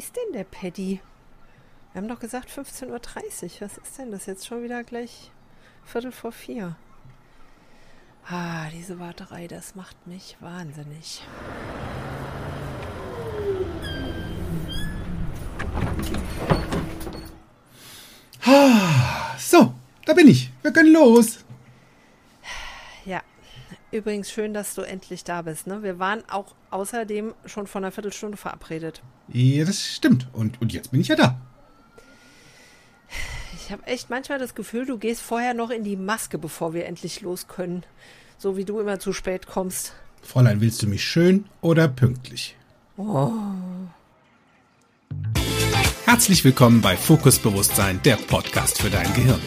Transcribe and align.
ist 0.00 0.16
denn 0.16 0.32
der 0.32 0.44
Paddy? 0.44 0.98
Wir 1.92 2.00
haben 2.00 2.08
doch 2.08 2.20
gesagt 2.20 2.48
15.30 2.48 2.86
Uhr. 2.88 3.60
Was 3.60 3.76
ist 3.76 3.98
denn 3.98 4.10
das 4.10 4.24
jetzt 4.24 4.46
schon 4.46 4.62
wieder 4.62 4.82
gleich 4.82 5.30
Viertel 5.84 6.10
vor 6.10 6.32
vier? 6.32 6.74
Ah, 8.26 8.70
diese 8.70 8.98
Warterei, 8.98 9.46
das 9.46 9.74
macht 9.74 10.06
mich 10.06 10.38
wahnsinnig. 10.40 11.22
So, 19.36 19.74
da 20.06 20.14
bin 20.14 20.28
ich. 20.28 20.50
Wir 20.62 20.72
können 20.72 20.94
los. 20.94 21.44
Ja, 23.04 23.20
übrigens 23.90 24.30
schön, 24.30 24.54
dass 24.54 24.74
du 24.74 24.80
endlich 24.80 25.24
da 25.24 25.42
bist. 25.42 25.66
Ne? 25.66 25.82
Wir 25.82 25.98
waren 25.98 26.26
auch 26.30 26.54
außerdem 26.70 27.34
schon 27.46 27.66
vor 27.66 27.80
einer 27.80 27.92
Viertelstunde 27.92 28.36
verabredet. 28.36 29.02
Ja, 29.28 29.64
das 29.64 29.86
stimmt. 29.86 30.28
Und, 30.32 30.60
und 30.60 30.72
jetzt 30.72 30.90
bin 30.90 31.00
ich 31.00 31.08
ja 31.08 31.16
da. 31.16 31.40
Ich 33.54 33.70
habe 33.70 33.86
echt 33.86 34.10
manchmal 34.10 34.38
das 34.38 34.54
Gefühl, 34.54 34.86
du 34.86 34.98
gehst 34.98 35.20
vorher 35.22 35.54
noch 35.54 35.70
in 35.70 35.84
die 35.84 35.96
Maske, 35.96 36.38
bevor 36.38 36.74
wir 36.74 36.86
endlich 36.86 37.20
los 37.20 37.46
können. 37.46 37.84
So 38.38 38.56
wie 38.56 38.64
du 38.64 38.80
immer 38.80 38.98
zu 38.98 39.12
spät 39.12 39.46
kommst. 39.46 39.94
Fräulein, 40.22 40.60
willst 40.60 40.82
du 40.82 40.86
mich 40.86 41.04
schön 41.04 41.44
oder 41.60 41.88
pünktlich? 41.88 42.56
Oh. 42.96 43.32
Herzlich 46.04 46.44
willkommen 46.44 46.80
bei 46.80 46.96
Fokus 46.96 47.38
Bewusstsein, 47.38 48.00
der 48.04 48.16
Podcast 48.16 48.82
für 48.82 48.90
dein 48.90 49.12
Gehirn. 49.14 49.40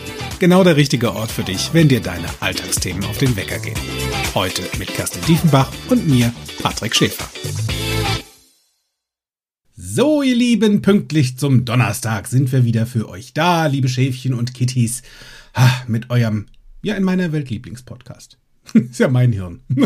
Genau 0.43 0.65
der 0.65 0.75
richtige 0.75 1.13
Ort 1.13 1.31
für 1.31 1.45
dich, 1.45 1.73
wenn 1.73 1.87
dir 1.87 2.01
deine 2.01 2.27
Alltagsthemen 2.41 3.05
auf 3.05 3.17
den 3.17 3.33
Wecker 3.37 3.59
gehen. 3.59 3.79
Heute 4.35 4.61
mit 4.77 4.89
Kerstin 4.89 5.21
Diefenbach 5.25 5.71
und 5.89 6.05
mir, 6.05 6.33
Patrick 6.61 6.93
Schäfer. 6.93 7.29
So, 9.73 10.21
ihr 10.21 10.35
Lieben, 10.35 10.81
pünktlich 10.81 11.37
zum 11.37 11.63
Donnerstag 11.63 12.27
sind 12.27 12.51
wir 12.51 12.65
wieder 12.65 12.85
für 12.85 13.07
euch 13.07 13.33
da, 13.33 13.67
liebe 13.67 13.87
Schäfchen 13.87 14.33
und 14.33 14.53
Kitties, 14.53 15.01
ha, 15.55 15.85
mit 15.87 16.09
eurem, 16.09 16.47
ja, 16.81 16.95
in 16.95 17.03
meiner 17.03 17.31
Welt 17.31 17.49
Lieblingspodcast. 17.49 18.37
Ist 18.73 18.99
ja 18.99 19.07
mein 19.07 19.31
Hirn. 19.31 19.61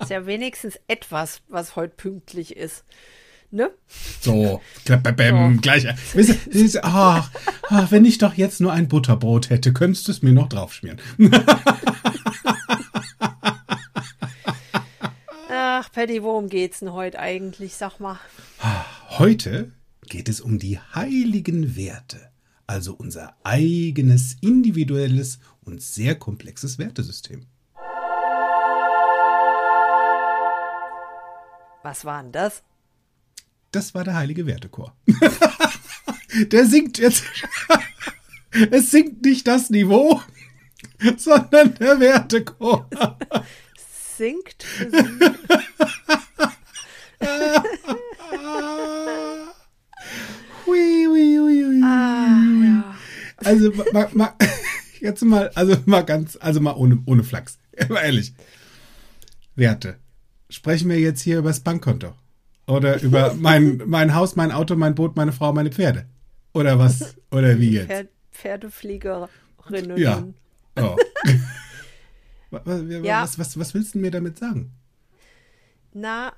ist 0.00 0.10
ja 0.10 0.26
wenigstens 0.26 0.78
etwas, 0.86 1.40
was 1.48 1.76
heute 1.76 1.94
pünktlich 1.96 2.58
ist. 2.58 2.84
Ne? 3.54 3.70
So, 4.20 4.60
bäm, 4.84 5.54
so. 5.54 5.60
gleich. 5.60 5.84
Weißt 5.84 6.74
du, 6.74 6.82
ach, 6.82 7.30
ach, 7.70 7.90
wenn 7.92 8.04
ich 8.04 8.18
doch 8.18 8.34
jetzt 8.34 8.60
nur 8.60 8.72
ein 8.72 8.88
Butterbrot 8.88 9.48
hätte, 9.48 9.72
könntest 9.72 10.08
du 10.08 10.12
es 10.12 10.22
mir 10.22 10.32
noch 10.32 10.48
draufschmieren. 10.48 10.98
Ach, 15.48 15.92
Paddy, 15.92 16.24
worum 16.24 16.48
geht's 16.48 16.80
denn 16.80 16.92
heute 16.92 17.20
eigentlich? 17.20 17.76
Sag 17.76 18.00
mal. 18.00 18.18
Heute 19.10 19.70
geht 20.08 20.28
es 20.28 20.40
um 20.40 20.58
die 20.58 20.80
heiligen 20.80 21.76
Werte, 21.76 22.32
also 22.66 22.92
unser 22.94 23.36
eigenes 23.44 24.36
individuelles 24.40 25.38
und 25.62 25.80
sehr 25.80 26.16
komplexes 26.16 26.80
Wertesystem. 26.80 27.46
Was 31.84 32.04
war 32.04 32.20
denn 32.20 32.32
das? 32.32 32.64
Das 33.74 33.92
war 33.92 34.04
der 34.04 34.14
heilige 34.14 34.46
Wertechor. 34.46 34.94
der 36.52 36.64
singt 36.64 36.96
jetzt. 36.98 37.24
es 38.70 38.92
singt 38.92 39.24
nicht 39.24 39.48
das 39.48 39.68
Niveau, 39.68 40.22
sondern 41.16 41.74
der 41.74 41.98
Wertechor. 41.98 42.88
singt. 44.16 44.64
hui, 50.66 51.06
hui, 51.08 51.38
hui, 51.40 51.64
hui. 51.64 51.82
Ah, 51.82 52.64
ja. 52.64 52.94
Also 53.38 53.72
ma, 53.92 54.08
ma, 54.12 54.36
jetzt 55.00 55.24
mal, 55.24 55.50
also 55.56 55.76
mal 55.84 56.02
ganz, 56.02 56.38
also 56.40 56.60
mal 56.60 56.74
ohne, 56.74 57.02
ohne 57.06 57.24
Flachs. 57.24 57.58
Mal 57.88 58.04
ehrlich. 58.04 58.34
Werte. 59.56 59.98
Sprechen 60.48 60.88
wir 60.88 61.00
jetzt 61.00 61.22
hier 61.22 61.38
über 61.38 61.48
das 61.48 61.58
Bankkonto? 61.58 62.14
Oder 62.66 63.00
über 63.02 63.34
mein, 63.34 63.82
mein 63.86 64.14
Haus, 64.14 64.36
mein 64.36 64.50
Auto, 64.50 64.74
mein 64.76 64.94
Boot, 64.94 65.16
meine 65.16 65.32
Frau, 65.32 65.52
meine 65.52 65.70
Pferde. 65.70 66.06
Oder 66.54 66.78
was? 66.78 67.16
Oder 67.30 67.58
wie 67.58 67.72
jetzt? 67.72 67.88
Pferd, 67.88 68.08
Pferdefliegerinnen. 68.30 69.96
Ja. 69.96 70.24
Oh. 70.76 70.96
was, 72.50 72.82
ja. 72.88 73.22
Was, 73.22 73.38
was, 73.38 73.58
was 73.58 73.74
willst 73.74 73.94
du 73.94 73.98
mir 73.98 74.10
damit 74.10 74.38
sagen? 74.38 74.72
Na, 75.92 76.32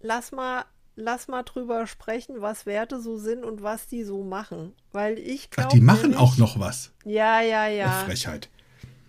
lass 0.00 0.32
mal, 0.32 0.64
lass 0.96 1.28
mal 1.28 1.42
drüber 1.42 1.86
sprechen, 1.86 2.40
was 2.40 2.64
Werte 2.64 3.00
so 3.00 3.18
sind 3.18 3.44
und 3.44 3.62
was 3.62 3.88
die 3.88 4.04
so 4.04 4.22
machen. 4.24 4.72
Weil 4.92 5.18
ich 5.18 5.50
glaube. 5.50 5.68
Ach, 5.68 5.72
die 5.72 5.80
machen 5.80 6.02
nämlich, 6.02 6.18
auch 6.18 6.38
noch 6.38 6.58
was. 6.58 6.92
Ja, 7.04 7.42
ja, 7.42 7.66
ja. 7.68 8.04
Frechheit. 8.04 8.48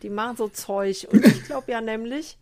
Die 0.01 0.09
machen 0.09 0.35
so 0.35 0.49
Zeug. 0.49 1.07
Und 1.11 1.25
ich 1.25 1.43
glaube 1.45 1.71
ja 1.71 1.79
nämlich, 1.79 2.37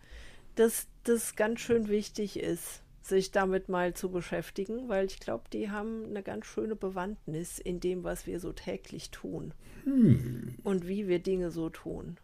dass 0.56 0.88
das 1.04 1.36
ganz 1.36 1.60
schön 1.60 1.88
wichtig 1.88 2.40
ist 2.40 2.82
sich 3.08 3.32
damit 3.32 3.70
mal 3.70 3.94
zu 3.94 4.10
beschäftigen, 4.10 4.90
weil 4.90 5.06
ich 5.06 5.20
glaube, 5.20 5.46
die 5.52 5.70
haben 5.70 6.06
eine 6.06 6.24
ganz 6.24 6.46
schöne 6.46 6.76
Bewandtnis 6.76 7.60
in 7.60 7.80
dem, 7.80 8.04
was 8.04 8.28
wir 8.28 8.40
so 8.40 8.52
täglich 8.54 9.12
tun 9.12 9.54
hm. 9.84 10.56
und 10.64 10.88
wie 10.88 11.08
wir 11.08 11.20
Dinge 11.20 11.52
so 11.52 11.70
tun. 11.70 12.18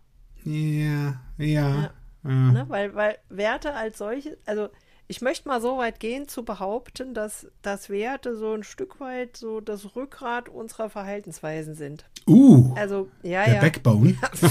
Ja, 0.44 1.22
ja. 1.38 1.46
ja. 1.46 1.94
ja. 2.24 2.52
Ne? 2.52 2.66
Weil, 2.68 2.96
weil 2.96 3.18
Werte 3.30 3.74
als 3.74 3.98
solche, 3.98 4.38
also 4.46 4.70
ich 5.08 5.22
möchte 5.22 5.48
mal 5.48 5.62
so 5.62 5.78
weit 5.78 6.00
gehen 6.00 6.28
zu 6.28 6.44
behaupten, 6.44 7.14
dass, 7.14 7.48
dass 7.62 7.90
Werte 7.90 8.36
so 8.36 8.54
ein 8.54 8.64
Stück 8.64 9.00
weit 9.00 9.36
so 9.36 9.60
das 9.60 9.96
Rückgrat 9.96 10.50
unserer 10.50 10.90
Verhaltensweisen 10.90 11.76
sind. 11.76 12.06
Uh, 12.26 12.74
also, 12.76 13.10
ja, 13.22 13.44
der 13.46 13.56
ja. 13.56 13.62
Backbone. 13.62 14.18
so. 14.34 14.48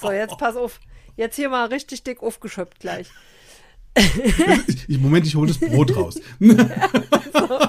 so, 0.00 0.12
jetzt 0.12 0.36
pass 0.38 0.56
auf. 0.56 0.78
Jetzt 1.16 1.36
hier 1.36 1.48
mal 1.48 1.66
richtig 1.66 2.04
dick 2.04 2.22
aufgeschöpft 2.22 2.80
gleich. 2.80 3.10
Ich, 4.88 4.98
Moment, 4.98 5.26
ich 5.26 5.34
hole 5.34 5.48
das 5.48 5.58
Brot 5.58 5.94
raus. 5.96 6.20
so. 6.40 7.60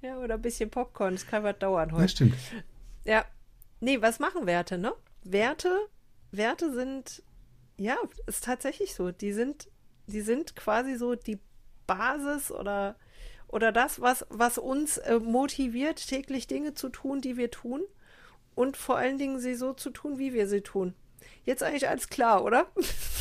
Ja, 0.00 0.18
oder 0.18 0.34
ein 0.34 0.42
bisschen 0.42 0.70
Popcorn, 0.70 1.14
das 1.14 1.26
kann 1.26 1.42
was 1.42 1.58
dauern 1.58 1.92
heute. 1.92 2.02
Ja, 2.02 2.08
stimmt. 2.08 2.34
Ja. 3.04 3.24
Nee, 3.80 4.00
was 4.02 4.18
machen 4.18 4.46
Werte, 4.46 4.78
ne? 4.78 4.92
Werte, 5.22 5.70
Werte 6.32 6.72
sind, 6.72 7.22
ja, 7.76 7.96
ist 8.26 8.44
tatsächlich 8.44 8.94
so. 8.94 9.12
Die 9.12 9.32
sind, 9.32 9.68
die 10.06 10.20
sind 10.20 10.56
quasi 10.56 10.96
so 10.96 11.14
die 11.14 11.38
Basis 11.86 12.50
oder, 12.50 12.96
oder 13.46 13.72
das, 13.72 14.00
was, 14.00 14.26
was 14.30 14.58
uns 14.58 14.98
äh, 14.98 15.18
motiviert, 15.18 16.06
täglich 16.06 16.46
Dinge 16.46 16.74
zu 16.74 16.88
tun, 16.88 17.20
die 17.20 17.36
wir 17.36 17.50
tun. 17.50 17.82
Und 18.54 18.76
vor 18.76 18.96
allen 18.96 19.18
Dingen 19.18 19.38
sie 19.38 19.54
so 19.54 19.72
zu 19.72 19.90
tun, 19.90 20.18
wie 20.18 20.32
wir 20.32 20.48
sie 20.48 20.62
tun. 20.62 20.94
Jetzt 21.44 21.62
eigentlich 21.62 21.88
alles 21.88 22.08
klar, 22.08 22.44
oder? 22.44 22.66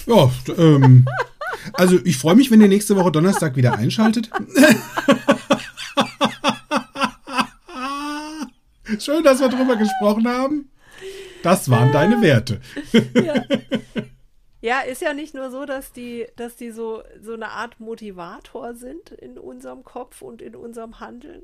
Ja, 0.06 0.31
ähm, 0.57 1.07
also 1.73 1.97
ich 2.03 2.18
freue 2.18 2.35
mich, 2.35 2.51
wenn 2.51 2.62
ihr 2.62 2.68
nächste 2.68 2.95
Woche 2.95 3.12
Donnerstag 3.12 3.56
wieder 3.56 3.78
einschaltet. 3.78 4.29
Schön, 9.00 9.23
dass 9.23 9.40
wir 9.40 9.50
drüber 9.50 9.75
gesprochen 9.75 10.28
haben. 10.28 10.69
Das 11.44 11.69
waren 11.69 11.91
deine 11.91 12.22
Werte. 12.22 12.62
Ja. 13.13 13.44
ja. 14.62 14.79
ist 14.81 15.01
ja 15.01 15.13
nicht 15.13 15.34
nur 15.34 15.51
so, 15.51 15.66
dass 15.66 15.91
die, 15.91 16.25
dass 16.35 16.56
die 16.56 16.72
so, 16.72 17.03
so 17.22 17.34
eine 17.34 17.50
Art 17.50 17.79
Motivator 17.79 18.74
sind 18.75 19.12
in 19.12 19.38
unserem 19.38 19.84
Kopf 19.84 20.22
und 20.22 20.41
in 20.41 20.56
unserem 20.56 21.00
Handeln, 21.00 21.44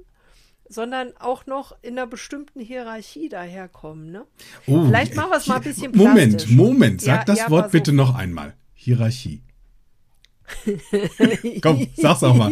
sondern 0.67 1.13
auch 1.19 1.45
noch 1.45 1.75
in 1.81 1.97
einer 1.97 2.07
bestimmten 2.07 2.59
Hierarchie 2.59 3.29
daherkommen. 3.29 4.11
Ne? 4.11 4.25
Oh, 4.67 4.85
Vielleicht 4.85 5.15
machen 5.15 5.31
wir 5.31 5.37
es 5.37 5.47
mal 5.47 5.57
ein 5.57 5.63
bisschen 5.63 5.95
Moment, 5.95 6.49
Moment, 6.49 7.01
sag 7.01 7.19
ja, 7.19 7.25
das 7.25 7.39
ja, 7.39 7.49
Wort 7.49 7.71
bitte 7.71 7.93
noch 7.93 8.15
einmal. 8.15 8.55
Hierarchie. 8.73 9.41
Komm, 11.61 11.87
sag's 11.95 12.23
auch 12.23 12.35
mal. 12.35 12.51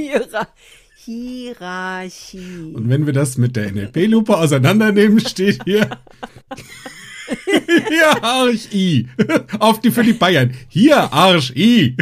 Hierarchie. 1.03 2.73
Und 2.73 2.89
wenn 2.89 3.05
wir 3.05 3.13
das 3.13 3.37
mit 3.37 3.55
der 3.55 3.71
NLP-Lupe 3.71 4.37
auseinandernehmen, 4.37 5.19
steht 5.19 5.63
hier 5.63 5.89
Hierarchie. 7.89 9.07
Auf 9.59 9.79
die 9.79 9.91
für 9.91 10.03
die 10.03 10.13
Bayern. 10.13 10.53
Hierarchie. 10.67 11.95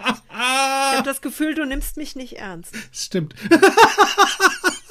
Ich 0.00 0.98
habe 0.98 1.02
das 1.04 1.22
Gefühl, 1.22 1.54
du 1.54 1.64
nimmst 1.64 1.96
mich 1.96 2.14
nicht 2.14 2.34
ernst. 2.34 2.74
Stimmt. 2.92 3.34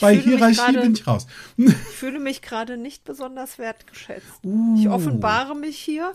Bei 0.00 0.16
Hierarchie 0.16 0.56
grade, 0.56 0.80
bin 0.80 0.92
ich 0.92 1.06
raus. 1.06 1.26
Ich 1.56 1.74
fühle 1.94 2.20
mich 2.20 2.42
gerade 2.42 2.76
nicht 2.76 3.04
besonders 3.04 3.58
wertgeschätzt. 3.58 4.44
Uh. 4.44 4.76
Ich 4.78 4.88
offenbare 4.88 5.54
mich 5.54 5.78
hier 5.78 6.12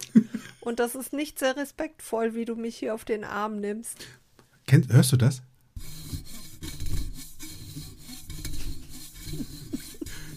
und 0.60 0.80
das 0.80 0.96
ist 0.96 1.14
nicht 1.14 1.40
sehr 1.40 1.56
respektvoll, 1.56 2.36
wie 2.36 2.46
du 2.46 2.56
mich 2.56 2.78
hier 2.78 2.94
auf 2.94 3.06
den 3.06 3.24
Arm 3.24 3.60
nimmst. 3.60 4.06
Kennt, 4.68 4.92
hörst 4.92 5.12
du 5.12 5.18
das? 5.18 5.42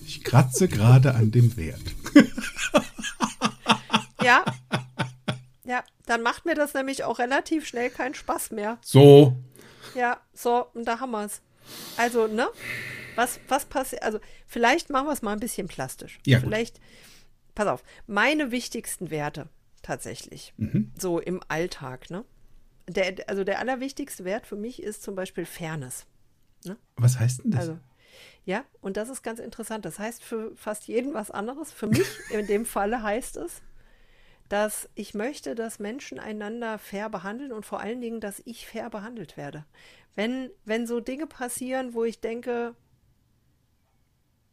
Ich 0.05 0.25
kratze 0.25 0.69
gerade 0.69 1.15
an 1.15 1.31
dem 1.31 1.57
Wert. 1.57 1.81
Ja. 4.27 4.45
Ja, 5.65 5.85
dann 6.07 6.23
macht 6.23 6.47
mir 6.47 6.55
das 6.55 6.75
nämlich 6.75 7.05
auch 7.05 7.21
relativ 7.21 7.67
schnell 7.67 7.91
keinen 7.91 8.15
Spaß 8.15 8.51
mehr. 8.51 8.79
So. 8.83 9.37
Ja, 9.95 10.21
so, 10.35 10.67
und 10.75 10.85
da 10.85 10.99
haben 10.99 11.13
wir 11.13 11.25
es. 11.25 11.41
Also, 11.97 12.27
ne? 12.27 12.49
Was, 13.17 13.41
was 13.49 13.65
passiert? 13.65 14.03
Also, 14.03 14.21
vielleicht 14.47 14.91
machen 14.91 15.07
wir 15.07 15.13
es 15.13 15.23
mal 15.23 15.33
ein 15.33 15.41
bisschen 15.41 15.69
plastisch. 15.69 16.19
Ja, 16.27 16.39
gut. 16.39 16.49
Vielleicht, 16.49 16.81
pass 17.55 17.67
auf, 17.67 17.83
meine 18.07 18.51
wichtigsten 18.51 19.11
Werte 19.11 19.49
tatsächlich, 19.83 20.53
Mhm. 20.57 20.93
so 20.99 21.19
im 21.21 21.41
Alltag, 21.49 22.11
ne? 22.11 22.25
Der, 22.89 23.15
also, 23.29 23.43
der 23.45 23.59
allerwichtigste 23.59 24.25
Wert 24.25 24.47
für 24.47 24.57
mich 24.57 24.83
ist 24.83 25.03
zum 25.03 25.15
Beispiel 25.15 25.45
Fairness. 25.45 26.07
Was 26.97 27.19
heißt 27.19 27.45
denn 27.45 27.51
das? 27.53 27.61
Also, 27.61 27.79
ja, 28.45 28.65
und 28.81 28.97
das 28.97 29.09
ist 29.09 29.23
ganz 29.23 29.39
interessant. 29.41 29.85
Das 29.85 29.99
heißt 29.99 30.23
für 30.23 30.55
fast 30.57 30.89
jeden 30.89 31.15
was 31.15 31.31
anderes. 31.31 31.73
Für 31.73 31.87
mich 31.87 32.07
in 32.31 32.47
dem 32.47 32.65
Falle 32.65 33.03
heißt 33.03 33.37
es, 33.37 33.61
dass 34.49 34.89
ich 34.95 35.15
möchte, 35.15 35.55
dass 35.55 35.79
Menschen 35.79 36.19
einander 36.19 36.79
fair 36.79 37.11
behandeln 37.11 37.53
und 37.53 37.67
vor 37.67 37.81
allen 37.81 38.01
Dingen, 38.01 38.21
dass 38.21 38.41
ich 38.45 38.67
fair 38.67 38.89
behandelt 38.91 39.37
werde. 39.37 39.65
Wenn, 40.15 40.51
wenn 40.65 40.87
so 40.87 41.01
Dinge 41.01 41.27
passieren, 41.27 41.93
wo 41.95 42.05
ich 42.05 42.21
denke, 42.21 42.75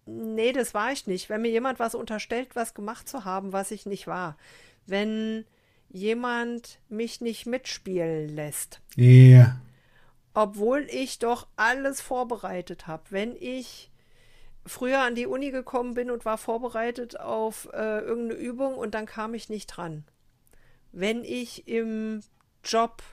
nee, 0.06 0.52
das 0.52 0.74
war 0.74 0.92
ich 0.92 1.08
nicht. 1.08 1.30
Wenn 1.30 1.42
mir 1.42 1.52
jemand 1.52 1.80
was 1.80 1.96
unterstellt, 1.96 2.56
was 2.56 2.74
gemacht 2.74 3.08
zu 3.08 3.26
haben, 3.26 3.54
was 3.54 3.72
ich 3.72 3.86
nicht 3.86 4.08
war. 4.08 4.38
Wenn 4.86 5.46
jemand 5.90 6.80
mich 6.90 7.22
nicht 7.22 7.46
mitspielen 7.46 8.28
lässt 8.28 8.82
ja. 8.96 9.58
obwohl 10.34 10.88
ich 10.90 11.20
doch 11.20 11.48
alles 11.56 12.02
vorbereitet 12.02 12.88
habe. 12.88 13.04
Wenn 13.12 13.36
ich 13.36 13.92
früher 14.66 15.02
an 15.02 15.16
die 15.16 15.28
Uni 15.28 15.52
gekommen 15.52 15.94
bin 15.94 16.10
und 16.10 16.26
war 16.26 16.38
vorbereitet 16.38 17.20
auf 17.20 17.70
äh, 17.74 18.00
irgendeine 18.00 18.42
Übung 18.42 18.76
und 18.76 18.96
dann 18.96 19.06
kam 19.06 19.34
ich 19.34 19.50
nicht 19.50 19.68
dran. 19.68 20.04
Wenn 20.92 21.24
ich 21.24 21.68
im 21.68 22.22
Job 22.64 23.04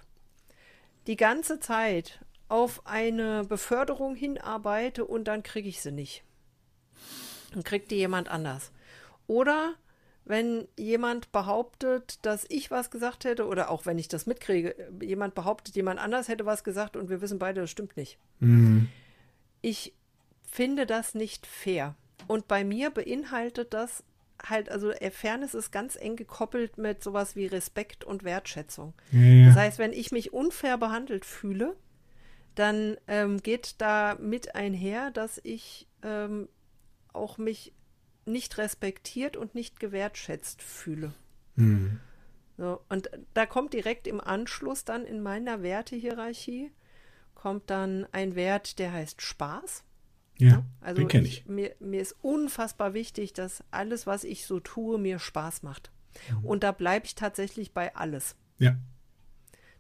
die 1.07 1.17
ganze 1.17 1.61
Zeit 1.61 2.21
auf 2.49 2.87
eine 2.87 3.45
Beförderung 3.45 4.15
hinarbeite 4.15 5.05
und 5.05 5.25
dann 5.25 5.43
kriege 5.43 5.69
ich 5.69 5.81
sie 5.81 5.93
nicht. 5.93 6.25
Dann 7.53 7.65
kriegt 7.65 7.91
die 7.91 7.97
jemand 7.97 8.29
anders. 8.29 8.73
Oder 9.27 9.75
wenn 10.25 10.69
jemand 10.77 11.33
behauptet, 11.33 12.19
dass 12.23 12.47
ich 12.49 12.71
was 12.71 12.91
gesagt 12.91 13.25
hätte, 13.25 13.47
oder 13.47 13.71
auch 13.71 13.87
wenn 13.87 13.99
ich 13.99 14.09
das 14.09 14.27
mitkriege, 14.27 14.75
jemand 15.03 15.35
behauptet, 15.35 15.75
jemand 15.75 15.99
anders 15.99 16.29
hätte 16.29 16.47
was 16.47 16.63
gesagt 16.63 16.97
und 16.97 17.11
wir 17.11 17.21
wissen 17.21 17.39
beide, 17.39 17.63
das 17.63 17.71
stimmt 17.71 17.97
nicht. 17.97 18.19
Mhm. 18.39 18.89
Ich 19.61 19.95
finde 20.45 20.87
das 20.87 21.15
nicht 21.15 21.47
fair. 21.47 21.97
Und 22.27 22.49
bei 22.49 22.65
mir 22.65 22.91
beinhaltet 22.91 23.75
das 23.75 24.05
halt, 24.49 24.71
also 24.71 24.91
äh, 24.91 25.11
Fairness 25.11 25.55
ist 25.55 25.71
ganz 25.71 25.97
eng 25.97 26.17
gekoppelt 26.17 26.79
mit 26.79 27.03
sowas 27.03 27.37
wie 27.37 27.47
Respekt 27.47 28.05
und 28.05 28.25
Wertschätzung. 28.25 28.95
Ja, 29.13 29.21
ja. 29.21 29.47
Das 29.47 29.57
heißt, 29.57 29.79
wenn 29.79 29.93
ich 29.93 30.13
mich 30.13 30.33
unfair 30.33 30.79
behandelt 30.79 31.25
fühle, 31.25 31.77
dann 32.55 32.97
ähm, 33.07 33.43
geht 33.43 33.77
da 33.79 34.17
mit 34.21 34.55
einher, 34.55 35.11
dass 35.11 35.41
ich 35.43 35.89
ähm, 36.03 36.49
auch 37.13 37.39
mich 37.39 37.73
nicht 38.25 38.59
respektiert 38.59 39.37
und 39.37 39.55
nicht 39.55 39.81
gewertschätzt 39.81 40.63
fühle. 40.63 41.13
Mhm. 41.57 42.01
So, 42.57 42.81
und 42.89 43.11
da 43.33 43.47
kommt 43.47 43.73
direkt 43.73 44.07
im 44.07 44.21
Anschluss 44.21 44.85
dann 44.85 45.05
in 45.05 45.23
meiner 45.23 45.63
Wertehierarchie 45.63 46.71
kommt 47.41 47.71
dann 47.71 48.07
ein 48.13 48.35
Wert, 48.35 48.79
der 48.79 48.93
heißt 48.93 49.23
Spaß. 49.23 49.83
ja. 50.37 50.63
Also 50.83 51.01
den 51.01 51.09
kenne 51.09 51.27
ich. 51.27 51.47
Mir, 51.47 51.75
mir 51.81 52.03
ist 52.03 52.17
unfassbar 52.21 52.93
wichtig, 52.93 53.33
dass 53.33 53.65
alles, 53.71 54.07
was 54.07 54.25
ich 54.25 54.45
so 54.45 54.61
tue, 54.61 54.99
mir 54.99 55.19
Spaß 55.19 55.63
macht. 55.63 55.91
Mhm. 56.31 56.45
Und 56.45 56.63
da 56.63 56.73
bleibe 56.73 57.07
ich 57.07 57.15
tatsächlich 57.15 57.73
bei 57.73 57.97
alles. 57.97 58.37
Ja. 58.59 58.77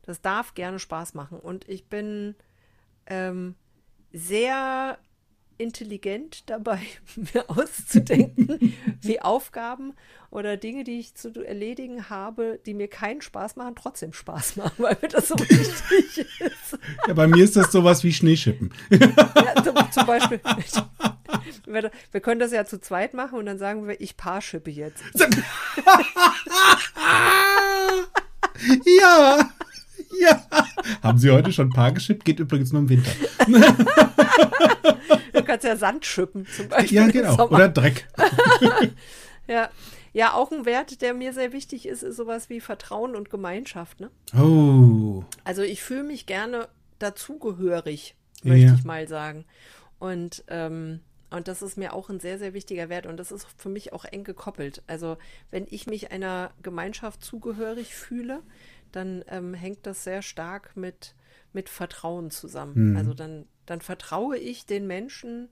Das 0.02 0.22
darf 0.22 0.54
gerne 0.54 0.78
Spaß 0.78 1.12
machen. 1.12 1.38
Und 1.38 1.68
ich 1.68 1.86
bin 1.90 2.34
ähm, 3.04 3.56
sehr 4.10 4.98
intelligent 5.60 6.48
dabei, 6.48 6.80
mir 7.16 7.48
auszudenken, 7.48 8.74
wie 9.00 9.20
Aufgaben 9.20 9.94
oder 10.30 10.56
Dinge, 10.56 10.84
die 10.84 10.98
ich 10.98 11.14
zu 11.14 11.44
erledigen 11.44 12.08
habe, 12.08 12.58
die 12.64 12.74
mir 12.74 12.88
keinen 12.88 13.20
Spaß 13.20 13.56
machen, 13.56 13.74
trotzdem 13.76 14.12
Spaß 14.12 14.56
machen, 14.56 14.72
weil 14.78 14.96
mir 15.02 15.08
das 15.08 15.28
so 15.28 15.38
wichtig 15.38 16.40
ist. 16.40 16.78
ja. 17.06 17.14
Bei 17.14 17.26
mir 17.26 17.44
ist 17.44 17.56
das 17.56 17.70
sowas 17.70 18.02
wie 18.04 18.12
Schneeschippen. 18.12 18.72
Ja, 18.90 19.62
zum, 19.62 19.74
zum 19.92 20.06
Beispiel. 20.06 20.40
Wir, 21.66 21.90
wir 22.10 22.20
können 22.20 22.40
das 22.40 22.52
ja 22.52 22.64
zu 22.64 22.80
zweit 22.80 23.14
machen 23.14 23.38
und 23.38 23.46
dann 23.46 23.58
sagen 23.58 23.86
wir, 23.86 24.00
ich 24.00 24.16
paarschippe 24.16 24.70
jetzt. 24.70 25.02
ja. 29.00 29.50
Ja. 30.20 30.44
Haben 31.02 31.18
Sie 31.18 31.30
heute 31.30 31.52
schon 31.52 31.70
Paar 31.70 31.92
geschippt? 31.92 32.24
Geht 32.24 32.40
übrigens 32.40 32.72
nur 32.72 32.82
im 32.82 32.88
Winter. 32.88 33.10
Du 35.32 35.44
kannst 35.44 35.64
ja 35.64 35.76
Sand 35.76 36.04
schippen 36.04 36.46
zum 36.46 36.68
Beispiel. 36.68 36.96
Ja, 36.98 37.06
genau. 37.08 37.48
Oder 37.48 37.68
Dreck. 37.68 38.06
Ja. 39.46 39.68
ja, 40.12 40.32
auch 40.34 40.52
ein 40.52 40.64
Wert, 40.64 41.02
der 41.02 41.12
mir 41.12 41.32
sehr 41.32 41.52
wichtig 41.52 41.86
ist, 41.86 42.04
ist 42.04 42.16
sowas 42.16 42.48
wie 42.50 42.60
Vertrauen 42.60 43.16
und 43.16 43.30
Gemeinschaft. 43.30 43.98
Ne? 43.98 44.10
Oh. 44.38 45.24
Also 45.42 45.62
ich 45.62 45.82
fühle 45.82 46.04
mich 46.04 46.26
gerne 46.26 46.68
dazugehörig, 47.00 48.14
möchte 48.44 48.66
Ja. 48.66 48.74
ich 48.74 48.84
mal 48.84 49.08
sagen. 49.08 49.44
Und, 49.98 50.44
ähm, 50.46 51.00
und 51.30 51.48
das 51.48 51.62
ist 51.62 51.76
mir 51.76 51.94
auch 51.94 52.10
ein 52.10 52.20
sehr, 52.20 52.38
sehr 52.38 52.54
wichtiger 52.54 52.88
Wert. 52.88 53.06
Und 53.06 53.16
das 53.16 53.32
ist 53.32 53.44
für 53.56 53.68
mich 53.70 53.92
auch 53.92 54.04
eng 54.04 54.22
gekoppelt. 54.22 54.82
Also 54.86 55.16
wenn 55.50 55.66
ich 55.68 55.88
mich 55.88 56.12
einer 56.12 56.52
Gemeinschaft 56.62 57.24
zugehörig 57.24 57.92
fühle, 57.96 58.40
dann 58.92 59.24
ähm, 59.28 59.54
hängt 59.54 59.86
das 59.86 60.04
sehr 60.04 60.22
stark 60.22 60.76
mit, 60.76 61.14
mit 61.52 61.68
Vertrauen 61.68 62.30
zusammen. 62.30 62.90
Mhm. 62.90 62.96
Also 62.96 63.14
dann, 63.14 63.46
dann 63.66 63.80
vertraue 63.80 64.36
ich 64.38 64.66
den 64.66 64.86
Menschen 64.86 65.48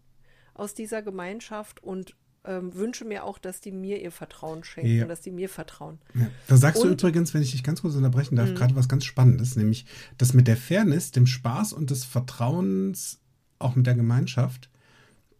aus 0.54 0.74
dieser 0.74 1.02
Gemeinschaft 1.02 1.82
und 1.82 2.14
ähm, 2.44 2.74
wünsche 2.74 3.04
mir 3.04 3.24
auch, 3.24 3.38
dass 3.38 3.60
die 3.60 3.72
mir 3.72 4.00
ihr 4.00 4.12
Vertrauen 4.12 4.64
schenken, 4.64 4.96
Ja. 4.96 5.04
dass 5.06 5.20
die 5.20 5.30
mir 5.30 5.48
vertrauen. 5.48 5.98
Ja. 6.14 6.28
Da 6.46 6.56
sagst 6.56 6.82
du 6.82 6.86
Und- 6.88 6.94
übrigens, 7.00 7.34
wenn 7.34 7.42
ich 7.42 7.50
dich 7.50 7.62
ganz 7.64 7.82
kurz 7.82 7.94
unterbrechen 7.94 8.36
darf, 8.36 8.48
Mhm. 8.50 8.54
gerade 8.54 8.76
was 8.76 8.88
ganz 8.88 9.04
Spannendes, 9.04 9.56
nämlich 9.56 9.86
das 10.16 10.34
mit 10.34 10.46
der 10.48 10.56
Fairness, 10.56 11.10
dem 11.10 11.26
Spaß 11.26 11.72
und 11.72 11.90
des 11.90 12.04
Vertrauens, 12.04 13.20
auch 13.58 13.74
mit 13.76 13.86
der 13.86 13.94
Gemeinschaft, 13.96 14.70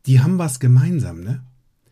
die 0.06 0.20
haben 0.20 0.38
was 0.38 0.60
gemeinsam, 0.60 1.20
ne? 1.22 1.42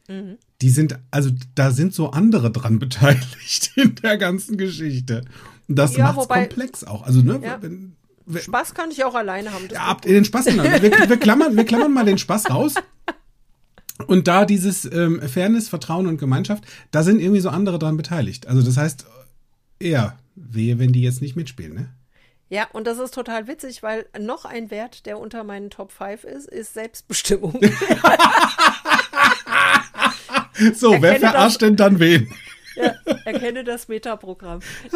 Mhm. 0.08 0.38
Die 0.62 0.70
sind, 0.70 0.98
also 1.10 1.30
da 1.54 1.70
sind 1.70 1.94
so 1.94 2.10
andere 2.10 2.50
dran 2.50 2.78
beteiligt 2.80 3.72
in 3.76 3.94
der 3.96 4.16
ganzen 4.18 4.56
Geschichte. 4.56 5.24
Und 5.68 5.78
das 5.78 5.96
Ja, 5.96 6.04
macht's 6.06 6.18
wobei- 6.18 6.46
komplex 6.46 6.84
auch. 6.84 7.02
Also, 7.02 7.22
ne, 7.22 7.40
Ja. 7.42 7.58
wenn, 7.60 7.96
wenn, 8.26 8.42
Spaß 8.42 8.74
kann 8.74 8.90
ich 8.90 9.04
auch 9.04 9.14
alleine 9.14 9.52
haben. 9.52 9.68
Ja, 9.70 9.86
habt 9.86 10.04
ihr 10.06 10.12
den 10.14 10.24
Spaß 10.24 10.46
genannt? 10.46 10.82
Wir, 10.82 10.90
wir, 11.08 11.16
klammern, 11.16 11.56
wir 11.56 11.64
klammern 11.64 11.92
mal 11.92 12.04
den 12.04 12.18
Spaß 12.18 12.50
raus. 12.50 12.74
Und 14.06 14.28
da 14.28 14.44
dieses 14.44 14.84
ähm, 14.84 15.22
Fairness, 15.22 15.68
Vertrauen 15.68 16.06
und 16.06 16.18
Gemeinschaft, 16.18 16.64
da 16.90 17.02
sind 17.02 17.18
irgendwie 17.20 17.40
so 17.40 17.48
andere 17.48 17.78
dran 17.78 17.96
beteiligt. 17.96 18.46
Also 18.46 18.62
das 18.62 18.76
heißt, 18.76 19.06
eher 19.78 20.18
wehe, 20.34 20.78
wenn 20.78 20.92
die 20.92 21.02
jetzt 21.02 21.22
nicht 21.22 21.34
mitspielen, 21.34 21.74
ne? 21.74 21.88
Ja, 22.48 22.68
und 22.72 22.86
das 22.86 22.98
ist 22.98 23.12
total 23.14 23.48
witzig, 23.48 23.82
weil 23.82 24.06
noch 24.20 24.44
ein 24.44 24.70
Wert, 24.70 25.06
der 25.06 25.18
unter 25.18 25.42
meinen 25.42 25.68
Top 25.70 25.90
5 25.90 26.22
ist, 26.24 26.46
ist 26.46 26.74
Selbstbestimmung. 26.74 27.58
So, 30.74 30.90
wer 30.92 30.94
Erkenne 31.12 31.18
das- 31.20 31.30
verarscht 31.32 31.62
denn 31.62 31.76
dann 31.76 31.98
wen? 31.98 32.28
ja, 32.76 32.94
erkenne 33.24 33.64
das 33.64 33.88
Metaprogramm. 33.88 34.60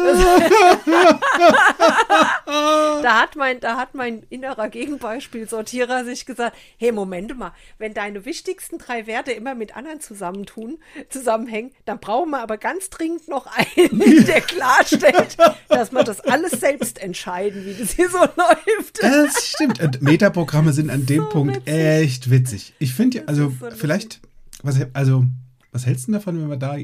da, 3.01 3.21
hat 3.21 3.35
mein, 3.35 3.59
da 3.59 3.75
hat 3.77 3.95
mein 3.95 4.23
innerer 4.29 4.69
Gegenbeispielsortierer 4.69 6.05
sich 6.05 6.25
gesagt, 6.27 6.55
hey, 6.77 6.91
Moment 6.91 7.37
mal, 7.37 7.53
wenn 7.79 7.93
deine 7.95 8.25
wichtigsten 8.25 8.77
drei 8.77 9.07
Werte 9.07 9.31
immer 9.31 9.55
mit 9.55 9.75
anderen 9.75 9.99
zusammentun, 9.99 10.77
zusammenhängen, 11.09 11.71
dann 11.85 11.99
brauchen 11.99 12.29
wir 12.31 12.41
aber 12.41 12.57
ganz 12.57 12.89
dringend 12.91 13.27
noch 13.27 13.47
einen, 13.47 14.25
der 14.27 14.41
klarstellt, 14.41 15.37
dass 15.69 15.91
wir 15.91 16.03
das 16.03 16.19
alles 16.21 16.51
selbst 16.51 17.01
entscheiden, 17.01 17.65
wie 17.65 17.73
das 17.73 17.91
hier 17.93 18.09
so 18.09 18.19
läuft. 18.19 19.01
Das 19.01 19.47
stimmt. 19.47 19.81
Und 19.81 20.01
Metaprogramme 20.03 20.73
sind 20.73 20.89
an 20.89 21.05
dem 21.05 21.23
So 21.23 21.29
Punkt 21.29 21.55
witzig. 21.65 21.73
echt 21.73 22.29
witzig. 22.29 22.73
Ich 22.79 22.93
finde, 22.93 23.17
ja, 23.17 23.23
Das 23.23 23.29
also 23.39 23.53
so 23.59 23.71
vielleicht, 23.75 24.19
was, 24.61 24.77
also, 24.93 25.25
was 25.71 25.85
hältst 25.85 26.03
du 26.07 26.11
denn 26.11 26.19
davon, 26.19 26.41
wenn 26.41 26.49
wir 26.49 26.57
da 26.57 26.75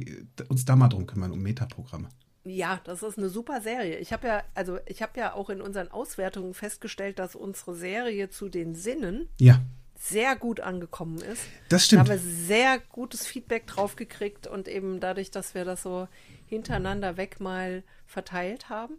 uns 0.50 0.66
da 0.66 0.76
mal 0.76 0.88
drum 0.90 1.06
kümmern, 1.08 1.32
um 1.32 1.40
Metaprogramme? 1.42 2.10
Ja, 2.46 2.80
das 2.86 3.04
ist 3.04 3.18
eine 3.18 3.28
super 3.30 3.60
Serie. 3.62 3.98
Ich 3.98 4.14
habe 4.14 4.28
ja, 4.28 4.44
also 4.56 4.80
ich 4.86 5.02
habe 5.02 5.20
ja 5.20 5.34
auch 5.34 5.50
in 5.50 5.60
unseren 5.62 5.90
Auswertungen 5.92 6.54
festgestellt, 6.54 7.20
dass 7.20 7.36
unsere 7.36 7.76
Serie 7.76 8.30
zu 8.30 8.48
den 8.48 8.74
Sinnen 8.74 9.28
Ja, 9.40 9.60
sehr 10.00 10.36
gut 10.38 10.62
angekommen 10.62 11.18
ist. 11.18 11.42
das 11.70 11.90
Da 11.90 11.98
haben 11.98 12.06
stimmt. 12.06 12.10
wir 12.10 12.18
sehr 12.20 12.80
gutes 12.80 13.26
Feedback 13.28 13.68
drauf 13.68 13.96
gekriegt 13.98 14.48
und 14.48 14.68
eben 14.70 15.00
dadurch, 15.02 15.32
dass 15.32 15.56
wir 15.56 15.66
das 15.66 15.82
so 15.84 16.08
hintereinander 16.46 17.18
weg 17.18 17.42
mal 17.42 17.84
verteilt 18.06 18.70
haben 18.70 18.94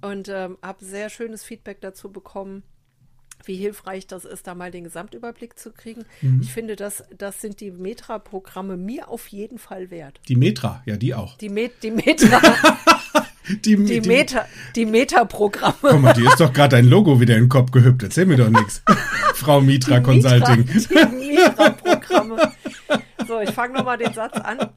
und 0.00 0.28
ähm, 0.28 0.58
habe 0.62 0.84
sehr 0.84 1.08
schönes 1.10 1.44
Feedback 1.44 1.80
dazu 1.82 2.10
bekommen, 2.10 2.64
wie 3.46 3.56
hilfreich 3.56 4.06
das 4.06 4.24
ist, 4.24 4.46
da 4.46 4.54
mal 4.54 4.70
den 4.70 4.84
Gesamtüberblick 4.84 5.58
zu 5.58 5.72
kriegen. 5.72 6.04
Mhm. 6.20 6.40
Ich 6.42 6.52
finde, 6.52 6.76
das, 6.76 7.04
das 7.16 7.40
sind 7.40 7.60
die 7.60 7.70
Metra-Programme 7.70 8.76
mir 8.76 9.08
auf 9.08 9.28
jeden 9.28 9.58
Fall 9.58 9.90
wert. 9.90 10.20
Die 10.28 10.36
Metra, 10.36 10.82
ja, 10.86 10.96
die 10.96 11.14
auch. 11.14 11.36
Die, 11.38 11.48
Met 11.48 11.72
die 11.82 11.90
Metra. 11.90 12.40
Die, 13.48 13.76
die, 13.76 14.00
die, 14.00 14.08
Meta, 14.08 14.46
die 14.76 14.86
Meta-Programme. 14.86 15.74
Guck 15.80 16.00
mal, 16.00 16.12
die 16.12 16.24
ist 16.24 16.40
doch 16.40 16.52
gerade 16.52 16.76
dein 16.76 16.84
Logo 16.86 17.20
wieder 17.20 17.34
in 17.34 17.44
den 17.44 17.48
Kopf 17.48 17.72
gehüpft. 17.72 18.02
Erzähl 18.02 18.24
mir 18.24 18.36
doch 18.36 18.48
nichts. 18.48 18.82
Frau 19.34 19.60
Mitra 19.60 19.98
die 19.98 20.04
Consulting. 20.04 20.58
Mitra, 20.64 21.04
die 21.06 21.16
Meta-Programme. 21.16 22.52
So, 23.26 23.40
ich 23.40 23.50
fange 23.50 23.74
nochmal 23.74 23.98
den 23.98 24.12
Satz 24.12 24.38
an. 24.38 24.70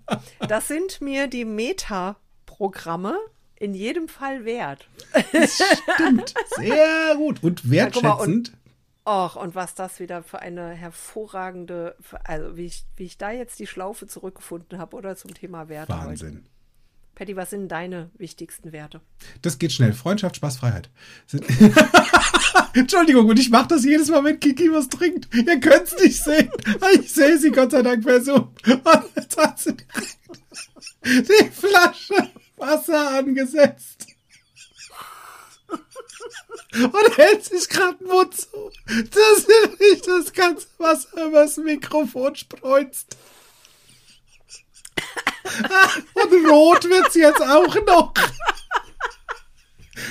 Das 0.47 0.67
sind 0.67 0.99
mir 0.99 1.27
die 1.27 1.45
Meta-Programme 1.45 3.15
in 3.57 3.73
jedem 3.73 4.07
Fall 4.07 4.45
wert. 4.45 4.87
Das 5.31 5.61
stimmt. 5.95 6.33
Sehr 6.57 7.15
gut. 7.15 7.41
Und 7.43 7.69
wertschätzend. 7.69 8.53
Och, 9.07 9.35
und 9.35 9.53
was 9.53 9.75
das 9.75 9.99
wieder 9.99 10.23
für 10.23 10.39
eine 10.39 10.71
hervorragende, 10.71 11.95
also 12.23 12.57
wie 12.57 12.65
ich, 12.65 12.85
wie 12.95 13.03
ich 13.03 13.17
da 13.19 13.31
jetzt 13.31 13.59
die 13.59 13.67
Schlaufe 13.67 14.07
zurückgefunden 14.07 14.79
habe, 14.79 14.95
oder 14.95 15.15
zum 15.15 15.33
Thema 15.33 15.69
Werte. 15.69 15.93
Wahnsinn. 15.93 16.37
Heute. 16.37 16.55
Patty, 17.13 17.35
was 17.37 17.51
sind 17.51 17.69
deine 17.69 18.09
wichtigsten 18.17 18.71
Werte? 18.73 19.01
Das 19.41 19.57
geht 19.57 19.71
schnell. 19.71 19.93
Freundschaft, 19.93 20.35
Spaß, 20.35 20.57
Freiheit. 20.57 20.89
Entschuldigung, 22.73 23.27
und 23.27 23.39
ich 23.39 23.49
mache 23.49 23.69
das 23.69 23.85
jedes 23.85 24.09
Mal, 24.09 24.23
wenn 24.23 24.39
Kiki 24.39 24.71
was 24.71 24.89
trinkt. 24.89 25.33
Ihr 25.33 25.59
könnt 25.59 25.83
es 25.83 25.97
nicht 26.01 26.21
sehen. 26.21 26.49
Ich 26.95 27.11
sehe 27.13 27.37
sie 27.37 27.51
Gott 27.51 27.71
sei 27.71 27.83
Dank 27.83 28.03
per 28.03 28.21
Zoom. 28.21 28.53
Und 28.65 29.15
jetzt 29.15 29.37
hat 29.37 29.59
sie 29.59 29.77
die 31.05 31.51
Flasche 31.51 32.31
Wasser 32.57 33.11
angesetzt. 33.17 34.07
Und 36.73 37.17
hält 37.17 37.45
sich 37.45 37.69
gerade 37.69 37.97
den 37.97 38.07
Mund 38.07 38.35
zu, 38.35 38.71
dass 38.87 39.45
sie 39.45 39.69
nicht 39.79 40.07
das 40.07 40.33
ganze 40.33 40.67
Wasser 40.77 41.25
übers 41.25 41.57
Mikrofon 41.57 42.35
spreizt. 42.35 43.15
Und 46.13 46.49
rot 46.49 46.83
wird 46.89 47.07
es 47.07 47.15
jetzt 47.15 47.41
auch 47.41 47.75
noch. 47.85 48.13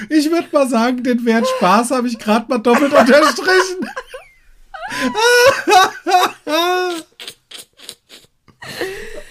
Ich 0.08 0.30
würde 0.30 0.48
mal 0.52 0.68
sagen, 0.68 1.02
den 1.02 1.24
Wert 1.26 1.46
Spaß 1.56 1.90
habe 1.90 2.08
ich 2.08 2.18
gerade 2.18 2.46
mal 2.48 2.58
doppelt 2.58 2.92
unterstrichen. 2.92 3.88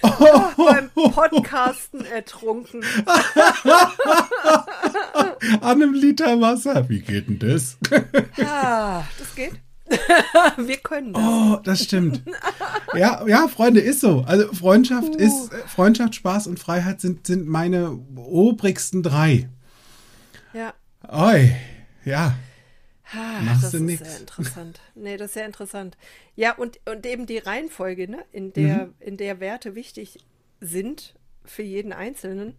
Oh, 0.02 0.42
beim 0.56 0.90
Podcasten 0.90 2.04
ertrunken. 2.04 2.84
An 5.60 5.82
einem 5.82 5.94
Liter 5.94 6.40
Wasser. 6.40 6.88
Wie 6.88 7.00
geht 7.00 7.28
denn 7.28 7.38
das? 7.38 7.78
Ah, 8.44 9.04
das 9.18 9.34
geht. 9.34 9.52
Wir 10.56 10.76
können 10.78 11.12
das. 11.12 11.22
Oh, 11.22 11.56
das 11.62 11.84
stimmt. 11.84 12.22
Ja, 12.94 13.26
ja, 13.26 13.48
Freunde, 13.48 13.80
ist 13.80 14.00
so. 14.00 14.24
Also 14.26 14.52
Freundschaft 14.52 15.14
uh. 15.14 15.18
ist, 15.18 15.52
äh, 15.52 15.58
Freundschaft, 15.66 16.14
Spaß 16.14 16.46
und 16.46 16.58
Freiheit 16.58 17.00
sind, 17.00 17.26
sind 17.26 17.46
meine 17.46 17.98
obrigsten 18.16 19.02
drei. 19.02 19.48
Ja. 20.52 20.72
Oi, 21.08 21.54
ja. 22.04 22.34
Ah, 23.12 23.40
Machst 23.42 23.64
das 23.64 23.70
du 23.72 23.76
ist 23.78 23.82
nix. 23.82 24.08
sehr 24.08 24.20
interessant. 24.20 24.80
Nee, 24.94 25.16
das 25.16 25.28
ist 25.28 25.34
sehr 25.34 25.46
interessant. 25.46 25.96
Ja, 26.36 26.52
und, 26.56 26.80
und 26.86 27.04
eben 27.06 27.26
die 27.26 27.38
Reihenfolge, 27.38 28.08
ne, 28.08 28.24
in 28.32 28.52
der, 28.52 28.86
mhm. 28.86 28.94
in 29.00 29.16
der 29.16 29.40
Werte 29.40 29.74
wichtig 29.74 30.18
sind 30.60 31.14
für 31.44 31.62
jeden 31.62 31.92
Einzelnen, 31.92 32.56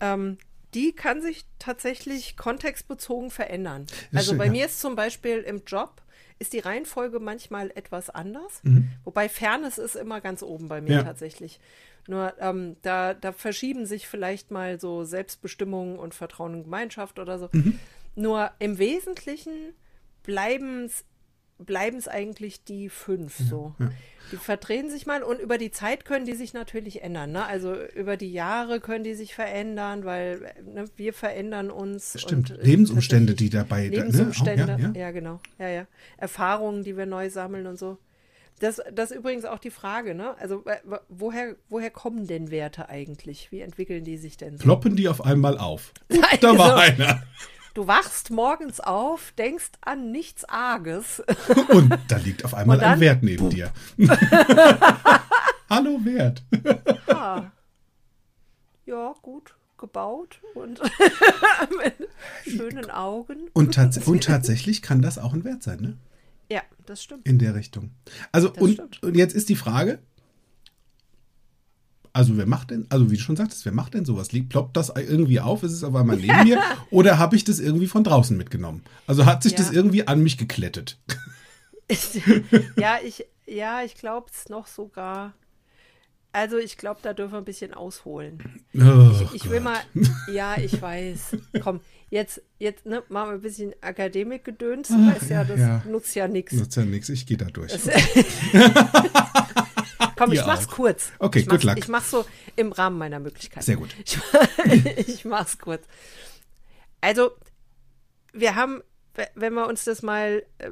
ähm, 0.00 0.38
die 0.74 0.92
kann 0.92 1.22
sich 1.22 1.44
tatsächlich 1.58 2.36
kontextbezogen 2.36 3.30
verändern. 3.30 3.82
Ist 4.10 4.16
also 4.16 4.30
schön, 4.32 4.38
bei 4.38 4.46
ja. 4.46 4.50
mir 4.50 4.66
ist 4.66 4.80
zum 4.80 4.96
Beispiel 4.96 5.38
im 5.38 5.62
Job 5.64 6.02
ist 6.38 6.52
die 6.52 6.58
Reihenfolge 6.58 7.18
manchmal 7.18 7.70
etwas 7.74 8.10
anders. 8.10 8.60
Mhm. 8.62 8.90
Wobei 9.04 9.28
Fairness 9.28 9.78
ist 9.78 9.96
immer 9.96 10.20
ganz 10.20 10.42
oben 10.42 10.68
bei 10.68 10.80
mir 10.80 10.96
ja. 10.96 11.02
tatsächlich. 11.02 11.60
Nur 12.08 12.34
ähm, 12.38 12.76
da, 12.82 13.14
da 13.14 13.32
verschieben 13.32 13.86
sich 13.86 14.06
vielleicht 14.06 14.50
mal 14.50 14.78
so 14.78 15.04
Selbstbestimmung 15.04 15.98
und 15.98 16.14
Vertrauen 16.14 16.54
in 16.54 16.64
Gemeinschaft 16.64 17.18
oder 17.18 17.38
so. 17.38 17.48
Mhm. 17.52 17.78
Nur 18.16 18.50
im 18.58 18.78
Wesentlichen 18.78 19.74
bleiben 20.22 20.86
es 20.86 22.08
eigentlich 22.08 22.64
die 22.64 22.88
fünf 22.88 23.36
so. 23.38 23.74
Ja, 23.78 23.86
ja. 23.86 23.92
Die 24.32 24.36
verdrehen 24.36 24.90
sich 24.90 25.06
mal 25.06 25.22
und 25.22 25.38
über 25.38 25.56
die 25.56 25.70
Zeit 25.70 26.04
können 26.04 26.24
die 26.24 26.34
sich 26.34 26.52
natürlich 26.52 27.02
ändern. 27.02 27.30
Ne? 27.30 27.46
Also 27.46 27.76
über 27.94 28.16
die 28.16 28.32
Jahre 28.32 28.80
können 28.80 29.04
die 29.04 29.14
sich 29.14 29.34
verändern, 29.34 30.04
weil 30.04 30.52
ne, 30.64 30.86
wir 30.96 31.12
verändern 31.12 31.70
uns. 31.70 32.20
Stimmt, 32.20 32.52
Lebensumstände, 32.60 33.34
die 33.34 33.50
dabei 33.50 33.86
Lebensumstände, 33.86 34.66
ne? 34.66 34.74
Auch, 34.74 34.94
ja, 34.96 35.00
ja, 35.00 35.10
genau. 35.12 35.40
Ja, 35.58 35.68
ja. 35.68 35.86
Erfahrungen, 36.16 36.82
die 36.82 36.96
wir 36.96 37.06
neu 37.06 37.30
sammeln 37.30 37.68
und 37.68 37.78
so. 37.78 37.98
Das, 38.58 38.80
das 38.92 39.10
ist 39.10 39.18
übrigens 39.18 39.44
auch 39.44 39.58
die 39.58 39.70
Frage, 39.70 40.14
ne? 40.14 40.34
Also 40.38 40.64
woher, 41.08 41.54
woher 41.68 41.90
kommen 41.90 42.26
denn 42.26 42.50
Werte 42.50 42.88
eigentlich? 42.88 43.52
Wie 43.52 43.60
entwickeln 43.60 44.02
die 44.02 44.16
sich 44.16 44.38
denn? 44.38 44.56
So? 44.56 44.64
Ploppen 44.64 44.96
die 44.96 45.08
auf 45.08 45.24
einmal 45.24 45.58
auf. 45.58 45.92
Nein, 46.08 46.38
da 46.40 46.58
war 46.58 46.70
so. 46.70 46.74
einer. 46.74 47.22
Du 47.76 47.86
wachst 47.86 48.30
morgens 48.30 48.80
auf, 48.80 49.34
denkst 49.36 49.72
an 49.82 50.10
nichts 50.10 50.46
Arges. 50.46 51.22
Und 51.68 51.94
da 52.08 52.16
liegt 52.16 52.42
auf 52.46 52.54
einmal 52.54 52.78
dann, 52.78 52.94
ein 52.94 53.00
Wert 53.00 53.22
neben 53.22 53.50
dir. 53.50 53.70
Hallo 55.68 56.02
Wert. 56.02 56.42
Ja. 57.06 57.52
ja, 58.86 59.14
gut 59.20 59.54
gebaut 59.76 60.40
und 60.54 60.80
mit 61.76 62.08
schönen 62.46 62.90
Augen. 62.90 63.50
Und, 63.52 63.74
tats 63.74 63.98
und, 63.98 64.24
tatsächlich 64.24 64.80
kann 64.80 65.02
das 65.02 65.18
auch 65.18 65.34
ein 65.34 65.44
Wert 65.44 65.62
sein, 65.62 65.80
ne? 65.80 65.98
Ja, 66.50 66.62
das 66.86 67.02
stimmt. 67.02 67.26
In 67.28 67.38
der 67.38 67.54
Richtung. 67.54 67.90
Also, 68.32 68.54
und, 68.54 69.02
und, 69.02 69.14
jetzt 69.14 69.34
ist 69.34 69.50
die 69.50 69.54
Frage, 69.54 69.98
also 72.16 72.38
wer 72.38 72.46
macht 72.46 72.70
denn, 72.70 72.86
also 72.88 73.10
wie 73.10 73.16
du 73.16 73.22
schon 73.22 73.36
sagtest, 73.36 73.66
wer 73.66 73.72
macht 73.72 73.92
denn 73.92 74.06
sowas? 74.06 74.32
Liegt, 74.32 74.48
ploppt 74.48 74.74
das 74.74 74.88
irgendwie 74.88 75.38
auf? 75.38 75.62
Ist 75.62 75.72
es 75.72 75.84
auf 75.84 75.94
einmal 75.94 76.16
neben 76.16 76.44
mir? 76.44 76.62
Oder 76.90 77.18
habe 77.18 77.36
ich 77.36 77.44
das 77.44 77.60
irgendwie 77.60 77.88
von 77.88 78.04
draußen 78.04 78.34
mitgenommen? 78.34 78.82
Also 79.06 79.26
hat 79.26 79.42
sich 79.42 79.52
ja. 79.52 79.58
das 79.58 79.70
irgendwie 79.70 80.08
an 80.08 80.22
mich 80.22 80.38
geklettet? 80.38 80.98
ja, 82.78 82.96
ich, 83.04 83.26
ja, 83.44 83.82
ich 83.82 83.96
glaube 83.96 84.28
es 84.32 84.48
noch 84.48 84.66
sogar. 84.66 85.34
Also 86.32 86.56
ich 86.56 86.78
glaube, 86.78 87.00
da 87.02 87.12
dürfen 87.12 87.32
wir 87.32 87.38
ein 87.38 87.44
bisschen 87.44 87.74
ausholen. 87.74 88.62
Oh, 88.74 89.10
ich, 89.34 89.44
ich 89.44 89.50
will 89.50 89.60
mal, 89.60 89.78
ja, 90.32 90.56
ich 90.56 90.80
weiß. 90.80 91.36
Komm, 91.62 91.80
jetzt, 92.08 92.40
jetzt 92.58 92.86
ne, 92.86 93.02
machen 93.10 93.28
wir 93.28 93.34
ein 93.34 93.42
bisschen 93.42 93.74
Akademikgedöns. 93.82 94.88
Ja, 95.28 95.44
das 95.44 95.60
ja. 95.60 95.82
nutzt 95.86 96.14
ja 96.14 96.28
nichts. 96.28 96.54
Nutzt 96.54 96.76
ja 96.76 96.86
nichts, 96.86 97.10
ich 97.10 97.26
gehe 97.26 97.36
da 97.36 97.44
durch. 97.44 97.72
Komm, 100.16 100.32
ich 100.32 100.44
mach's 100.44 100.68
auch. 100.68 100.72
kurz. 100.72 101.12
Okay, 101.18 101.40
ich 101.40 101.48
good 101.48 101.62
luck. 101.62 101.78
Ich 101.78 101.88
mach's 101.88 102.10
so 102.10 102.24
im 102.56 102.72
Rahmen 102.72 102.98
meiner 102.98 103.20
Möglichkeiten. 103.20 103.64
Sehr 103.64 103.76
gut. 103.76 103.94
Ich, 104.04 104.18
ich 105.08 105.24
mach's 105.24 105.58
kurz. 105.58 105.84
Also, 107.00 107.32
wir 108.32 108.54
haben, 108.54 108.82
wenn 109.34 109.54
wir 109.54 109.66
uns 109.66 109.84
das 109.84 110.02
mal, 110.02 110.44
äh, 110.58 110.70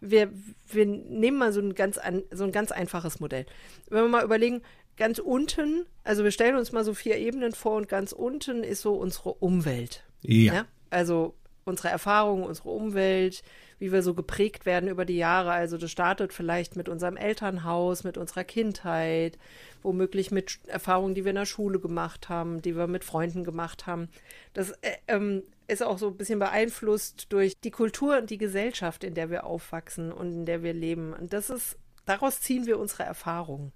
wir, 0.00 0.32
wir 0.68 0.86
nehmen 0.86 1.38
mal 1.38 1.52
so 1.52 1.60
ein, 1.60 1.74
ganz 1.74 1.98
an, 1.98 2.22
so 2.30 2.44
ein 2.44 2.52
ganz 2.52 2.72
einfaches 2.72 3.20
Modell. 3.20 3.46
Wenn 3.88 4.04
wir 4.04 4.08
mal 4.08 4.24
überlegen, 4.24 4.62
ganz 4.96 5.18
unten, 5.18 5.86
also 6.04 6.24
wir 6.24 6.30
stellen 6.30 6.56
uns 6.56 6.72
mal 6.72 6.84
so 6.84 6.94
vier 6.94 7.16
Ebenen 7.16 7.52
vor 7.52 7.76
und 7.76 7.88
ganz 7.88 8.12
unten 8.12 8.62
ist 8.62 8.82
so 8.82 8.94
unsere 8.94 9.34
Umwelt. 9.34 10.04
Ja. 10.22 10.54
ja? 10.54 10.66
Also 10.90 11.34
unsere 11.64 11.88
Erfahrungen, 11.88 12.44
unsere 12.44 12.70
Umwelt, 12.70 13.42
wie 13.78 13.92
wir 13.92 14.02
so 14.02 14.14
geprägt 14.14 14.66
werden 14.66 14.88
über 14.88 15.04
die 15.04 15.16
Jahre. 15.16 15.52
Also 15.52 15.76
das 15.76 15.90
startet 15.90 16.32
vielleicht 16.32 16.76
mit 16.76 16.88
unserem 16.88 17.16
Elternhaus, 17.16 18.04
mit 18.04 18.16
unserer 18.16 18.44
Kindheit, 18.44 19.38
womöglich 19.82 20.30
mit 20.30 20.58
Erfahrungen, 20.66 21.14
die 21.14 21.24
wir 21.24 21.30
in 21.30 21.36
der 21.36 21.46
Schule 21.46 21.78
gemacht 21.78 22.28
haben, 22.28 22.62
die 22.62 22.76
wir 22.76 22.86
mit 22.86 23.04
Freunden 23.04 23.44
gemacht 23.44 23.86
haben. 23.86 24.08
Das 24.54 24.70
äh, 24.82 24.96
ähm, 25.08 25.42
ist 25.68 25.82
auch 25.82 25.98
so 25.98 26.08
ein 26.08 26.16
bisschen 26.16 26.38
beeinflusst 26.38 27.32
durch 27.32 27.58
die 27.60 27.70
Kultur 27.70 28.18
und 28.18 28.30
die 28.30 28.38
Gesellschaft, 28.38 29.04
in 29.04 29.14
der 29.14 29.30
wir 29.30 29.44
aufwachsen 29.44 30.12
und 30.12 30.32
in 30.32 30.46
der 30.46 30.62
wir 30.62 30.72
leben. 30.72 31.12
Und 31.12 31.32
das 31.32 31.50
ist, 31.50 31.76
daraus 32.06 32.40
ziehen 32.40 32.66
wir 32.66 32.78
unsere 32.78 33.02
Erfahrungen. 33.02 33.72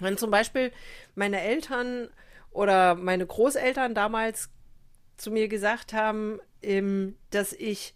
Wenn 0.00 0.18
zum 0.18 0.30
Beispiel 0.30 0.72
meine 1.14 1.40
Eltern 1.40 2.08
oder 2.50 2.94
meine 2.94 3.26
Großeltern 3.26 3.94
damals 3.94 4.50
zu 5.16 5.30
mir 5.30 5.48
gesagt 5.48 5.92
haben, 5.92 6.40
ähm, 6.62 7.16
dass 7.30 7.52
ich 7.52 7.94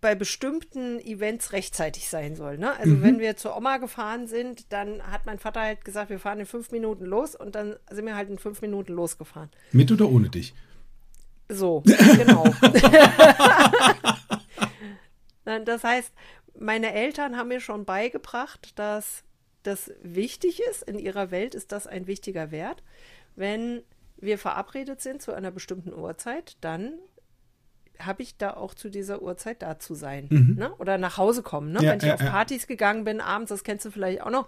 bei 0.00 0.14
bestimmten 0.14 1.00
Events 1.00 1.52
rechtzeitig 1.52 2.08
sein 2.08 2.36
soll. 2.36 2.58
Ne? 2.58 2.76
Also 2.76 2.94
mhm. 2.94 3.02
wenn 3.02 3.18
wir 3.18 3.36
zur 3.36 3.56
Oma 3.56 3.78
gefahren 3.78 4.26
sind, 4.26 4.72
dann 4.72 5.02
hat 5.02 5.26
mein 5.26 5.38
Vater 5.38 5.60
halt 5.60 5.84
gesagt, 5.84 6.10
wir 6.10 6.20
fahren 6.20 6.40
in 6.40 6.46
fünf 6.46 6.70
Minuten 6.70 7.04
los 7.04 7.34
und 7.34 7.54
dann 7.54 7.76
sind 7.90 8.06
wir 8.06 8.14
halt 8.14 8.30
in 8.30 8.38
fünf 8.38 8.62
Minuten 8.62 8.92
losgefahren. 8.92 9.50
Mit 9.72 9.90
oder 9.90 10.08
ohne 10.08 10.28
dich? 10.28 10.54
So, 11.48 11.82
genau. 12.16 12.44
das 15.64 15.82
heißt, 15.82 16.12
meine 16.58 16.92
Eltern 16.92 17.36
haben 17.36 17.48
mir 17.48 17.60
schon 17.60 17.84
beigebracht, 17.84 18.78
dass 18.78 19.22
das 19.62 19.92
wichtig 20.02 20.60
ist. 20.70 20.82
In 20.82 20.98
ihrer 20.98 21.30
Welt 21.30 21.54
ist 21.54 21.72
das 21.72 21.86
ein 21.86 22.06
wichtiger 22.06 22.50
Wert. 22.50 22.82
Wenn 23.36 23.82
wir 24.16 24.38
verabredet 24.38 25.00
sind 25.00 25.22
zu 25.22 25.32
einer 25.32 25.50
bestimmten 25.50 25.94
Uhrzeit, 25.94 26.56
dann 26.60 26.94
habe 27.98 28.22
ich 28.22 28.36
da 28.36 28.54
auch 28.54 28.74
zu 28.74 28.88
dieser 28.90 29.22
Uhrzeit 29.22 29.62
da 29.62 29.78
zu 29.78 29.94
sein. 29.94 30.26
Mhm. 30.30 30.54
Ne? 30.58 30.72
Oder 30.78 30.98
nach 30.98 31.16
Hause 31.18 31.42
kommen. 31.42 31.72
Ne? 31.72 31.80
Ja, 31.82 31.90
Wenn 31.92 31.98
ich 31.98 32.04
ja, 32.04 32.14
auf 32.14 32.20
ja. 32.22 32.30
Partys 32.30 32.66
gegangen 32.66 33.04
bin 33.04 33.20
abends, 33.20 33.48
das 33.50 33.64
kennst 33.64 33.84
du 33.84 33.90
vielleicht 33.90 34.22
auch 34.22 34.30
noch, 34.30 34.46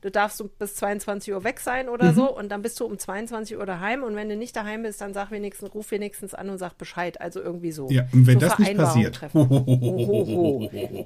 du 0.00 0.10
darfst 0.10 0.42
bis 0.58 0.74
22 0.76 1.32
Uhr 1.34 1.42
weg 1.44 1.60
sein 1.60 1.86
Mhm. 1.86 1.92
oder 1.92 2.12
so 2.12 2.34
und 2.36 2.50
dann 2.50 2.62
bist 2.62 2.78
du 2.80 2.84
um 2.86 2.98
22 2.98 3.56
Uhr 3.56 3.66
daheim 3.66 4.02
und 4.02 4.14
wenn 4.16 4.28
du 4.28 4.36
nicht 4.36 4.54
daheim 4.56 4.82
bist, 4.82 5.00
dann 5.00 5.12
sag 5.14 5.30
wenigstens, 5.30 5.74
ruf 5.74 5.90
wenigstens 5.90 6.34
an 6.34 6.48
und 6.50 6.58
sag 6.58 6.78
Bescheid. 6.78 7.20
Also 7.20 7.40
irgendwie 7.40 7.72
so. 7.72 7.88
Ja, 7.90 8.06
und 8.12 8.26
wenn 8.26 8.40
so 8.40 8.46
das 8.46 8.58
nicht 8.58 8.76
passiert. 8.76 9.20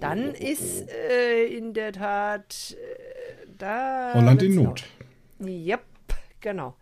Dann 0.01 0.35
ist 0.35 0.89
äh, 1.11 1.45
in 1.47 1.73
der 1.75 1.93
Tat 1.93 2.77
äh, 2.79 3.47
da. 3.59 4.13
Holland 4.15 4.43
in 4.43 4.55
Not. 4.55 4.65
laut. 4.65 4.85
Yep, 5.49 5.81
genau. 6.41 6.75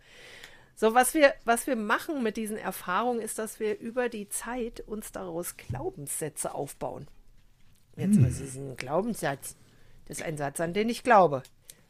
So, 0.79 0.93
was 0.93 1.13
wir, 1.13 1.33
was 1.43 1.67
wir 1.67 1.75
machen 1.75 2.23
mit 2.23 2.37
diesen 2.37 2.55
Erfahrungen, 2.55 3.19
ist, 3.19 3.37
dass 3.37 3.59
wir 3.59 3.77
über 3.81 4.07
die 4.07 4.29
Zeit 4.29 4.79
uns 4.79 5.11
daraus 5.11 5.57
Glaubenssätze 5.57 6.55
aufbauen. 6.55 7.09
Jetzt, 7.97 8.15
Hm. 8.15 8.25
ist 8.25 8.55
ein 8.55 8.77
Glaubenssatz? 8.77 9.57
Das 10.05 10.19
ist 10.19 10.23
ein 10.23 10.37
Satz, 10.37 10.61
an 10.61 10.71
den 10.71 10.87
ich 10.87 11.03
glaube. 11.03 11.43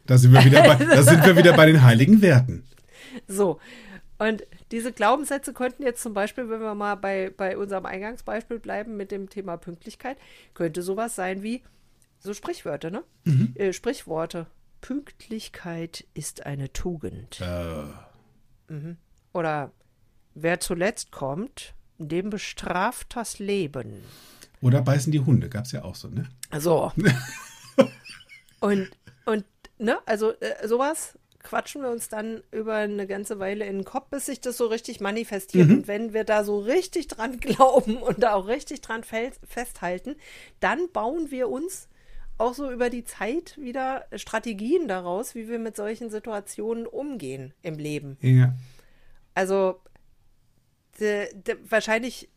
Da 0.07 0.17
sind 0.17 0.33
wir 0.33 0.43
wieder 0.43 0.63
bei, 0.63 0.73
da 0.85 1.03
sind 1.03 1.23
wir 1.23 1.37
wieder 1.37 1.55
bei 1.55 1.67
den 1.67 1.83
heiligen 1.83 2.23
Werten. 2.23 2.63
So. 3.27 3.59
Und 4.17 4.47
diese 4.71 4.91
Glaubenssätze 4.91 5.53
könnten 5.53 5.83
jetzt 5.83 6.01
zum 6.01 6.15
Beispiel, 6.15 6.49
wenn 6.49 6.61
wir 6.61 6.73
mal 6.73 6.95
bei, 6.95 7.29
bei 7.29 7.59
unserem 7.59 7.85
Eingangsbeispiel 7.85 8.57
bleiben 8.57 8.97
mit 8.97 9.11
dem 9.11 9.29
Thema 9.29 9.57
Pünktlichkeit, 9.57 10.17
könnte 10.55 10.81
sowas 10.81 11.13
sein 11.13 11.43
wie 11.43 11.61
so 12.17 12.33
Sprichwörter, 12.33 12.89
ne? 12.89 13.03
Äh, 13.53 13.71
Sprichworte. 13.71 14.47
Pünktlichkeit 14.81 16.05
ist 16.15 16.47
eine 16.47 16.73
Tugend. 16.73 17.39
Äh, 17.39 17.83
Oder 19.33 19.71
wer 20.35 20.59
zuletzt 20.59 21.11
kommt, 21.11 21.73
dem 21.97 22.29
bestraft 22.29 23.15
das 23.15 23.39
Leben. 23.39 24.03
oder 24.61 24.81
beißen 24.81 25.11
die 25.11 25.19
Hunde, 25.19 25.49
gab's 25.49 25.71
ja 25.71 25.83
auch 25.83 25.95
so, 25.95 26.07
ne? 26.07 26.29
So. 26.57 26.91
und, 28.59 28.89
und, 29.25 29.45
ne, 29.77 29.99
also 30.05 30.31
äh, 30.31 30.67
sowas 30.67 31.17
quatschen 31.41 31.81
wir 31.81 31.89
uns 31.89 32.09
dann 32.09 32.43
über 32.51 32.75
eine 32.75 33.07
ganze 33.07 33.39
Weile 33.39 33.65
in 33.65 33.77
den 33.77 33.85
Kopf, 33.85 34.09
bis 34.09 34.25
sich 34.25 34.41
das 34.41 34.57
so 34.57 34.67
richtig 34.67 34.99
manifestiert. 34.99 35.69
Und 35.69 35.87
wenn 35.87 36.13
wir 36.13 36.23
da 36.23 36.43
so 36.43 36.59
richtig 36.59 37.07
dran 37.07 37.39
glauben 37.39 37.97
und 37.97 38.21
da 38.21 38.33
auch 38.33 38.47
richtig 38.47 38.81
dran 38.81 39.03
festhalten, 39.03 40.15
dann 40.59 40.91
bauen 40.91 41.31
wir 41.31 41.49
uns 41.49 41.87
auch 42.39 42.53
so 42.53 42.71
über 42.71 42.89
die 42.89 43.03
Zeit 43.03 43.57
wieder 43.57 44.05
Strategien 44.15 44.87
daraus, 44.87 45.35
wie 45.35 45.49
wir 45.49 45.59
mit 45.59 45.75
solchen 45.75 46.09
Situationen 46.09 46.87
umgehen 46.87 47.53
im 47.61 47.75
Leben. 47.75 48.17
Ja. 48.21 48.55
Also 49.35 49.81
de, 50.99 51.33
de, 51.33 51.57
wahrscheinlich, 51.69 52.29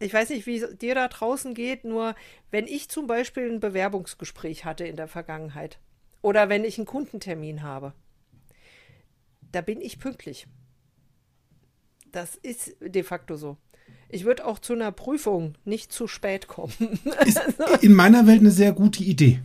ich 0.00 0.12
weiß 0.12 0.30
nicht, 0.30 0.46
wie 0.46 0.56
es 0.56 0.76
dir 0.78 0.94
da 0.94 1.08
draußen 1.08 1.54
geht, 1.54 1.84
nur 1.84 2.14
wenn 2.50 2.66
ich 2.66 2.88
zum 2.88 3.06
Beispiel 3.06 3.50
ein 3.50 3.60
Bewerbungsgespräch 3.60 4.64
hatte 4.64 4.86
in 4.86 4.96
der 4.96 5.08
Vergangenheit 5.08 5.78
oder 6.20 6.48
wenn 6.48 6.64
ich 6.64 6.78
einen 6.78 6.86
Kundentermin 6.86 7.62
habe, 7.62 7.92
da 9.52 9.60
bin 9.60 9.80
ich 9.80 10.00
pünktlich. 10.00 10.48
Das 12.10 12.34
ist 12.34 12.76
de 12.80 13.02
facto 13.02 13.36
so. 13.36 13.56
Ich 14.08 14.24
würde 14.24 14.46
auch 14.46 14.58
zu 14.58 14.72
einer 14.74 14.92
Prüfung 14.92 15.54
nicht 15.64 15.92
zu 15.92 16.06
spät 16.06 16.46
kommen. 16.48 16.72
Ist 17.26 17.40
in 17.80 17.94
meiner 17.94 18.26
Welt 18.26 18.40
eine 18.40 18.50
sehr 18.50 18.72
gute 18.72 19.02
Idee. 19.02 19.40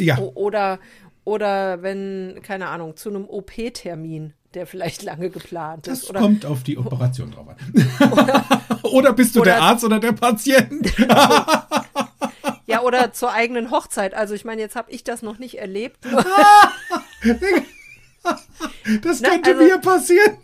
Ja. 0.00 0.18
Oder, 0.18 0.78
oder 1.24 1.82
wenn, 1.82 2.40
keine 2.42 2.68
Ahnung, 2.68 2.96
zu 2.96 3.10
einem 3.10 3.26
OP-Termin, 3.28 4.32
der 4.54 4.66
vielleicht 4.66 5.02
lange 5.02 5.30
geplant 5.30 5.86
Das 5.86 6.04
ist. 6.04 6.10
Oder, 6.10 6.20
kommt 6.20 6.46
auf 6.46 6.62
die 6.62 6.78
Operation 6.78 7.30
drauf 7.32 7.48
an. 7.48 7.56
Oder, 8.84 9.12
bist 9.12 9.34
du 9.36 9.42
der 9.42 9.56
oder- 9.56 9.62
Arzt 9.64 9.84
oder 9.84 9.98
der 9.98 10.12
Patient? 10.12 10.92
Ja, 12.66 12.80
oder 12.80 13.12
zur 13.12 13.30
eigenen 13.30 13.70
Hochzeit. 13.70 14.14
Also 14.14 14.32
ich 14.34 14.44
meine, 14.46 14.62
jetzt 14.62 14.74
habe 14.74 14.90
ich 14.90 15.04
das 15.04 15.20
noch 15.22 15.38
nicht 15.38 15.58
erlebt. 15.58 15.98
Das 19.02 19.20
Na, 19.20 19.28
könnte 19.28 19.50
also- 19.50 19.62
mir 19.62 19.78
passieren. 19.78 20.38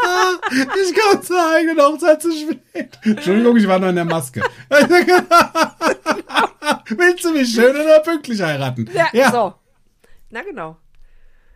Ich 0.50 0.94
komme 0.94 1.20
zur 1.20 1.50
eigenen 1.52 1.78
Hochzeit 1.80 2.22
zu 2.22 2.30
spät. 2.32 2.98
Entschuldigung, 3.02 3.56
ich 3.56 3.66
war 3.68 3.78
noch 3.78 3.88
in 3.88 3.96
der 3.96 4.04
Maske. 4.04 4.42
Willst 6.88 7.24
du 7.24 7.32
mich 7.32 7.52
schön 7.52 7.74
oder 7.76 8.00
pünktlich 8.00 8.40
heiraten? 8.42 8.88
ja, 9.12 9.30
so. 9.30 9.54
Na 10.30 10.42
genau. 10.42 10.76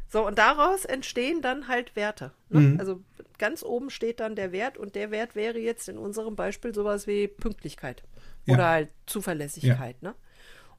So, 0.08 0.26
und 0.26 0.38
daraus 0.38 0.84
entstehen 0.84 1.40
dann 1.42 1.68
halt 1.68 1.96
Werte. 1.96 2.32
Ne? 2.50 2.60
Mhm. 2.60 2.80
Also 2.80 3.00
ganz 3.38 3.62
oben 3.62 3.90
steht 3.90 4.20
dann 4.20 4.36
der 4.36 4.52
Wert 4.52 4.76
und 4.78 4.94
der 4.94 5.10
Wert 5.10 5.34
wäre 5.34 5.58
jetzt 5.58 5.88
in 5.88 5.96
unserem 5.98 6.36
Beispiel 6.36 6.74
sowas 6.74 7.06
wie 7.06 7.28
Pünktlichkeit 7.28 8.02
Ja. 8.44 8.54
oder 8.54 8.68
halt 8.68 8.88
Zuverlässigkeit. 9.06 10.02
Ne? 10.02 10.14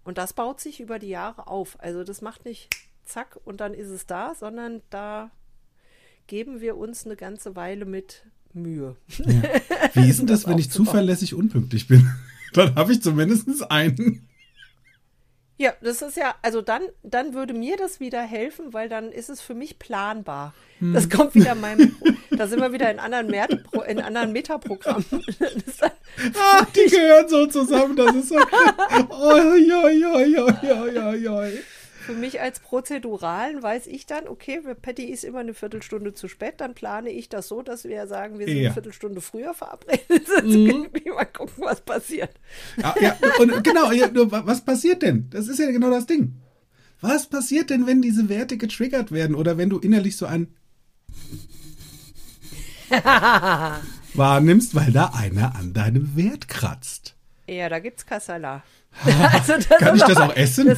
Und 0.03 0.17
das 0.17 0.33
baut 0.33 0.59
sich 0.59 0.79
über 0.79 0.99
die 0.99 1.09
Jahre 1.09 1.47
auf. 1.47 1.77
Also 1.79 2.03
das 2.03 2.21
macht 2.21 2.45
nicht 2.45 2.69
zack 3.05 3.37
und 3.43 3.59
dann 3.59 3.73
ist 3.73 3.89
es 3.89 4.05
da, 4.05 4.35
sondern 4.35 4.81
da 4.89 5.31
geben 6.27 6.61
wir 6.61 6.77
uns 6.77 7.05
eine 7.05 7.15
ganze 7.15 7.55
Weile 7.55 7.85
mit 7.85 8.23
Mühe. 8.53 8.95
Wie 9.93 10.09
ist 10.09 10.19
denn 10.19 10.27
das, 10.27 10.41
Das 10.41 10.47
wenn 10.47 10.59
ich 10.59 10.71
zuverlässig 10.71 11.33
unpünktlich 11.33 11.87
bin? 11.87 12.09
Dann 12.53 12.75
habe 12.75 12.91
ich 12.93 13.01
zumindest 13.01 13.71
einen. 13.71 14.27
Ja, 15.57 15.73
das 15.81 16.01
ist 16.01 16.17
ja, 16.17 16.35
also 16.41 16.61
dann, 16.61 16.81
dann 17.03 17.33
würde 17.33 17.53
mir 17.53 17.77
das 17.77 17.99
wieder 17.99 18.21
helfen, 18.21 18.73
weil 18.73 18.89
dann 18.89 19.11
ist 19.11 19.29
es 19.29 19.39
für 19.39 19.53
mich 19.53 19.79
planbar. 19.79 20.53
Hm. 20.79 20.93
Das 20.93 21.09
kommt 21.09 21.35
wieder 21.35 21.55
meinem, 21.55 21.95
da 22.31 22.47
sind 22.47 22.59
wir 22.59 22.73
wieder 22.73 22.91
in 22.91 22.99
anderen, 22.99 23.27
Merte, 23.27 23.63
in 23.87 24.01
anderen 24.01 24.33
Metaprogrammen. 24.33 25.05
Ah, 26.35 26.65
die 26.75 26.89
gehören 26.89 27.29
so 27.29 27.45
zusammen, 27.47 27.95
das 27.95 28.15
ist 28.15 28.31
okay. 28.31 29.05
Oi, 29.09 29.71
oi, 29.71 30.05
oi, 30.05 30.37
oi, 30.37 30.71
oi, 30.71 30.99
oi, 30.99 31.27
oi. 31.27 31.51
Für 32.05 32.13
mich 32.13 32.41
als 32.41 32.59
Prozeduralen 32.59 33.63
weiß 33.63 33.87
ich 33.87 34.05
dann, 34.05 34.27
okay, 34.27 34.61
Patty 34.81 35.03
ist 35.05 35.23
immer 35.23 35.39
eine 35.39 35.53
Viertelstunde 35.53 36.13
zu 36.13 36.27
spät, 36.27 36.55
dann 36.57 36.73
plane 36.73 37.09
ich 37.09 37.29
das 37.29 37.47
so, 37.47 37.61
dass 37.61 37.83
wir 37.85 38.07
sagen, 38.07 38.39
wir 38.39 38.45
sind 38.45 38.55
Ja. 38.57 38.61
Mhm. 38.61 38.65
eine 38.67 38.73
Viertelstunde 38.73 39.21
früher 39.21 39.53
verabredet. 39.53 40.27
Irgendwie 40.43 41.09
mal 41.09 41.25
gucken, 41.25 41.63
was 41.63 41.81
passiert. 41.81 42.31
Ja, 42.77 42.93
ja, 42.99 43.15
und 43.39 43.63
genau, 43.63 43.91
ja, 43.91 44.09
nur, 44.09 44.31
wa- 44.31 44.43
was 44.45 44.65
passiert 44.65 45.01
denn? 45.01 45.29
Das 45.29 45.47
ist 45.47 45.59
ja 45.59 45.71
genau 45.71 45.89
das 45.89 46.05
Ding. 46.05 46.33
Was 47.01 47.27
passiert 47.27 47.69
denn, 47.69 47.87
wenn 47.87 48.01
diese 48.01 48.29
Werte 48.29 48.57
getriggert 48.57 49.11
werden 49.11 49.35
oder 49.35 49.57
wenn 49.57 49.69
du 49.69 49.77
innerlich 49.79 50.15
so 50.17 50.25
ein 50.25 50.47
wahrnimmst, 54.13 54.75
weil 54.75 54.91
da 54.91 55.11
einer 55.15 55.55
an 55.55 55.73
deinem 55.73 56.15
Wert 56.15 56.47
kratzt? 56.47 57.15
Ja, 57.47 57.67
da 57.69 57.79
gibt's 57.79 58.05
Kassala. 58.05 58.63
Also 59.33 59.53
das 59.53 59.67
Kann 59.67 59.95
ich 59.95 60.03
das 60.03 60.17
auch 60.17 60.35
essen? 60.35 60.75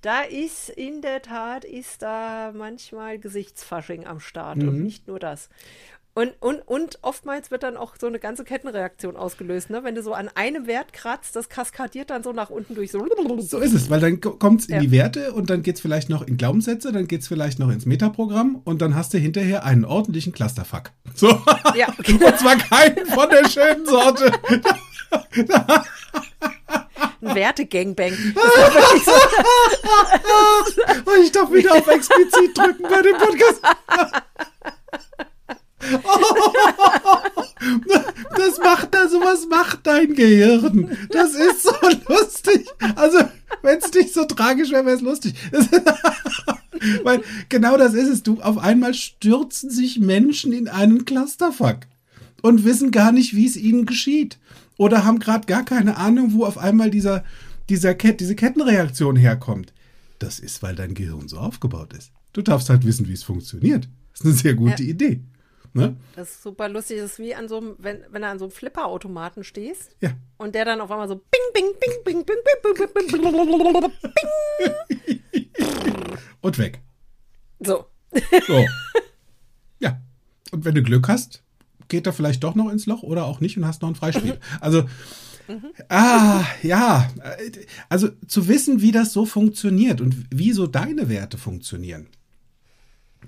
Da 0.00 0.22
ist 0.22 0.68
in 0.68 1.02
der 1.02 1.22
Tat, 1.22 1.64
ist 1.64 2.02
da 2.02 2.52
manchmal 2.56 3.18
Gesichtsfasching 3.18 4.06
am 4.06 4.20
Start 4.20 4.58
Mhm. 4.58 4.68
und 4.68 4.82
nicht 4.84 5.08
nur 5.08 5.18
das. 5.18 5.48
Und, 6.14 6.32
und, 6.40 6.60
und 6.66 6.98
oftmals 7.02 7.50
wird 7.52 7.62
dann 7.64 7.76
auch 7.76 7.94
so 8.00 8.06
eine 8.06 8.18
ganze 8.20 8.42
Kettenreaktion 8.44 9.16
ausgelöst, 9.16 9.70
ne? 9.70 9.84
Wenn 9.84 9.94
du 9.96 10.02
so 10.02 10.14
an 10.14 10.28
einem 10.34 10.66
Wert 10.66 10.92
kratzt, 10.92 11.34
das 11.36 11.48
kaskadiert 11.48 12.10
dann 12.10 12.22
so 12.24 12.32
nach 12.32 12.50
unten 12.50 12.74
durch 12.76 12.90
so. 12.92 13.04
So 13.38 13.58
ist 13.58 13.72
es, 13.72 13.88
weil 13.90 14.00
dann 14.00 14.20
kommt 14.20 14.60
es 14.62 14.66
in 14.68 14.76
Ja. 14.76 14.80
die 14.80 14.90
Werte 14.92 15.32
und 15.32 15.48
dann 15.50 15.62
geht 15.62 15.76
es 15.76 15.80
vielleicht 15.80 16.08
noch 16.08 16.22
in 16.22 16.36
Glaubenssätze, 16.36 16.90
dann 16.92 17.06
geht 17.06 17.20
es 17.22 17.28
vielleicht 17.28 17.58
noch 17.60 17.70
ins 17.70 17.86
Metaprogramm 17.86 18.60
und 18.64 18.80
dann 18.82 18.96
hast 18.96 19.14
du 19.14 19.18
hinterher 19.18 19.64
einen 19.64 19.84
ordentlichen 19.84 20.32
Clusterfuck. 20.32 20.90
So. 21.14 21.28
Ja, 21.76 21.88
Und 22.06 22.38
zwar 22.38 22.56
keinen 22.56 23.04
von 23.06 23.28
der 23.30 23.48
schönen 23.48 23.84
Sorte. 23.86 24.32
Ein 27.20 27.34
Werte-Gangbang. 27.34 28.12
So. 31.04 31.22
Ich 31.22 31.32
darf 31.32 31.52
wieder 31.52 31.74
auf 31.74 31.86
explizit 31.86 32.56
drücken 32.56 32.82
bei 32.82 33.02
dem 33.02 33.16
Podcast. 33.16 33.60
Das 38.36 38.58
macht 38.58 38.94
da, 38.94 39.08
sowas 39.08 39.46
macht 39.48 39.86
dein 39.86 40.14
Gehirn. 40.14 40.96
Das 41.10 41.34
ist 41.34 41.62
so 41.62 41.72
lustig. 42.08 42.66
Also, 42.96 43.18
wenn 43.62 43.78
es 43.78 43.92
nicht 43.92 44.14
so 44.14 44.24
tragisch 44.24 44.70
wäre, 44.70 44.86
wäre 44.86 44.96
es 44.96 45.02
lustig. 45.02 45.34
Weil 47.02 47.22
genau 47.48 47.76
das 47.76 47.94
ist 47.94 48.08
es. 48.08 48.22
Du, 48.22 48.40
auf 48.40 48.58
einmal 48.58 48.94
stürzen 48.94 49.70
sich 49.70 49.98
Menschen 49.98 50.52
in 50.52 50.68
einen 50.68 51.04
Clusterfuck 51.04 51.78
und 52.42 52.64
wissen 52.64 52.90
gar 52.90 53.12
nicht, 53.12 53.34
wie 53.34 53.46
es 53.46 53.56
ihnen 53.56 53.86
geschieht. 53.86 54.38
Oder 54.78 55.04
haben 55.04 55.18
gerade 55.18 55.46
gar 55.46 55.64
keine 55.64 55.98
Ahnung, 55.98 56.32
wo 56.32 56.44
auf 56.46 56.56
einmal 56.56 56.90
dieser, 56.90 57.24
dieser 57.68 57.94
Ket 57.94 58.20
diese 58.20 58.34
Kettenreaktion 58.34 59.16
herkommt. 59.16 59.74
Das 60.18 60.38
ist, 60.38 60.62
weil 60.62 60.74
dein 60.74 60.94
Gehirn 60.94 61.28
so 61.28 61.36
aufgebaut 61.38 61.92
ist. 61.92 62.10
Du 62.32 62.40
darfst 62.42 62.70
halt 62.70 62.86
wissen, 62.86 63.06
wie 63.08 63.12
es 63.12 63.22
funktioniert. 63.24 63.88
Das 64.12 64.20
ist 64.20 64.26
eine 64.26 64.34
sehr 64.34 64.54
gute 64.54 64.82
Ja. 64.82 64.88
Idee. 64.88 65.20
Ne? 65.74 65.96
Das 66.16 66.30
ist 66.30 66.42
super 66.42 66.68
lustig. 66.68 66.98
Das 66.98 67.12
ist 67.12 67.18
wie 67.18 67.34
an 67.34 67.48
so 67.48 67.58
einem, 67.58 67.74
wenn, 67.78 67.98
wenn 68.10 68.22
du 68.22 68.28
an 68.28 68.38
so 68.38 68.46
einem 68.46 68.52
Flipperautomaten 68.52 69.44
stehst 69.44 69.90
Ja. 70.00 70.12
und 70.38 70.54
der 70.54 70.64
dann 70.64 70.80
auf 70.80 70.90
einmal 70.90 71.06
so 71.08 71.16
bing, 71.16 71.22
bing, 71.52 71.64
bing, 71.78 72.04
bing, 72.04 72.24
bing, 72.24 72.38
bing, 72.42 72.64
bing, 72.74 72.92
bing, 72.94 73.22
bing, 73.22 73.22
bing, 73.22 73.80
bing. 73.82 73.92
Und 76.40 76.58
weg. 76.58 76.80
So. 77.60 77.86
So. 78.46 78.64
ja. 79.80 80.00
Und 80.52 80.64
wenn 80.64 80.74
du 80.74 80.82
Glück 80.82 81.08
hast, 81.08 81.42
geht 81.88 82.06
er 82.06 82.12
vielleicht 82.12 82.44
doch 82.44 82.54
noch 82.54 82.70
ins 82.70 82.86
Loch 82.86 83.02
oder 83.02 83.24
auch 83.24 83.40
nicht 83.40 83.56
und 83.56 83.66
hast 83.66 83.82
noch 83.82 83.88
ein 83.88 83.94
Freispiel. 83.94 84.38
Also, 84.60 84.88
ah, 85.88 86.44
ja, 86.62 87.10
also 87.88 88.08
zu 88.26 88.48
wissen, 88.48 88.82
wie 88.82 88.92
das 88.92 89.12
so 89.12 89.24
funktioniert 89.24 90.00
und 90.00 90.26
wie 90.30 90.52
so 90.52 90.66
deine 90.66 91.08
Werte 91.08 91.38
funktionieren, 91.38 92.06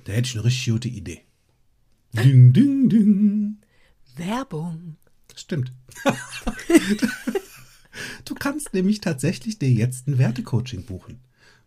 da 0.04 0.12
hätte 0.12 0.28
ich 0.28 0.34
eine 0.34 0.44
richtig 0.44 0.72
gute 0.72 0.88
Idee. 0.88 1.22
Ding, 2.12 2.52
ding, 2.52 2.88
ding. 2.88 3.56
Werbung. 4.16 4.96
Stimmt. 5.34 5.72
du 8.24 8.34
kannst 8.34 8.74
nämlich 8.74 9.00
tatsächlich 9.00 9.58
dir 9.58 9.70
jetzt 9.70 10.08
ein 10.08 10.18
Wertecoaching 10.18 10.84
buchen. 10.84 11.20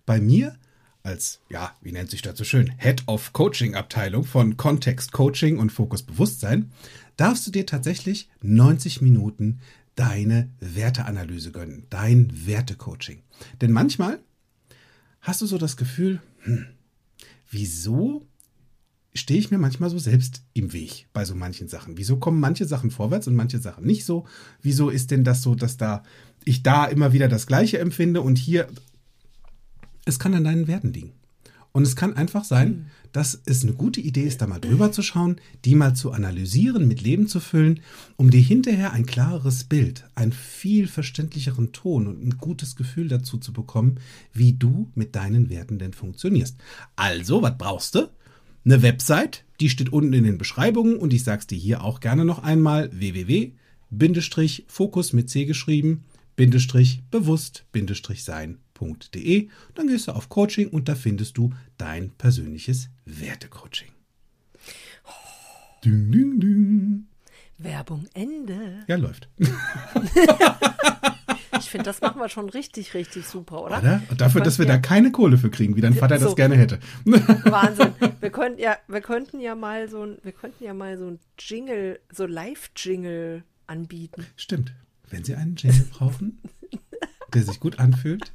Bei 0.05 0.19
mir 0.19 0.57
als, 1.03 1.41
ja, 1.49 1.75
wie 1.81 1.91
nennt 1.91 2.09
sich 2.09 2.21
das 2.21 2.37
so 2.37 2.45
schön, 2.45 2.73
Head 2.77 3.03
of 3.07 3.33
Coaching 3.33 3.75
Abteilung 3.75 4.23
von 4.23 4.55
Kontext 4.55 5.11
Coaching 5.11 5.59
und 5.59 5.71
Fokus 5.71 6.01
Bewusstsein, 6.01 6.71
darfst 7.17 7.45
du 7.45 7.51
dir 7.51 7.65
tatsächlich 7.65 8.29
90 8.41 9.01
Minuten 9.01 9.59
deine 9.95 10.49
Werteanalyse 10.59 11.51
gönnen, 11.51 11.85
dein 11.89 12.31
Wertecoaching. 12.47 13.21
Denn 13.61 13.71
manchmal 13.71 14.19
hast 15.21 15.41
du 15.41 15.45
so 15.45 15.57
das 15.57 15.77
Gefühl, 15.77 16.21
hm, 16.39 16.67
wieso 17.51 18.25
stehe 19.13 19.39
ich 19.39 19.51
mir 19.51 19.59
manchmal 19.59 19.89
so 19.89 19.99
selbst 19.99 20.43
im 20.53 20.73
Weg 20.73 21.07
bei 21.13 21.25
so 21.25 21.35
manchen 21.35 21.67
Sachen? 21.67 21.97
Wieso 21.97 22.17
kommen 22.17 22.39
manche 22.39 22.65
Sachen 22.65 22.91
vorwärts 22.91 23.27
und 23.27 23.35
manche 23.35 23.59
Sachen 23.59 23.85
nicht 23.85 24.05
so? 24.05 24.25
Wieso 24.61 24.89
ist 24.89 25.11
denn 25.11 25.23
das 25.23 25.41
so, 25.43 25.53
dass 25.53 25.77
da 25.77 26.01
ich 26.45 26.63
da 26.63 26.85
immer 26.85 27.13
wieder 27.13 27.27
das 27.27 27.45
Gleiche 27.45 27.79
empfinde 27.79 28.21
und 28.21 28.37
hier 28.37 28.67
es 30.05 30.19
kann 30.19 30.33
an 30.33 30.43
deinen 30.43 30.67
Werten 30.67 30.93
liegen. 30.93 31.13
Und 31.73 31.83
es 31.83 31.95
kann 31.95 32.15
einfach 32.15 32.43
sein, 32.43 32.91
dass 33.13 33.41
es 33.45 33.63
eine 33.63 33.73
gute 33.73 33.99
Idee 33.99 34.23
ist, 34.23 34.41
da 34.43 34.47
mal 34.47 34.59
drüber 34.59 34.91
zu 34.91 35.01
schauen, 35.01 35.37
die 35.65 35.73
mal 35.73 35.95
zu 35.95 36.11
analysieren, 36.11 36.87
mit 36.87 37.01
Leben 37.01 37.27
zu 37.27 37.39
füllen, 37.39 37.79
um 38.15 38.29
dir 38.29 38.41
hinterher 38.41 38.93
ein 38.93 39.07
klareres 39.07 39.63
Bild, 39.63 40.05
einen 40.13 40.33
viel 40.33 40.87
verständlicheren 40.87 41.71
Ton 41.71 42.05
und 42.05 42.23
ein 42.23 42.37
gutes 42.37 42.75
Gefühl 42.75 43.07
dazu 43.07 43.39
zu 43.39 43.53
bekommen, 43.53 43.99
wie 44.33 44.53
du 44.53 44.91
mit 44.93 45.15
deinen 45.15 45.49
Werten 45.49 45.79
denn 45.79 45.93
funktionierst. 45.93 46.57
Also, 46.95 47.41
was 47.41 47.57
brauchst 47.57 47.95
du? 47.95 48.07
Eine 48.65 48.83
Website, 48.83 49.43
die 49.59 49.69
steht 49.69 49.91
unten 49.91 50.13
in 50.13 50.25
den 50.25 50.37
Beschreibungen 50.37 50.95
und 50.95 51.11
ich 51.11 51.23
sag's 51.23 51.47
dir 51.47 51.57
hier 51.57 51.83
auch 51.83 51.99
gerne 52.01 52.23
noch 52.23 52.43
einmal 52.43 52.91
www-fokus 52.93 53.53
mit 55.13 55.31
C 55.31 55.45
geschrieben, 55.45 56.03
Bindestrich 56.35 57.01
www.coaching.de. 58.83 59.49
Dann 59.75 59.87
gehst 59.87 60.07
du 60.07 60.11
auf 60.11 60.29
Coaching 60.29 60.69
und 60.69 60.87
da 60.89 60.95
findest 60.95 61.37
du 61.37 61.51
dein 61.77 62.11
persönliches 62.11 62.89
Wertecoaching. 63.05 63.89
Ding, 65.83 66.11
ding, 66.11 66.39
ding. 66.39 67.07
Werbung 67.57 68.07
Ende. 68.13 68.85
Ja, 68.87 68.95
läuft. 68.95 69.27
ich 71.59 71.65
finde, 71.69 71.85
das 71.85 72.01
machen 72.01 72.19
wir 72.19 72.29
schon 72.29 72.49
richtig, 72.49 72.93
richtig 72.93 73.25
super, 73.25 73.63
oder? 73.63 73.79
oder? 73.79 74.01
Dafür, 74.17 74.41
dass 74.41 74.59
wir 74.59 74.65
ja, 74.65 74.73
da 74.73 74.79
keine 74.79 75.11
Kohle 75.11 75.37
für 75.37 75.49
kriegen, 75.49 75.75
wie 75.75 75.81
dein 75.81 75.93
Vater 75.93 76.19
so. 76.19 76.25
das 76.25 76.35
gerne 76.35 76.55
hätte. 76.55 76.79
Wahnsinn. 77.05 77.93
Wir 78.19 78.31
könnten 78.31 78.59
ja, 78.59 78.77
wir 78.87 79.01
könnten 79.01 79.39
ja 79.39 79.55
mal 79.55 79.89
so 79.89 80.03
ein, 80.03 80.17
wir 80.23 80.31
könnten 80.31 80.63
ja 80.63 80.73
mal 80.73 80.97
so 80.97 81.07
ein 81.07 81.19
Jingle, 81.37 81.99
so 82.11 82.25
Live-Jingle 82.25 83.43
anbieten. 83.67 84.25
Stimmt. 84.35 84.73
Wenn 85.09 85.23
Sie 85.23 85.35
einen 85.35 85.55
Jingle 85.55 85.85
brauchen, 85.91 86.41
der 87.33 87.43
sich 87.43 87.59
gut 87.59 87.79
anfühlt, 87.79 88.31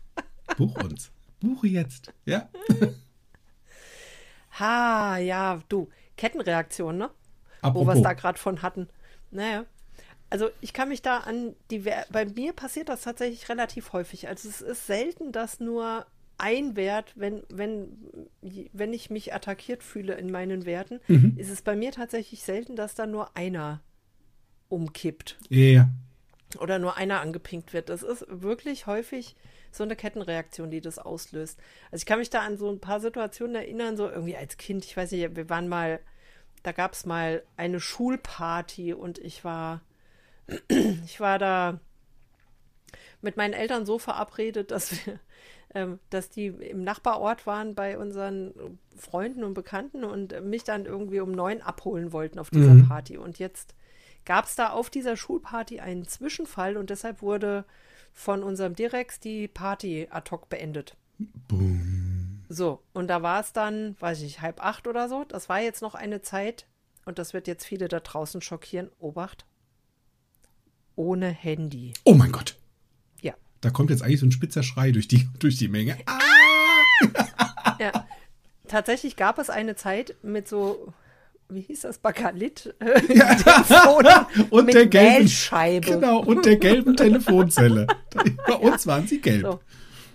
Buch 0.57 0.83
uns. 0.83 1.11
Buche 1.41 1.69
jetzt. 1.69 2.13
Ja. 2.25 2.49
ha, 4.59 5.19
ja, 5.19 5.61
du. 5.69 5.89
Kettenreaktion, 6.17 6.99
ne? 6.99 7.11
Apropos. 7.61 7.87
Wo 7.87 7.91
wir 7.91 7.97
es 7.97 8.03
da 8.03 8.13
gerade 8.13 8.39
von 8.39 8.63
hatten. 8.63 8.89
Naja. 9.31 9.65
Also 10.31 10.51
ich 10.61 10.73
kann 10.73 10.89
mich 10.89 11.03
da 11.03 11.19
an 11.19 11.55
die. 11.71 11.85
Bei 12.11 12.27
mir 12.27 12.53
passiert 12.53 12.89
das 12.89 13.03
tatsächlich 13.03 13.49
relativ 13.49 13.93
häufig. 13.93 14.29
Also 14.29 14.49
es 14.49 14.61
ist 14.61 14.87
selten, 14.87 15.33
dass 15.33 15.61
nur 15.61 16.07
ein 16.39 16.77
Wert, 16.77 17.13
wenn, 17.17 17.43
wenn, 17.49 17.99
wenn 18.73 18.93
ich 18.93 19.11
mich 19.11 19.35
attackiert 19.35 19.83
fühle 19.83 20.15
in 20.15 20.31
meinen 20.31 20.67
Werten, 20.67 21.01
mhm. 21.09 21.35
ist 21.37 21.51
es 21.51 21.63
bei 21.63 21.75
mir 21.75 21.91
tatsächlich 21.91 22.45
selten, 22.45 22.77
dass 22.77 22.95
da 22.95 23.07
nur 23.07 23.37
einer 23.37 23.83
umkippt. 24.69 25.39
Ja. 25.49 25.59
Yeah. 25.59 25.89
Oder 26.61 26.79
nur 26.79 26.97
einer 26.97 27.21
angepinkt 27.21 27.73
wird. 27.73 27.89
Das 27.89 28.03
ist 28.03 28.25
wirklich 28.29 28.87
häufig 28.87 29.37
so 29.79 29.85
eine 29.85 29.97
Kettenreaktion, 29.97 30.71
die 30.71 30.81
das 30.81 30.99
auslöst. 30.99 31.59
Also 31.91 32.03
ich 32.03 32.07
kann 32.07 32.19
mich 32.19 32.31
da 32.31 32.43
an 32.43 32.59
so 32.59 32.71
ein 32.71 32.81
paar 32.81 33.01
Situationen 33.01 33.57
erinnern, 33.57 33.97
so 33.97 34.09
irgendwie 34.09 34.37
als 34.37 34.57
Kind, 34.59 34.85
ich 34.85 34.97
weiß 34.97 35.13
nicht, 35.13 35.37
wir 35.37 35.49
waren 35.49 35.69
mal, 35.69 36.01
da 36.63 36.73
gab 36.73 36.93
es 36.93 37.07
mal 37.07 37.43
eine 37.57 37.81
Schulparty 37.81 38.93
und 38.93 39.19
ich 39.19 39.45
war, 39.45 39.81
ich 40.69 41.21
war 41.21 41.39
da 41.39 41.81
mit 43.21 43.37
meinen 43.37 43.55
Eltern 43.55 43.87
so 43.87 43.99
verabredet, 43.99 44.71
dass 44.71 45.07
wir, 45.07 45.19
ähm, 45.75 45.99
dass 46.11 46.31
die 46.31 46.47
im 46.47 46.83
Nachbarort 46.83 47.47
waren 47.47 47.75
bei 47.75 47.99
unseren 47.99 48.79
Freunden 48.97 49.45
und 49.45 49.55
Bekannten 49.55 50.05
und 50.05 50.41
mich 50.43 50.65
dann 50.65 50.87
irgendwie 50.87 51.21
um 51.21 51.33
neun 51.33 51.63
abholen 51.63 52.13
wollten 52.13 52.39
auf 52.39 52.51
dieser 52.51 52.75
mhm. 52.75 52.89
Party. 52.89 53.19
Und 53.19 53.39
jetzt 53.39 53.75
gab 54.25 54.45
es 54.45 54.55
da 54.55 54.71
auf 54.71 54.91
dieser 54.91 55.17
Schulparty 55.17 55.81
einen 55.81 56.07
Zwischenfall 56.07 56.77
und 56.77 56.91
deshalb 56.91 57.23
wurde 57.23 57.65
von 58.19 58.43
unserem 58.43 58.75
Direx 58.75 59.21
die 59.21 59.47
Party 59.47 60.09
ad 60.11 60.31
hoc 60.33 60.49
beendet. 60.49 60.97
Boom. 61.19 62.43
So, 62.49 62.83
und 62.93 63.07
da 63.07 63.23
war 63.23 63.41
es 63.41 63.53
dann, 63.53 63.97
weiß 64.01 64.23
ich, 64.23 64.41
halb 64.41 64.65
acht 64.65 64.89
oder 64.89 65.09
so. 65.09 65.25
Das 65.25 65.49
war 65.49 65.61
jetzt 65.61 65.83
noch 65.83 65.95
eine 65.95 66.21
Zeit, 66.21 66.67
und 67.05 67.21
das 67.21 67.33
wird 67.33 67.47
jetzt 67.47 67.65
viele 67.65 67.87
da 67.87 68.01
draußen 68.01 68.43
schockieren. 68.43 68.91
Obacht. 68.99 69.47
Ohne 70.97 71.29
Handy. 71.29 71.95
Oh 72.05 72.15
mein 72.15 72.33
Gott. 72.33 72.59
Ja. 73.21 73.35
Da 73.61 73.71
kommt 73.71 73.91
jetzt 73.91 74.03
eigentlich 74.03 74.21
so 74.21 74.27
ein 74.27 74.33
spitzer 74.33 74.65
Schrei 74.65 74.91
durch 74.91 75.07
die, 75.07 75.29
durch 75.39 75.57
die 75.57 75.69
Menge. 75.69 75.97
Ah! 76.07 76.19
ja. 77.79 78.07
Tatsächlich 78.67 79.15
gab 79.17 79.39
es 79.39 79.49
eine 79.49 79.77
Zeit 79.77 80.17
mit 80.23 80.49
so 80.49 80.93
wie 81.49 81.61
hieß 81.61 81.83
das, 81.83 81.99
Bakalit? 81.99 82.75
Ja. 83.09 84.27
und 84.51 84.73
der 84.73 84.87
gelben 84.87 85.29
Scheibe. 85.29 85.93
Genau, 85.93 86.21
und 86.21 86.45
der 86.45 86.57
gelben 86.57 86.97
Telefonzelle. 86.97 87.87
Bei 88.47 88.55
uns 88.55 88.87
waren 88.87 89.07
sie 89.07 89.21
gelb. 89.21 89.43
So. 89.43 89.61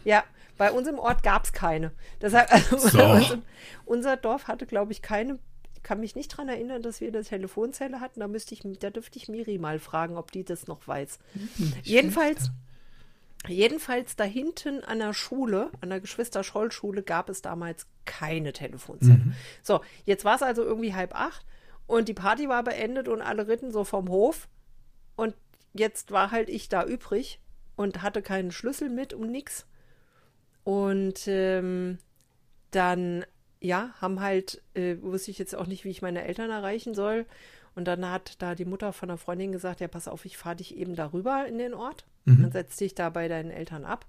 Ja, 0.05 0.23
bei 0.57 0.71
uns 0.71 0.87
im 0.87 0.99
Ort 0.99 1.23
gab 1.23 1.45
es 1.45 1.53
keine. 1.53 1.91
Deshalb, 2.21 2.51
also 2.53 2.77
so. 2.77 3.37
unser 3.85 4.17
Dorf 4.17 4.47
hatte, 4.47 4.65
glaube 4.65 4.91
ich, 4.91 5.01
keine. 5.01 5.39
Ich 5.75 5.83
kann 5.83 5.99
mich 5.99 6.15
nicht 6.15 6.31
daran 6.33 6.47
erinnern, 6.47 6.81
dass 6.81 7.01
wir 7.01 7.07
eine 7.09 7.23
Telefonzelle 7.23 7.99
hatten. 7.99 8.19
Da 8.19 8.27
müsste 8.27 8.53
ich, 8.53 8.61
da 8.79 8.89
dürfte 8.89 9.17
ich 9.17 9.27
Miri 9.27 9.57
mal 9.57 9.79
fragen, 9.79 10.15
ob 10.15 10.31
die 10.31 10.45
das 10.45 10.67
noch 10.67 10.87
weiß. 10.87 11.19
Hm, 11.33 11.73
Jedenfalls. 11.83 12.51
Jedenfalls 13.47 14.15
da 14.15 14.23
hinten 14.23 14.83
an 14.83 14.99
der 14.99 15.13
Schule, 15.13 15.69
an 15.81 15.89
der 15.89 15.99
Geschwister-Scholl-Schule, 15.99 17.03
gab 17.03 17.29
es 17.29 17.41
damals 17.41 17.87
keine 18.05 18.53
Telefonzelle. 18.53 19.17
Mhm. 19.17 19.33
So, 19.61 19.81
jetzt 20.05 20.23
war 20.23 20.35
es 20.35 20.43
also 20.43 20.63
irgendwie 20.63 20.93
halb 20.93 21.13
acht 21.13 21.45
und 21.85 22.07
die 22.07 22.13
Party 22.13 22.47
war 22.47 22.63
beendet 22.63 23.07
und 23.07 23.21
alle 23.21 23.47
ritten 23.47 23.71
so 23.71 23.83
vom 23.83 24.09
Hof. 24.09 24.47
Und 25.15 25.35
jetzt 25.73 26.11
war 26.11 26.31
halt 26.31 26.49
ich 26.49 26.69
da 26.69 26.85
übrig 26.85 27.39
und 27.75 28.01
hatte 28.01 28.21
keinen 28.21 28.51
Schlüssel 28.51 28.89
mit 28.89 29.13
um 29.13 29.29
nix. 29.29 29.65
Und 30.63 31.27
ähm, 31.27 31.97
dann, 32.71 33.25
ja, 33.59 33.93
haben 33.99 34.21
halt, 34.21 34.63
äh, 34.73 34.95
wusste 35.01 35.31
ich 35.31 35.39
jetzt 35.39 35.55
auch 35.55 35.67
nicht, 35.67 35.83
wie 35.83 35.89
ich 35.89 36.01
meine 36.01 36.23
Eltern 36.23 36.49
erreichen 36.49 36.93
soll. 36.93 37.25
Und 37.75 37.85
dann 37.85 38.09
hat 38.09 38.41
da 38.41 38.55
die 38.55 38.65
Mutter 38.65 38.93
von 38.93 39.09
einer 39.09 39.17
Freundin 39.17 39.51
gesagt, 39.51 39.81
ja, 39.81 39.87
pass 39.87 40.07
auf, 40.07 40.25
ich 40.25 40.37
fahre 40.37 40.57
dich 40.57 40.77
eben 40.77 40.95
darüber 40.95 41.45
in 41.45 41.57
den 41.57 41.73
Ort. 41.73 42.05
Mhm. 42.25 42.43
Dann 42.43 42.51
setz 42.51 42.77
dich 42.77 42.95
da 42.95 43.09
bei 43.09 43.27
deinen 43.27 43.51
Eltern 43.51 43.85
ab. 43.85 44.05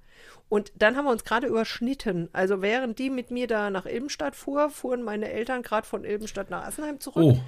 Und 0.49 0.73
dann 0.77 0.97
haben 0.97 1.07
wir 1.07 1.11
uns 1.11 1.25
gerade 1.25 1.47
überschnitten. 1.47 2.29
Also 2.33 2.63
während 2.63 2.99
die 2.99 3.11
mit 3.11 3.31
mir 3.31 3.47
da 3.47 3.71
nach 3.71 3.87
Ilbenstadt 3.87 4.37
fuhr, 4.37 4.71
fuhren 4.71 5.03
meine 5.03 5.31
Eltern 5.31 5.63
gerade 5.63 5.87
von 5.87 6.05
Ilbenstadt 6.05 6.51
nach 6.51 6.65
Assenheim 6.67 7.01
zurück. 7.01 7.37
Oh. 7.39 7.41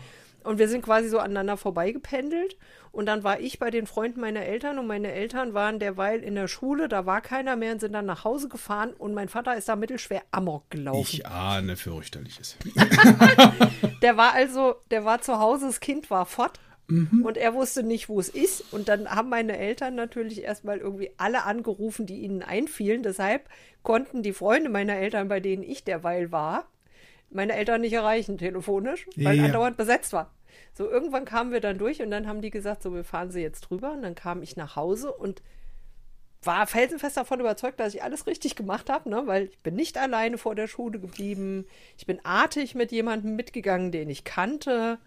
Und 0.46 0.58
wir 0.58 0.68
sind 0.68 0.82
quasi 0.82 1.08
so 1.08 1.18
aneinander 1.18 1.56
vorbeigependelt. 1.56 2.56
Und 2.92 3.06
dann 3.06 3.24
war 3.24 3.40
ich 3.40 3.58
bei 3.58 3.70
den 3.70 3.86
Freunden 3.86 4.20
meiner 4.20 4.42
Eltern 4.42 4.78
und 4.78 4.86
meine 4.86 5.12
Eltern 5.12 5.54
waren 5.54 5.78
derweil 5.78 6.20
in 6.20 6.34
der 6.34 6.48
Schule, 6.48 6.88
da 6.88 7.04
war 7.04 7.20
keiner 7.20 7.56
mehr 7.56 7.72
und 7.72 7.80
sind 7.80 7.92
dann 7.92 8.06
nach 8.06 8.24
Hause 8.24 8.48
gefahren 8.48 8.94
und 8.94 9.12
mein 9.12 9.28
Vater 9.28 9.54
ist 9.56 9.68
da 9.68 9.76
mittelschwer 9.76 10.22
Amok 10.30 10.70
gelaufen. 10.70 11.00
Ich 11.00 11.26
ahne 11.26 11.76
fürchterliches. 11.76 12.56
der 14.02 14.16
war 14.16 14.32
also, 14.32 14.76
der 14.90 15.04
war 15.04 15.20
zu 15.20 15.38
Hause, 15.38 15.66
das 15.66 15.80
Kind 15.80 16.10
war 16.10 16.24
fort. 16.24 16.58
Mhm. 16.88 17.24
Und 17.24 17.36
er 17.36 17.54
wusste 17.54 17.82
nicht, 17.82 18.08
wo 18.08 18.20
es 18.20 18.28
ist. 18.28 18.72
Und 18.72 18.88
dann 18.88 19.10
haben 19.10 19.28
meine 19.28 19.58
Eltern 19.58 19.94
natürlich 19.94 20.42
erstmal 20.42 20.78
irgendwie 20.78 21.10
alle 21.16 21.44
angerufen, 21.44 22.06
die 22.06 22.20
ihnen 22.20 22.42
einfielen. 22.42 23.02
Deshalb 23.02 23.48
konnten 23.82 24.22
die 24.22 24.32
Freunde 24.32 24.70
meiner 24.70 24.96
Eltern, 24.96 25.28
bei 25.28 25.40
denen 25.40 25.62
ich 25.62 25.84
derweil 25.84 26.32
war, 26.32 26.68
meine 27.30 27.54
Eltern 27.54 27.80
nicht 27.80 27.92
erreichen 27.92 28.38
telefonisch, 28.38 29.06
weil 29.16 29.36
ja. 29.36 29.44
andauernd 29.44 29.76
besetzt 29.76 30.12
war. 30.12 30.32
So, 30.74 30.88
irgendwann 30.88 31.24
kamen 31.24 31.52
wir 31.52 31.60
dann 31.60 31.78
durch 31.78 32.02
und 32.02 32.10
dann 32.10 32.28
haben 32.28 32.40
die 32.40 32.50
gesagt, 32.50 32.82
so, 32.82 32.94
wir 32.94 33.04
fahren 33.04 33.30
sie 33.30 33.40
jetzt 33.40 33.62
drüber. 33.62 33.92
Und 33.92 34.02
dann 34.02 34.14
kam 34.14 34.42
ich 34.42 34.56
nach 34.56 34.76
Hause 34.76 35.12
und 35.12 35.42
war 36.42 36.66
felsenfest 36.66 37.16
davon 37.16 37.40
überzeugt, 37.40 37.80
dass 37.80 37.94
ich 37.94 38.02
alles 38.02 38.26
richtig 38.26 38.54
gemacht 38.54 38.88
habe, 38.88 39.10
ne? 39.10 39.22
weil 39.26 39.46
ich 39.46 39.58
bin 39.60 39.74
nicht 39.74 39.98
alleine 39.98 40.38
vor 40.38 40.54
der 40.54 40.68
Schule 40.68 41.00
geblieben. 41.00 41.66
Ich 41.98 42.06
bin 42.06 42.24
artig 42.24 42.74
mit 42.74 42.92
jemandem 42.92 43.34
mitgegangen, 43.36 43.90
den 43.90 44.08
ich 44.08 44.24
kannte. 44.24 44.98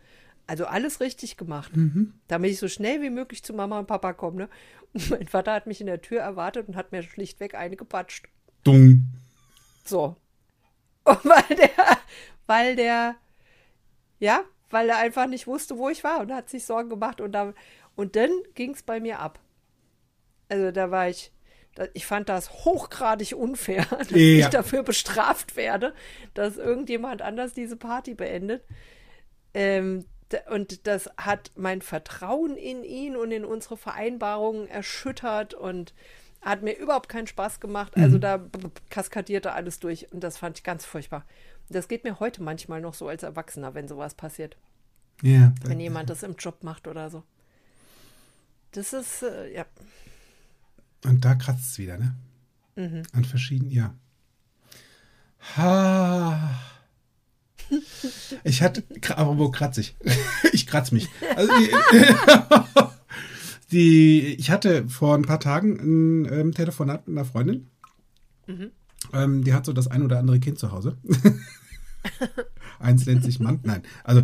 Also 0.50 0.66
alles 0.66 1.00
richtig 1.00 1.38
gemacht. 1.38 1.76
Mhm. 1.76 2.14
Damit 2.28 2.50
ich 2.50 2.58
so 2.60 2.68
schnell 2.68 3.04
wie 3.04 3.12
möglich 3.12 3.44
zu 3.44 3.54
Mama 3.54 3.78
und 3.78 3.86
Papa 3.86 4.14
komme. 4.14 4.38
Ne? 4.38 4.50
Und 4.94 5.10
mein 5.12 5.28
Vater 5.28 5.54
hat 5.54 5.68
mich 5.68 5.80
in 5.80 5.86
der 5.88 6.02
Tür 6.02 6.22
erwartet 6.22 6.68
und 6.68 6.76
hat 6.76 6.92
mir 6.92 7.04
schlichtweg 7.04 7.54
eine 7.54 7.76
gepatscht. 7.76 8.28
Dumm. 8.64 9.06
So. 9.86 10.16
Und 11.06 11.24
weil 11.26 11.56
der, 11.56 11.98
weil 12.48 12.76
der, 12.76 13.16
ja, 14.20 14.42
weil 14.70 14.90
er 14.90 14.98
einfach 14.98 15.28
nicht 15.28 15.48
wusste, 15.48 15.78
wo 15.78 15.90
ich 15.90 16.04
war 16.04 16.20
und 16.20 16.32
hat 16.32 16.50
sich 16.50 16.66
Sorgen 16.66 16.90
gemacht 16.90 17.20
und 17.22 17.32
da, 17.32 17.54
und 17.96 18.16
dann 18.16 18.30
ging 18.54 18.72
es 18.76 18.84
bei 18.84 19.00
mir 19.00 19.20
ab. 19.20 19.40
Also 20.50 20.72
da 20.72 20.92
war 20.92 21.10
ich, 21.10 21.32
da, 21.74 21.88
ich 21.94 22.06
fand 22.06 22.30
das 22.30 22.52
hochgradig 22.66 23.34
unfair, 23.36 23.86
dass 23.90 24.10
Ja. 24.12 24.18
ich 24.18 24.48
dafür 24.48 24.84
bestraft 24.84 25.56
werde, 25.56 25.96
dass 26.36 26.58
irgendjemand 26.58 27.22
anders 27.24 27.54
diese 27.54 27.78
Party 27.78 28.14
beendet. 28.14 28.64
Ähm, 29.56 30.06
und 30.52 30.88
das 30.88 31.10
hat 31.18 31.52
mein 31.56 31.82
Vertrauen 31.82 32.56
in 32.56 32.84
ihn 32.84 33.16
und 33.16 33.32
in 33.32 33.46
unsere 33.46 33.78
Vereinbarungen 33.78 34.68
erschüttert 34.68 35.54
und 35.54 35.94
hat 36.42 36.62
mir 36.62 36.78
überhaupt 36.78 37.10
keinen 37.10 37.28
Spaß 37.28 37.60
gemacht. 37.60 37.98
Also 37.98 38.18
da 38.18 38.38
b- 38.38 38.60
b- 38.60 38.70
kaskadierte 38.90 39.52
alles 39.54 39.80
durch 39.80 40.12
und 40.12 40.22
das 40.24 40.38
fand 40.38 40.58
ich 40.58 40.64
ganz 40.64 40.86
furchtbar. 40.86 41.26
Das 41.70 41.88
geht 41.88 42.04
mir 42.04 42.20
heute 42.20 42.42
manchmal 42.42 42.82
noch 42.82 42.94
so 42.94 43.08
als 43.08 43.24
Erwachsener, 43.24 43.74
wenn 43.74 43.88
sowas 43.88 44.16
passiert. 44.16 44.56
Ja. 45.22 45.54
Wenn 45.64 45.80
jemand 45.80 46.10
das 46.10 46.24
im 46.24 46.36
Job 46.36 46.64
macht 46.64 46.88
oder 46.88 47.10
so. 47.10 47.24
Das 48.72 48.94
ist, 48.94 49.24
äh, 49.24 49.54
ja. 49.54 49.66
Und 51.06 51.26
da 51.26 51.36
kratzt 51.36 51.72
es 51.72 51.78
wieder, 51.78 51.98
ne? 51.98 52.16
Mhm. 52.76 53.04
An 53.14 53.26
verschiedenen, 53.26 53.72
ja. 53.72 53.94
Ha. 55.58 56.60
Ich 58.44 58.62
hatte, 58.62 58.84
aber 59.16 59.38
wo 59.38 59.50
kratzig? 59.50 59.96
Ich 60.54 60.66
kratz 60.66 60.92
mich. 60.92 61.08
Also, 61.36 61.52
die, 63.72 64.36
ich 64.36 64.50
hatte 64.52 64.88
vor 64.88 65.16
ein 65.16 65.24
paar 65.24 65.40
Tagen 65.40 65.80
ein 65.80 66.34
ähm, 66.34 66.54
Telefonat 66.54 67.08
mit 67.08 67.18
einer 67.18 67.26
Freundin. 67.26 67.68
Ähm, 69.14 69.44
die 69.44 69.54
hat 69.54 69.66
so 69.66 69.74
das 69.74 69.88
ein 69.88 70.02
oder 70.04 70.20
andere 70.20 70.40
Kind 70.40 70.58
zu 70.58 70.72
Hause. 70.72 70.98
Eins 72.80 73.06
nennt 73.06 73.24
sich 73.24 73.40
Mann. 73.40 73.60
Nein, 73.64 73.84
also 74.04 74.24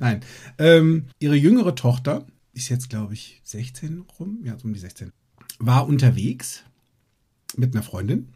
nein. 0.00 0.20
Ähm, 0.58 1.06
ihre 1.20 1.36
jüngere 1.36 1.74
Tochter 1.74 2.26
ist 2.54 2.68
jetzt, 2.70 2.90
glaube 2.90 3.14
ich, 3.14 3.40
16 3.44 4.04
rum, 4.18 4.40
ja, 4.42 4.58
so 4.58 4.64
um 4.64 4.72
die 4.72 4.80
16, 4.80 5.12
war 5.58 5.86
unterwegs 5.86 6.64
mit 7.56 7.74
einer 7.74 7.84
Freundin 7.84 8.32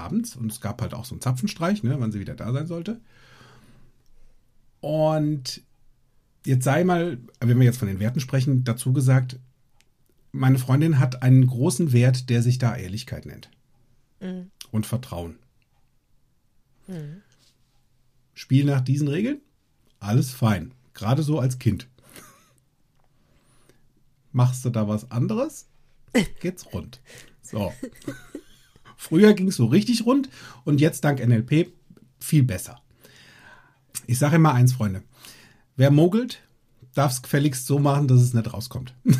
abends 0.00 0.36
und 0.36 0.50
es 0.50 0.60
gab 0.60 0.80
halt 0.82 0.94
auch 0.94 1.04
so 1.04 1.14
einen 1.14 1.20
Zapfenstreich, 1.20 1.82
ne, 1.82 1.96
wann 1.98 2.12
sie 2.12 2.20
wieder 2.20 2.34
da 2.34 2.52
sein 2.52 2.66
sollte. 2.66 3.00
Und 4.80 5.62
jetzt 6.44 6.64
sei 6.64 6.84
mal, 6.84 7.18
wenn 7.40 7.58
wir 7.58 7.66
jetzt 7.66 7.78
von 7.78 7.88
den 7.88 8.00
Werten 8.00 8.20
sprechen, 8.20 8.64
dazu 8.64 8.92
gesagt, 8.92 9.38
meine 10.32 10.58
Freundin 10.58 10.98
hat 10.98 11.22
einen 11.22 11.46
großen 11.46 11.92
Wert, 11.92 12.30
der 12.30 12.42
sich 12.42 12.58
da 12.58 12.76
Ehrlichkeit 12.76 13.26
nennt. 13.26 13.50
Und 14.70 14.86
Vertrauen. 14.86 15.38
Spiel 18.34 18.64
nach 18.64 18.80
diesen 18.80 19.08
Regeln, 19.08 19.40
alles 19.98 20.30
fein. 20.30 20.72
Gerade 20.94 21.22
so 21.22 21.38
als 21.38 21.58
Kind. 21.58 21.88
Machst 24.32 24.64
du 24.64 24.70
da 24.70 24.86
was 24.88 25.10
anderes, 25.10 25.68
geht's 26.40 26.72
rund. 26.72 27.00
So. 27.42 27.72
Früher 29.00 29.32
ging 29.32 29.48
es 29.48 29.56
so 29.56 29.64
richtig 29.64 30.04
rund 30.04 30.28
und 30.64 30.78
jetzt 30.78 31.04
dank 31.04 31.26
NLP 31.26 31.72
viel 32.20 32.42
besser. 32.42 32.82
Ich 34.06 34.18
sage 34.18 34.36
immer 34.36 34.52
eins, 34.52 34.74
Freunde. 34.74 35.02
Wer 35.74 35.90
mogelt, 35.90 36.42
darf 36.94 37.12
es 37.12 37.22
gefälligst 37.22 37.66
so 37.66 37.78
machen, 37.78 38.08
dass 38.08 38.20
es 38.20 38.34
nicht 38.34 38.52
rauskommt. 38.52 38.92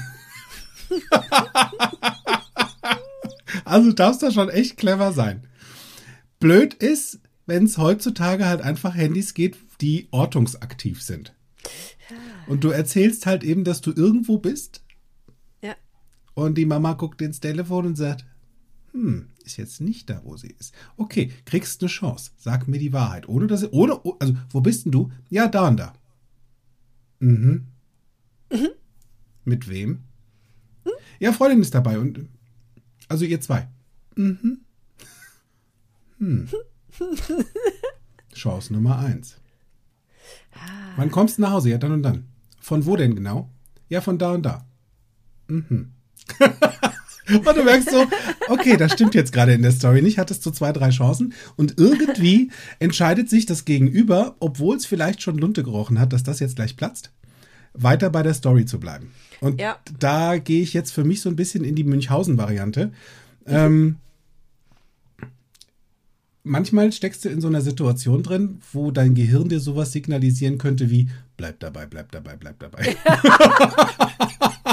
also 3.65 3.93
darfst 3.93 4.23
da 4.23 4.31
schon 4.31 4.51
echt 4.51 4.77
clever 4.77 5.15
sein. 5.15 5.47
Blöd 6.41 6.75
ist, 6.75 7.21
wenn 7.47 7.65
es 7.65 7.79
heutzutage 7.79 8.45
halt 8.45 8.61
einfach 8.61 8.95
Handys 8.95 9.33
geht, 9.33 9.57
die 9.81 10.09
ortungsaktiv 10.11 11.03
sind. 11.03 11.35
Und 12.49 12.65
du 12.65 12.69
erzählst 12.69 13.25
halt 13.25 13.45
eben, 13.45 13.65
dass 13.65 13.81
du 13.81 13.93
irgendwo 13.93 14.37
bist 14.37 14.85
Ja. 15.63 15.75
und 16.35 16.57
die 16.59 16.67
Mama 16.67 16.93
guckt 16.93 17.23
ins 17.23 17.41
Telefon 17.41 17.87
und 17.87 17.97
sagt, 17.97 18.27
hm, 18.93 19.31
ist 19.45 19.57
jetzt 19.57 19.81
nicht 19.81 20.11
da, 20.11 20.21
wo 20.25 20.37
sie 20.37 20.55
ist. 20.59 20.75
Okay, 20.97 21.33
kriegst 21.45 21.83
eine 21.83 21.89
Chance. 21.89 22.33
Sag 22.37 22.69
mir 22.69 22.79
die 22.79 22.93
Wahrheit. 22.93 23.29
Ohne 23.29 23.47
dass 23.47 23.61
sie, 23.61 23.71
ohne, 23.71 24.01
also, 24.19 24.35
wo 24.51 24.61
bist 24.61 24.85
denn 24.85 24.93
du? 24.93 25.11
Ja, 25.29 25.49
da 25.49 25.69
und 25.69 25.77
da. 25.79 25.93
Mhm. 27.21 27.67
Mit 29.45 29.69
wem? 29.69 30.05
Ja, 31.19 31.33
Freundin 31.33 31.61
ist 31.61 31.75
dabei 31.75 31.99
und, 31.99 32.29
also 33.09 33.25
ihr 33.25 33.41
zwei. 33.41 33.69
Mhm. 34.17 34.61
Hm. 36.19 36.49
Chance 38.35 38.73
Nummer 38.73 38.99
eins. 38.99 39.37
Wann 40.97 41.11
kommst 41.11 41.39
du 41.39 41.43
nach 41.43 41.53
Hause? 41.53 41.71
Ja, 41.71 41.79
dann 41.79 41.93
und 41.93 42.03
dann. 42.03 42.27
Von 42.61 42.87
wo 42.87 42.97
denn 42.97 43.15
genau? 43.15 43.51
Ja, 43.89 44.01
von 44.01 44.19
da 44.19 44.33
und 44.33 44.43
da. 44.45 44.67
Mhm. 45.49 45.93
und 47.47 47.57
du 47.57 47.65
merkst 47.65 47.91
so, 47.91 48.07
okay, 48.49 48.77
das 48.77 48.93
stimmt 48.93 49.15
jetzt 49.15 49.33
gerade 49.33 49.53
in 49.53 49.63
der 49.63 49.73
Story 49.73 50.03
nicht, 50.03 50.19
hattest 50.19 50.45
du 50.47 50.51
zwei, 50.51 50.73
drei 50.73 50.91
Chancen 50.91 51.35
und 51.57 51.79
irgendwie 51.79 52.51
entscheidet 52.79 53.29
sich 53.29 53.47
das 53.47 53.65
Gegenüber, 53.65 54.37
obwohl 54.41 54.77
es 54.77 54.87
vielleicht 54.87 55.23
schon 55.23 55.39
Lunte 55.39 55.63
gerochen 55.63 55.99
hat, 56.01 56.13
dass 56.13 56.23
das 56.23 56.41
jetzt 56.41 56.57
gleich 56.57 56.77
platzt, 56.77 57.11
weiter 57.73 58.11
bei 58.11 58.23
der 58.23 58.35
Story 58.35 58.65
zu 58.65 58.81
bleiben. 58.81 59.13
Und 59.41 59.61
Ja. 59.61 59.79
da 59.99 60.39
gehe 60.39 60.63
ich 60.63 60.73
jetzt 60.75 60.93
für 60.93 61.05
mich 61.05 61.21
so 61.21 61.29
ein 61.29 61.37
bisschen 61.37 61.65
in 61.65 61.75
die 61.75 61.85
Münchhausen-Variante. 61.85 62.93
Ähm, 63.47 63.97
manchmal 66.43 66.93
steckst 66.93 67.25
du 67.25 67.29
in 67.29 67.41
so 67.41 67.49
einer 67.49 67.61
Situation 67.63 68.23
drin, 68.23 68.61
wo 68.73 68.91
dein 68.91 69.15
Gehirn 69.15 69.49
dir 69.49 69.61
sowas 69.61 69.93
signalisieren 69.93 70.59
könnte 70.59 70.91
wie 70.91 71.09
bleib 71.37 71.61
dabei, 71.61 71.87
bleib 71.87 72.13
dabei, 72.13 72.37
bleib 72.37 72.59
dabei. 72.59 72.97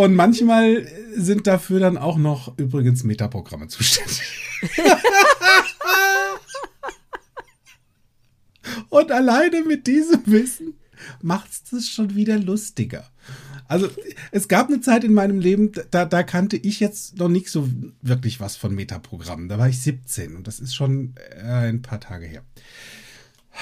Und 0.00 0.16
manchmal 0.16 0.88
sind 1.14 1.46
dafür 1.46 1.78
dann 1.78 1.98
auch 1.98 2.16
noch 2.16 2.56
übrigens 2.56 3.04
Metaprogramme 3.04 3.68
zuständig. 3.68 4.22
Und 8.88 9.12
alleine 9.12 9.62
mit 9.62 9.86
diesem 9.86 10.22
Wissen 10.24 10.72
macht 11.20 11.50
es 11.70 11.90
schon 11.90 12.14
wieder 12.14 12.38
lustiger. 12.38 13.10
Also 13.68 13.90
es 14.32 14.48
gab 14.48 14.68
eine 14.68 14.80
Zeit 14.80 15.04
in 15.04 15.12
meinem 15.12 15.38
Leben, 15.38 15.70
da, 15.90 16.06
da 16.06 16.22
kannte 16.22 16.56
ich 16.56 16.80
jetzt 16.80 17.18
noch 17.18 17.28
nicht 17.28 17.50
so 17.50 17.68
wirklich 18.00 18.40
was 18.40 18.56
von 18.56 18.74
Metaprogrammen. 18.74 19.50
Da 19.50 19.58
war 19.58 19.68
ich 19.68 19.82
17 19.82 20.34
und 20.34 20.46
das 20.46 20.60
ist 20.60 20.74
schon 20.74 21.14
äh, 21.36 21.42
ein 21.42 21.82
paar 21.82 22.00
Tage 22.00 22.24
her. 22.24 22.42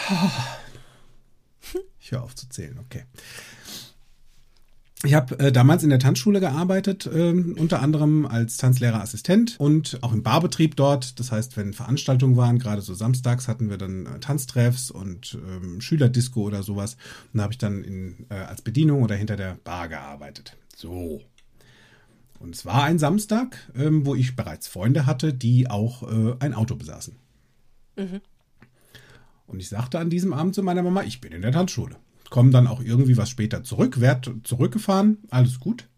Ich 2.01 2.13
höre 2.13 2.23
auf 2.23 2.35
zu 2.35 2.49
zählen, 2.49 2.79
okay. 2.79 3.05
Ich 5.05 5.15
habe 5.15 5.39
äh, 5.39 5.53
damals 5.53 5.85
in 5.85 5.91
der 5.91 6.01
Tanzschule 6.01 6.41
gearbeitet, 6.41 7.09
ähm, 7.13 7.55
unter 7.57 7.81
anderem 7.83 8.27
als 8.27 8.57
Tanzlehrerassistent 8.57 9.55
und 9.61 9.99
auch 10.03 10.13
im 10.13 10.25
Barbetrieb 10.25 10.75
dort. 10.75 11.21
Das 11.21 11.31
heißt, 11.31 11.57
wenn 11.57 11.73
Veranstaltungen 11.73 12.37
waren, 12.37 12.59
gerade 12.59 12.83
so 12.83 12.95
samstags 12.95 13.47
hatten 13.47 13.71
wir 13.71 13.79
dann 13.79 14.07
äh, 14.07 14.19
Tanztreffs 14.19 14.91
und 14.91 15.39
ähm, 15.47 15.81
Schülerdisco 15.81 16.43
oder 16.43 16.65
sowas. 16.65 16.97
Und 17.33 17.39
da 17.39 17.45
habe 17.45 17.53
ich 17.53 17.59
dann 17.59 17.85
in, 17.85 18.27
äh, 18.29 18.35
als 18.35 18.63
Bedienung 18.63 19.03
oder 19.05 19.15
hinter 19.15 19.37
der 19.37 19.57
Bar 19.63 19.89
gearbeitet. 19.89 20.57
So. 20.75 21.21
Und 22.41 22.57
es 22.57 22.67
war 22.67 22.83
ein 22.83 22.99
Samstag, 22.99 23.71
ähm, 23.77 24.05
wo 24.05 24.17
ich 24.17 24.35
bereits 24.35 24.67
Freunde 24.67 25.07
hatte, 25.07 25.33
die 25.33 25.71
auch 25.71 26.03
äh, 26.03 26.35
ein 26.41 26.55
Auto 26.55 26.75
besaßen. 26.75 27.15
Und 29.47 29.61
ich 29.61 29.69
sagte 29.69 30.01
an 30.01 30.11
diesem 30.11 30.33
Abend 30.33 30.57
zu 30.57 30.63
meiner 30.65 30.83
Mama, 30.83 31.05
ich 31.05 31.21
bin 31.21 31.33
in 31.33 31.43
der 31.43 31.53
Tanzschule. 31.53 31.97
Komm 32.31 32.51
dann 32.51 32.67
auch 32.67 32.81
irgendwie 32.81 33.17
was 33.17 33.31
später 33.31 33.63
zurück, 33.65 34.01
werd 34.01 34.31
zurückgefahren, 34.45 35.19
alles 35.31 35.61
gut. 35.61 35.89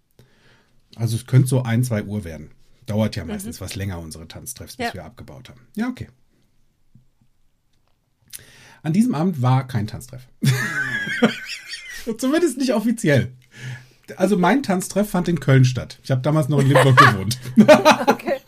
Also 0.96 1.16
es 1.16 1.26
könnte 1.26 1.48
so 1.48 1.62
ein, 1.62 1.82
zwei 1.84 2.04
Uhr 2.04 2.24
werden. 2.24 2.50
Dauert 2.86 3.16
ja 3.16 3.24
meistens 3.24 3.60
was 3.60 3.76
länger, 3.76 3.98
unsere 4.00 4.26
Tanztreffs, 4.28 4.76
bis 4.76 4.86
Ja. 4.88 4.94
wir 4.94 5.04
abgebaut 5.04 5.48
haben. 5.48 5.60
Ja, 5.76 5.88
okay. 5.88 6.08
An 8.82 8.92
diesem 8.92 9.14
Abend 9.14 9.42
war 9.42 9.66
kein 9.66 9.86
Tanztreff. 9.86 10.26
Zumindest 12.18 12.58
nicht 12.58 12.72
offiziell. 12.74 13.32
Also 14.16 14.36
mein 14.36 14.62
Tanztreff 14.62 15.10
fand 15.10 15.28
in 15.28 15.38
Köln 15.38 15.64
statt. 15.64 15.98
Ich 16.02 16.10
habe 16.10 16.22
damals 16.22 16.48
noch 16.48 16.58
in 16.60 16.68
Limburg 16.68 16.96
gewohnt. 17.12 17.38
Okay. 18.06 18.40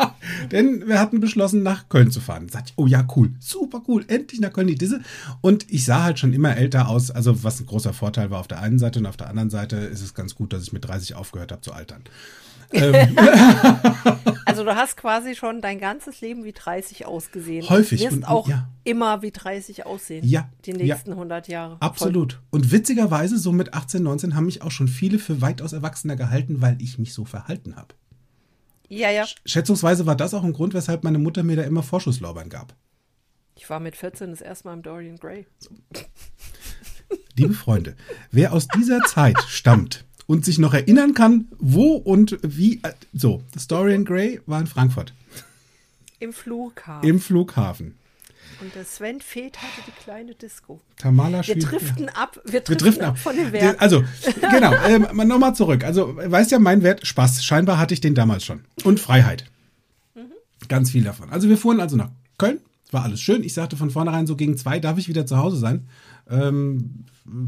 Denn 0.51 0.87
wir 0.88 0.99
hatten 1.01 1.21
beschlossen, 1.21 1.62
nach 1.62 1.88
Köln 1.88 2.11
zu 2.11 2.21
fahren. 2.21 2.49
Sag 2.49 2.64
ich, 2.66 2.73
oh 2.77 2.87
ja, 2.87 3.07
cool, 3.16 3.31
super 3.40 3.83
cool, 3.88 4.05
endlich 4.09 4.40
nach 4.40 4.53
Köln 4.53 4.66
die 4.66 4.77
Disse. 4.77 5.01
Und 5.40 5.71
ich 5.71 5.85
sah 5.85 6.03
halt 6.05 6.18
schon 6.18 6.33
immer 6.33 6.57
älter 6.57 6.88
aus, 6.88 7.11
also 7.11 7.42
was 7.45 7.61
ein 7.61 7.66
großer 7.66 7.92
Vorteil 7.92 8.31
war 8.31 8.40
auf 8.40 8.49
der 8.49 8.61
einen 8.61 8.79
Seite 8.79 8.99
und 8.99 9.07
auf 9.07 9.16
der 9.16 9.29
anderen 9.29 9.51
Seite 9.51 9.77
ist 9.77 10.03
es 10.03 10.14
ganz 10.14 10.35
gut, 10.35 10.53
dass 10.53 10.62
ich 10.62 10.73
mit 10.73 10.87
30 10.87 11.14
aufgehört 11.14 11.53
habe 11.53 11.62
zu 11.62 11.73
altern. 11.73 12.03
Ähm, 12.73 13.16
Also 14.45 14.64
du 14.64 14.75
hast 14.77 14.97
quasi 14.99 15.35
schon 15.35 15.61
dein 15.62 15.79
ganzes 15.79 16.21
Leben 16.21 16.45
wie 16.45 16.53
30 16.53 17.07
ausgesehen. 17.07 17.68
Häufig. 17.71 18.01
Du 18.01 18.07
wirst 18.07 18.16
Und- 18.18 18.25
auch 18.29 18.49
ja. 18.49 18.68
immer 18.85 19.23
wie 19.23 19.31
30 19.31 19.87
aussehen. 19.87 20.27
Ja, 20.27 20.49
Die 20.66 20.73
ja. 20.73 20.77
nächsten 20.77 21.12
100 21.12 21.49
Jahre. 21.49 21.77
absolut. 21.81 22.40
Und 22.51 22.71
witzigerweise, 22.71 23.38
so 23.38 23.53
mit 23.53 23.73
18, 23.73 24.03
19 24.03 24.35
haben 24.35 24.45
mich 24.47 24.61
auch 24.62 24.71
schon 24.71 24.88
viele 24.88 25.18
für 25.18 25.40
weitaus 25.40 25.73
erwachsener 25.73 26.16
gehalten, 26.16 26.61
weil 26.61 26.77
ich 26.83 26.99
mich 26.99 27.14
so 27.14 27.25
verhalten 27.25 27.77
habe. 27.77 27.95
Ja, 28.95 29.11
ja. 29.11 29.25
Schätzungsweise 29.47 30.05
war 30.05 30.17
das 30.17 30.35
auch 30.35 30.45
ein 30.45 30.53
Grund, 30.53 30.75
weshalb 30.75 31.03
meine 31.03 31.19
Mutter 31.19 31.43
mir 31.43 31.57
da 31.57 31.63
immer 31.63 31.83
Vorschusslorbeeren 31.83 32.51
gab. 32.51 32.75
Ich 33.57 33.71
war 33.71 33.81
mit 33.81 33.97
14 33.97 34.31
das 34.31 34.43
erste 34.43 34.69
Mal 34.69 34.75
im 34.75 34.83
Dorian 34.83 35.17
Gray. 35.17 35.47
Liebe 37.35 37.55
Freunde, 37.55 37.97
wer 38.31 38.53
aus 38.53 38.69
dieser 38.69 39.01
Zeit 39.05 39.39
stammt 39.49 40.05
und 40.27 40.45
sich 40.45 40.59
noch 40.59 40.75
erinnern 40.75 41.15
kann, 41.15 41.49
wo 41.59 41.95
und 41.95 42.39
wie. 42.43 42.81
äh, 42.83 42.93
So, 43.15 43.43
das 43.55 43.67
Dorian 43.67 44.05
Gray 44.05 44.43
war 44.45 44.61
in 44.61 44.67
Frankfurt, 44.67 45.15
Im 46.21 46.35
Flughafen. 46.35 47.09
im 47.09 47.19
Flughafen. 47.19 47.95
Und 48.61 48.75
der 48.75 48.85
Sven 48.85 49.21
Feth 49.21 49.57
hatte 49.59 49.83
die 49.87 50.03
kleine 50.05 50.35
Disco. 50.35 50.81
Tamala 50.97 51.47
Wir 51.47 51.59
driften 51.59 52.09
ab. 52.09 52.41
Wir 52.45 52.53
Wir 52.53 52.61
driften, 52.61 52.79
driften 52.79 53.05
ab 53.05 53.19
von 53.19 53.37
den 53.37 53.53
Werten. 53.53 53.79
Also, 53.81 54.05
genau, 54.41 54.73
ähm, 54.87 55.07
nochmal 55.27 55.55
zurück. 55.55 55.85
Also, 55.85 56.17
weißt 56.17 56.51
ja, 56.51 56.59
mein 56.59 56.83
Wert, 56.83 57.07
Spaß. 57.07 57.45
Scheinbar 57.45 57.79
hatte 57.79 57.95
ich 57.95 58.01
den 58.01 58.15
damals 58.15 58.45
schon. 58.45 58.65
Und 58.85 59.01
Freiheit. 59.01 59.47
Ganz 60.69 60.91
viel 60.91 61.03
davon. 61.03 61.31
Also, 61.31 61.49
wir 61.49 61.59
fuhren 61.59 61.81
also 61.81 61.97
nach 61.97 62.11
Köln. 62.38 62.61
Es 62.87 62.93
war 62.93 63.05
alles 63.05 63.21
schön. 63.21 63.43
Ich 63.43 63.55
sagte 63.55 63.77
von 63.77 63.91
vornherein, 63.91 64.27
so 64.27 64.37
gegen 64.37 64.57
zwei 64.57 64.79
darf 64.79 64.99
ich 64.99 65.09
wieder 65.09 65.27
zu 65.27 65.38
Hause 65.38 65.57
sein. 65.57 65.87
Ähm, 66.31 67.05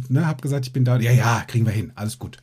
ne, 0.08 0.26
hab 0.26 0.42
gesagt, 0.42 0.66
ich 0.66 0.72
bin 0.72 0.84
da. 0.84 0.98
Ja, 0.98 1.12
ja, 1.12 1.44
kriegen 1.46 1.66
wir 1.66 1.72
hin. 1.72 1.92
Alles 1.94 2.18
gut. 2.18 2.38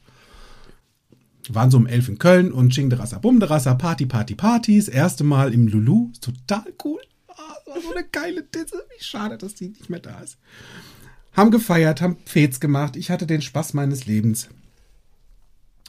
Waren 1.50 1.71
so 1.71 1.78
um 1.78 1.88
elf 1.88 2.08
in 2.08 2.19
Köln 2.19 2.52
und 2.52 2.74
Chingderasser, 2.74 3.19
Bumderasser, 3.19 3.76
Party, 3.76 4.06
Party, 4.06 4.36
Partys. 4.36 4.88
Erste 4.88 5.24
Mal 5.24 5.54
im 5.54 5.67
Lulu. 5.67 6.10
Ist 6.12 6.24
total 6.24 6.71
cool. 6.86 7.02
Ah, 7.49 7.56
das 7.65 7.75
war 7.75 7.82
so 7.82 7.91
eine 7.95 8.08
geile 8.08 8.43
Disse. 8.43 8.84
Wie 8.95 9.04
schade, 9.04 9.38
dass 9.38 9.56
die 9.56 9.69
nicht 9.69 9.89
mehr 9.89 9.99
da 9.99 10.19
ist 10.19 10.38
haben 11.34 11.51
gefeiert, 11.51 12.01
haben 12.01 12.17
Fets 12.25 12.60
gemacht. 12.60 12.95
Ich 12.95 13.10
hatte 13.10 13.25
den 13.25 13.41
Spaß 13.41 13.73
meines 13.73 14.06
Lebens. 14.06 14.49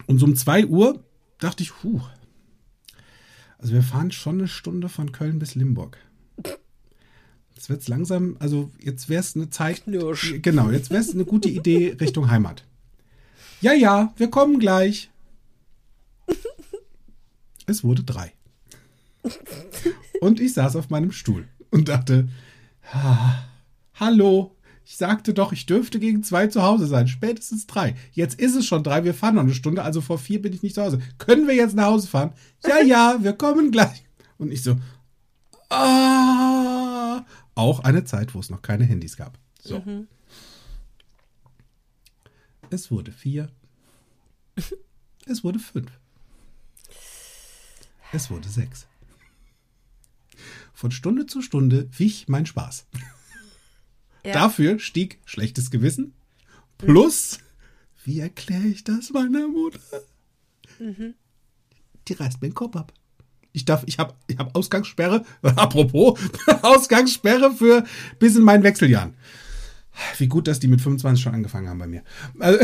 Und 0.07 0.19
so 0.19 0.27
um 0.27 0.37
2 0.37 0.67
Uhr 0.67 1.03
dachte 1.39 1.63
ich, 1.63 1.83
huh, 1.83 2.01
also 3.59 3.75
wir 3.75 3.83
fahren 3.83 4.11
schon 4.13 4.39
eine 4.39 4.49
Stunde 4.49 4.89
von 4.89 5.13
Köln 5.13 5.39
bis 5.39 5.55
Limburg. 5.55 5.99
Jetzt 7.55 7.69
wird's 7.69 7.89
langsam, 7.89 8.37
also 8.41 8.71
jetzt 8.81 9.09
wäre 9.09 9.21
es 9.21 9.37
eine 9.37 9.51
Zeit. 9.51 9.85
Knirsch. 9.85 10.43
Genau, 10.43 10.71
jetzt 10.71 10.91
wäre 10.91 11.01
es 11.01 11.13
eine 11.13 11.25
gute 11.25 11.49
Idee 11.49 11.97
Richtung 12.01 12.31
Heimat. 12.31 12.65
Ja, 13.61 13.73
ja, 13.73 14.13
wir 14.17 14.31
kommen 14.31 14.59
gleich. 14.59 15.11
Es 17.65 17.85
wurde 17.85 18.03
drei. 18.03 18.33
Und 20.23 20.39
ich 20.39 20.55
saß 20.55 20.77
auf 20.77 20.89
meinem 20.89 21.11
Stuhl 21.11 21.49
und 21.73 21.89
dachte, 21.89 22.29
ah, 22.93 23.43
hallo, 23.95 24.57
ich 24.85 24.97
sagte 24.97 25.35
doch, 25.35 25.51
ich 25.53 25.67
dürfte 25.67 25.99
gegen 25.99 26.23
zwei 26.23 26.47
zu 26.47 26.63
Hause 26.63 26.87
sein. 26.87 27.09
Spätestens 27.09 27.67
drei. 27.67 27.97
Jetzt 28.13 28.39
ist 28.39 28.55
es 28.55 28.65
schon 28.65 28.85
drei, 28.85 29.03
wir 29.03 29.15
fahren 29.15 29.35
noch 29.35 29.43
eine 29.43 29.53
Stunde, 29.53 29.83
also 29.83 30.01
vor 30.01 30.19
vier 30.19 30.41
bin 30.41 30.53
ich 30.53 30.63
nicht 30.63 30.77
zu 30.77 30.83
Hause. 30.83 31.01
Können 31.19 31.49
wir 31.49 31.57
jetzt 31.57 31.75
nach 31.75 31.87
Hause 31.87 32.07
fahren? 32.07 32.35
Ja, 32.65 32.81
ja, 32.81 33.19
wir 33.21 33.33
kommen 33.33 33.73
gleich. 33.73 34.05
Und 34.39 34.53
ich 34.53 34.63
so, 34.63 34.77
ah, 35.71 37.27
auch 37.57 37.81
eine 37.81 38.05
Zeit, 38.05 38.33
wo 38.37 38.39
es 38.39 38.49
noch 38.49 38.63
keine 38.63 38.85
Handys 38.85 39.17
gab. 39.17 39.37
So. 39.61 39.83
Es 42.71 42.93
wurde 42.93 43.11
vier. 43.11 43.51
Es 45.27 45.43
wurde 45.43 45.59
fünf. 45.59 45.91
Es 48.13 48.31
wurde 48.31 48.49
sechs. 48.49 48.87
Von 50.83 50.91
Stunde 50.91 51.27
zu 51.27 51.43
Stunde 51.43 51.89
wich 51.97 52.27
mein 52.27 52.45
Spaß. 52.45 52.87
Ja. 54.25 54.35
Dafür 54.35 54.79
stieg 54.79 55.19
schlechtes 55.25 55.73
Gewissen. 55.73 56.13
Plus, 56.79 57.41
wie 58.05 58.21
erkläre 58.21 58.69
ich 58.69 58.85
das 58.85 59.11
meiner 59.11 59.49
Mutter? 59.49 59.81
Die 60.79 62.13
reißt 62.13 62.41
mir 62.41 62.49
den 62.49 62.55
Kopf 62.55 62.77
ab. 62.77 62.93
Ich 63.51 63.65
darf, 63.65 63.83
ich 63.87 63.99
habe 63.99 64.15
ich 64.29 64.39
hab 64.39 64.55
Ausgangssperre, 64.57 65.25
apropos, 65.43 66.21
Ausgangssperre 66.63 67.51
für 67.51 67.83
bis 68.21 68.37
in 68.37 68.45
meinen 68.45 68.63
Wechseljahren. 68.63 69.15
Wie 70.19 70.29
gut, 70.29 70.47
dass 70.47 70.61
die 70.61 70.69
mit 70.69 70.81
25 70.81 71.21
schon 71.21 71.35
angefangen 71.35 71.69
haben 71.69 71.79
bei 71.81 71.89
mir. 71.89 72.05
Also, 72.39 72.61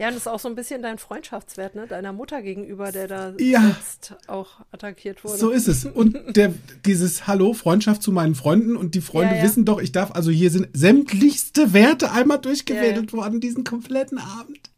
Ja, 0.00 0.08
und 0.08 0.14
das 0.14 0.22
ist 0.22 0.28
auch 0.28 0.40
so 0.40 0.48
ein 0.48 0.54
bisschen 0.54 0.80
dein 0.80 0.96
Freundschaftswert, 0.96 1.74
ne? 1.74 1.86
Deiner 1.86 2.14
Mutter 2.14 2.40
gegenüber, 2.40 2.90
der 2.90 3.06
da 3.06 3.34
Ja. 3.38 3.62
jetzt 3.68 4.14
auch 4.28 4.48
attackiert 4.72 5.22
wurde. 5.24 5.36
So 5.36 5.50
ist 5.50 5.68
es. 5.68 5.84
Und 5.84 6.16
der, 6.36 6.54
dieses 6.86 7.26
Hallo, 7.26 7.52
Freundschaft 7.52 8.02
zu 8.02 8.10
meinen 8.10 8.34
Freunden 8.34 8.76
und 8.78 8.94
die 8.94 9.02
Freunde 9.02 9.34
Ja, 9.34 9.40
ja. 9.42 9.44
wissen 9.46 9.66
doch, 9.66 9.78
ich 9.78 9.92
darf, 9.92 10.12
also 10.12 10.30
hier 10.30 10.50
sind 10.50 10.68
sämtlichste 10.72 11.74
Werte 11.74 12.12
einmal 12.12 12.38
durchgewedelt 12.38 13.12
Ja, 13.12 13.18
worden, 13.18 13.40
diesen 13.40 13.62
kompletten 13.64 14.16
Abend. 14.16 14.70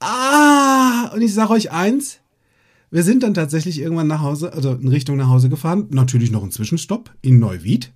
Ah, 0.00 1.10
und 1.14 1.22
ich 1.22 1.32
sage 1.32 1.52
euch 1.52 1.70
eins, 1.72 2.18
wir 2.90 3.02
sind 3.04 3.22
dann 3.22 3.32
tatsächlich 3.32 3.80
irgendwann 3.80 4.06
nach 4.08 4.20
Hause, 4.20 4.52
also 4.52 4.72
in 4.74 4.88
Richtung 4.88 5.16
nach 5.16 5.28
Hause 5.28 5.48
gefahren, 5.48 5.86
natürlich 5.92 6.30
noch 6.30 6.42
ein 6.42 6.50
Zwischenstopp 6.50 7.10
in 7.22 7.38
Neuwied. 7.38 7.90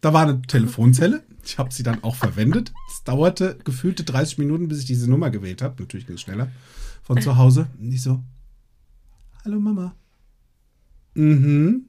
Da 0.00 0.12
war 0.12 0.22
eine 0.22 0.42
Telefonzelle. 0.42 1.22
Ich 1.44 1.58
habe 1.58 1.72
sie 1.72 1.82
dann 1.82 2.02
auch 2.02 2.16
verwendet. 2.16 2.72
Es 2.90 3.04
dauerte 3.04 3.58
gefühlte 3.64 4.04
30 4.04 4.38
Minuten, 4.38 4.68
bis 4.68 4.80
ich 4.80 4.86
diese 4.86 5.08
Nummer 5.08 5.30
gewählt 5.30 5.62
habe. 5.62 5.82
Natürlich 5.82 6.06
ging 6.06 6.16
es 6.16 6.22
schneller. 6.22 6.50
Von 7.02 7.20
zu 7.20 7.36
Hause. 7.36 7.68
Und 7.78 7.92
ich 7.92 8.02
so, 8.02 8.22
hallo 9.44 9.60
Mama. 9.60 9.94
Mhm. 11.14 11.86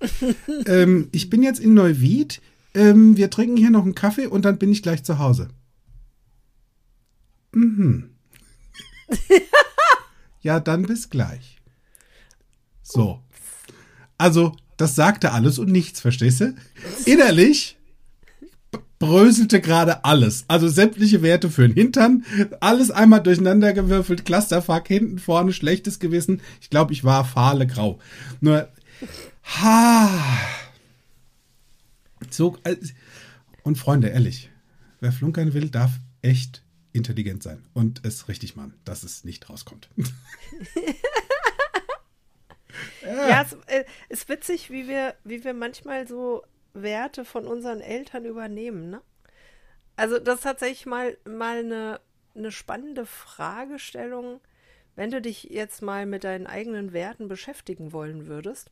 ähm, 0.66 1.08
ich 1.12 1.30
bin 1.30 1.42
jetzt 1.42 1.60
in 1.60 1.74
Neuwied. 1.74 2.40
Ähm, 2.74 3.16
wir 3.16 3.30
trinken 3.30 3.56
hier 3.56 3.70
noch 3.70 3.84
einen 3.84 3.94
Kaffee 3.94 4.26
und 4.26 4.44
dann 4.44 4.58
bin 4.58 4.72
ich 4.72 4.82
gleich 4.82 5.04
zu 5.04 5.18
Hause. 5.18 5.48
Mhm. 7.52 8.10
ja, 10.40 10.58
dann 10.58 10.82
bis 10.82 11.10
gleich. 11.10 11.60
So. 12.82 13.20
Also, 14.18 14.56
das 14.76 14.94
sagte 14.94 15.32
alles 15.32 15.58
und 15.58 15.70
nichts, 15.70 16.00
verstehst 16.00 16.40
du? 16.40 16.54
Innerlich 17.06 17.76
bröselte 19.04 19.60
gerade 19.60 20.04
alles. 20.04 20.44
Also 20.48 20.66
sämtliche 20.68 21.20
Werte 21.20 21.50
für 21.50 21.68
den 21.68 21.74
Hintern, 21.74 22.24
alles 22.60 22.90
einmal 22.90 23.22
durcheinandergewürfelt, 23.22 24.24
Clusterfuck, 24.24 24.88
hinten, 24.88 25.18
vorne, 25.18 25.52
schlechtes 25.52 25.98
Gewissen. 25.98 26.40
Ich 26.60 26.70
glaube, 26.70 26.94
ich 26.94 27.04
war 27.04 27.24
fahle 27.24 27.66
grau. 27.66 27.98
Nur, 28.40 28.68
ha. 29.44 30.08
So, 32.30 32.56
äh, 32.64 32.76
und 33.62 33.76
Freunde, 33.76 34.08
ehrlich, 34.08 34.50
wer 35.00 35.12
flunkern 35.12 35.52
will, 35.52 35.68
darf 35.68 35.92
echt 36.22 36.62
intelligent 36.92 37.42
sein 37.42 37.58
und 37.74 38.00
es 38.04 38.28
richtig 38.28 38.56
machen, 38.56 38.72
dass 38.84 39.02
es 39.02 39.24
nicht 39.24 39.50
rauskommt. 39.50 39.88
Ja, 43.02 43.42
es 43.42 43.52
äh, 43.66 43.84
ist 44.08 44.28
witzig, 44.28 44.70
wie 44.70 44.88
wir, 44.88 45.14
wie 45.24 45.44
wir 45.44 45.54
manchmal 45.54 46.08
so 46.08 46.42
Werte 46.74 47.24
von 47.24 47.46
unseren 47.46 47.80
Eltern 47.80 48.24
übernehmen, 48.24 48.90
ne? 48.90 49.00
Also 49.96 50.18
das 50.18 50.36
ist 50.36 50.42
tatsächlich 50.42 50.86
mal, 50.86 51.16
mal 51.24 51.58
eine, 51.58 52.00
eine 52.34 52.50
spannende 52.50 53.06
Fragestellung, 53.06 54.40
wenn 54.96 55.10
du 55.10 55.20
dich 55.22 55.44
jetzt 55.44 55.82
mal 55.82 56.04
mit 56.04 56.24
deinen 56.24 56.46
eigenen 56.46 56.92
Werten 56.92 57.28
beschäftigen 57.28 57.92
wollen 57.92 58.26
würdest. 58.26 58.70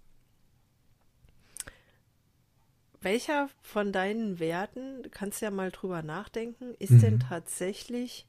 Welcher 3.00 3.48
von 3.60 3.92
deinen 3.92 4.38
Werten, 4.38 5.02
du 5.02 5.10
kannst 5.10 5.40
ja 5.40 5.50
mal 5.50 5.72
drüber 5.72 6.02
nachdenken, 6.02 6.74
ist 6.78 7.02
denn 7.02 7.18
tatsächlich 7.18 8.26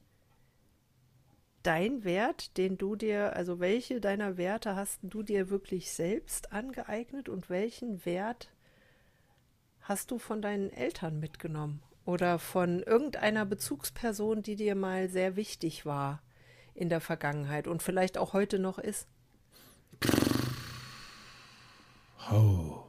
dein 1.62 2.04
Wert, 2.04 2.56
den 2.56 2.76
du 2.76 2.94
dir, 2.96 3.34
also 3.34 3.60
welche 3.60 4.00
deiner 4.00 4.36
Werte 4.36 4.74
hast 4.76 4.98
du 5.02 5.22
dir 5.22 5.48
wirklich 5.48 5.90
selbst 5.90 6.52
angeeignet 6.52 7.28
und 7.28 7.48
welchen 7.50 8.04
Wert 8.04 8.50
hast 9.84 10.10
du 10.10 10.18
von 10.18 10.42
deinen 10.42 10.70
Eltern 10.70 11.20
mitgenommen 11.20 11.82
oder 12.04 12.38
von 12.38 12.82
irgendeiner 12.82 13.44
Bezugsperson, 13.44 14.42
die 14.42 14.56
dir 14.56 14.74
mal 14.74 15.08
sehr 15.08 15.36
wichtig 15.36 15.86
war 15.86 16.22
in 16.74 16.88
der 16.88 17.00
Vergangenheit 17.00 17.68
und 17.68 17.82
vielleicht 17.82 18.18
auch 18.18 18.32
heute 18.32 18.58
noch 18.58 18.78
ist? 18.78 19.06
Oh. 22.32 22.84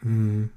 Hm. 0.00 0.52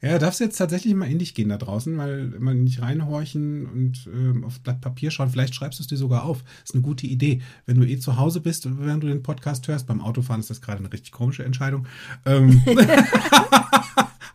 Ja, 0.00 0.18
darfst 0.18 0.38
jetzt 0.38 0.58
tatsächlich 0.58 0.94
mal 0.94 1.10
in 1.10 1.18
dich 1.18 1.34
gehen 1.34 1.48
da 1.48 1.56
draußen, 1.56 1.98
weil 1.98 2.32
immer 2.34 2.54
nicht 2.54 2.80
reinhorchen 2.80 3.66
und 3.66 4.08
ähm, 4.12 4.44
auf 4.44 4.60
Blatt 4.60 4.80
Papier 4.80 5.10
schauen. 5.10 5.30
Vielleicht 5.30 5.54
schreibst 5.54 5.80
du 5.80 5.82
es 5.82 5.88
dir 5.88 5.96
sogar 5.96 6.24
auf. 6.24 6.44
Ist 6.64 6.74
eine 6.74 6.82
gute 6.82 7.06
Idee. 7.06 7.42
Wenn 7.66 7.80
du 7.80 7.86
eh 7.86 7.98
zu 7.98 8.16
Hause 8.16 8.40
bist 8.40 8.66
und 8.66 8.84
während 8.84 9.02
du 9.02 9.08
den 9.08 9.24
Podcast 9.24 9.66
hörst, 9.66 9.86
beim 9.86 10.00
Autofahren 10.00 10.40
ist 10.40 10.50
das 10.50 10.60
gerade 10.60 10.78
eine 10.78 10.92
richtig 10.92 11.10
komische 11.10 11.44
Entscheidung. 11.44 11.86
Ähm, 12.24 12.62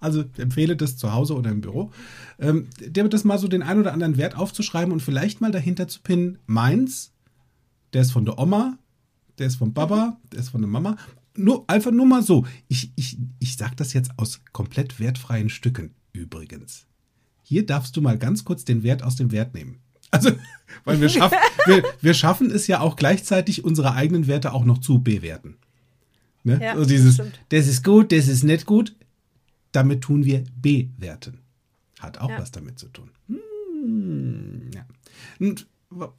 Also 0.03 0.25
empfehle 0.37 0.75
das 0.75 0.97
zu 0.97 1.13
Hause 1.13 1.33
oder 1.33 1.49
im 1.49 1.61
Büro. 1.61 1.89
Ähm, 2.37 2.67
der 2.77 3.05
wird 3.05 3.13
das 3.13 3.23
mal 3.23 3.39
so 3.39 3.47
den 3.47 3.63
ein 3.63 3.79
oder 3.79 3.93
anderen 3.93 4.17
Wert 4.17 4.37
aufzuschreiben 4.37 4.91
und 4.91 4.99
vielleicht 4.99 5.39
mal 5.39 5.51
dahinter 5.51 5.87
zu 5.87 6.01
pinnen. 6.01 6.39
Meins, 6.45 7.13
der 7.93 8.01
ist 8.01 8.11
von 8.11 8.25
der 8.25 8.37
Oma, 8.37 8.77
der 9.39 9.47
ist 9.47 9.55
von 9.55 9.73
Baba, 9.73 10.17
der 10.33 10.41
ist 10.41 10.49
von 10.49 10.59
der 10.59 10.69
Mama. 10.69 10.97
Nur, 11.35 11.63
einfach 11.67 11.91
nur 11.91 12.05
mal 12.05 12.21
so. 12.21 12.45
Ich, 12.67 12.91
ich, 12.95 13.17
ich 13.39 13.57
sage 13.57 13.75
das 13.75 13.93
jetzt 13.93 14.11
aus 14.17 14.41
komplett 14.51 14.99
wertfreien 14.99 15.49
Stücken 15.49 15.91
übrigens. 16.11 16.85
Hier 17.41 17.65
darfst 17.65 17.95
du 17.97 18.01
mal 18.01 18.17
ganz 18.17 18.45
kurz 18.45 18.63
den 18.65 18.83
Wert 18.83 19.03
aus 19.03 19.15
dem 19.15 19.31
Wert 19.31 19.53
nehmen. 19.53 19.79
Also, 20.11 20.31
weil 20.85 21.01
wir 21.01 21.09
schaffen, 21.09 21.37
wir, 21.65 21.83
wir 22.01 22.13
schaffen 22.13 22.51
es 22.51 22.67
ja 22.67 22.79
auch 22.81 22.95
gleichzeitig, 22.95 23.63
unsere 23.63 23.93
eigenen 23.93 24.27
Werte 24.27 24.53
auch 24.53 24.63
noch 24.65 24.77
zu 24.77 25.01
bewerten. 25.01 25.57
Ne? 26.43 26.59
Ja, 26.61 26.73
also 26.73 26.85
dieses, 26.85 27.15
stimmt. 27.15 27.39
das 27.49 27.67
ist 27.67 27.83
gut, 27.83 28.11
das 28.11 28.27
ist 28.27 28.43
nicht 28.43 28.65
gut. 28.65 28.95
Damit 29.71 30.01
tun 30.01 30.23
wir 30.25 30.43
bewerten. 30.61 31.39
Hat 31.99 32.19
auch 32.19 32.29
Ja. 32.29 32.37
was 32.39 32.51
damit 32.51 32.77
zu 32.77 32.89
tun. 32.89 33.09
Hm, 33.27 34.69
ja. 34.73 34.85
Und 35.39 35.67
wa- 35.89 36.13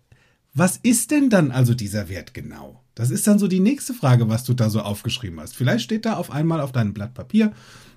was 0.55 0.77
ist 0.79 1.11
denn 1.11 1.31
dann 1.31 1.51
also 1.51 1.75
dieser 1.75 2.09
Wert 2.09 2.35
genau? 2.35 2.83
Das 2.95 3.11
ist 3.11 3.27
dann 3.27 3.39
so 3.39 3.49
die 3.49 3.61
nächste 3.61 3.93
Frage, 3.93 4.29
was 4.29 4.45
du 4.45 4.55
da 4.55 4.71
so 4.71 4.81
aufgeschrieben 4.81 5.41
hast. 5.41 5.57
Vielleicht 5.57 5.85
steht 5.85 6.07
da 6.07 6.15
auf 6.15 6.31
einmal 6.31 6.61
auf 6.61 6.73
deinem 6.73 6.95
Blatt 6.95 7.15
Papier 7.15 7.53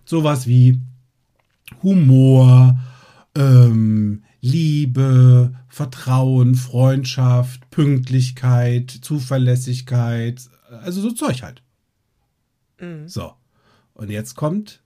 sowas 0.06 0.48
wie 0.48 0.80
Humor, 1.84 2.80
ähm, 3.36 4.24
Liebe, 4.42 5.54
Vertrauen, 5.68 6.56
Freundschaft, 6.56 7.70
Pünktlichkeit, 7.70 8.90
Zuverlässigkeit, 8.90 10.50
also 10.70 11.02
so 11.02 11.12
Zeug 11.12 11.44
halt. 11.44 11.62
So. 13.08 13.34
Und 13.94 14.10
jetzt 14.10 14.36
kommt 14.36 14.82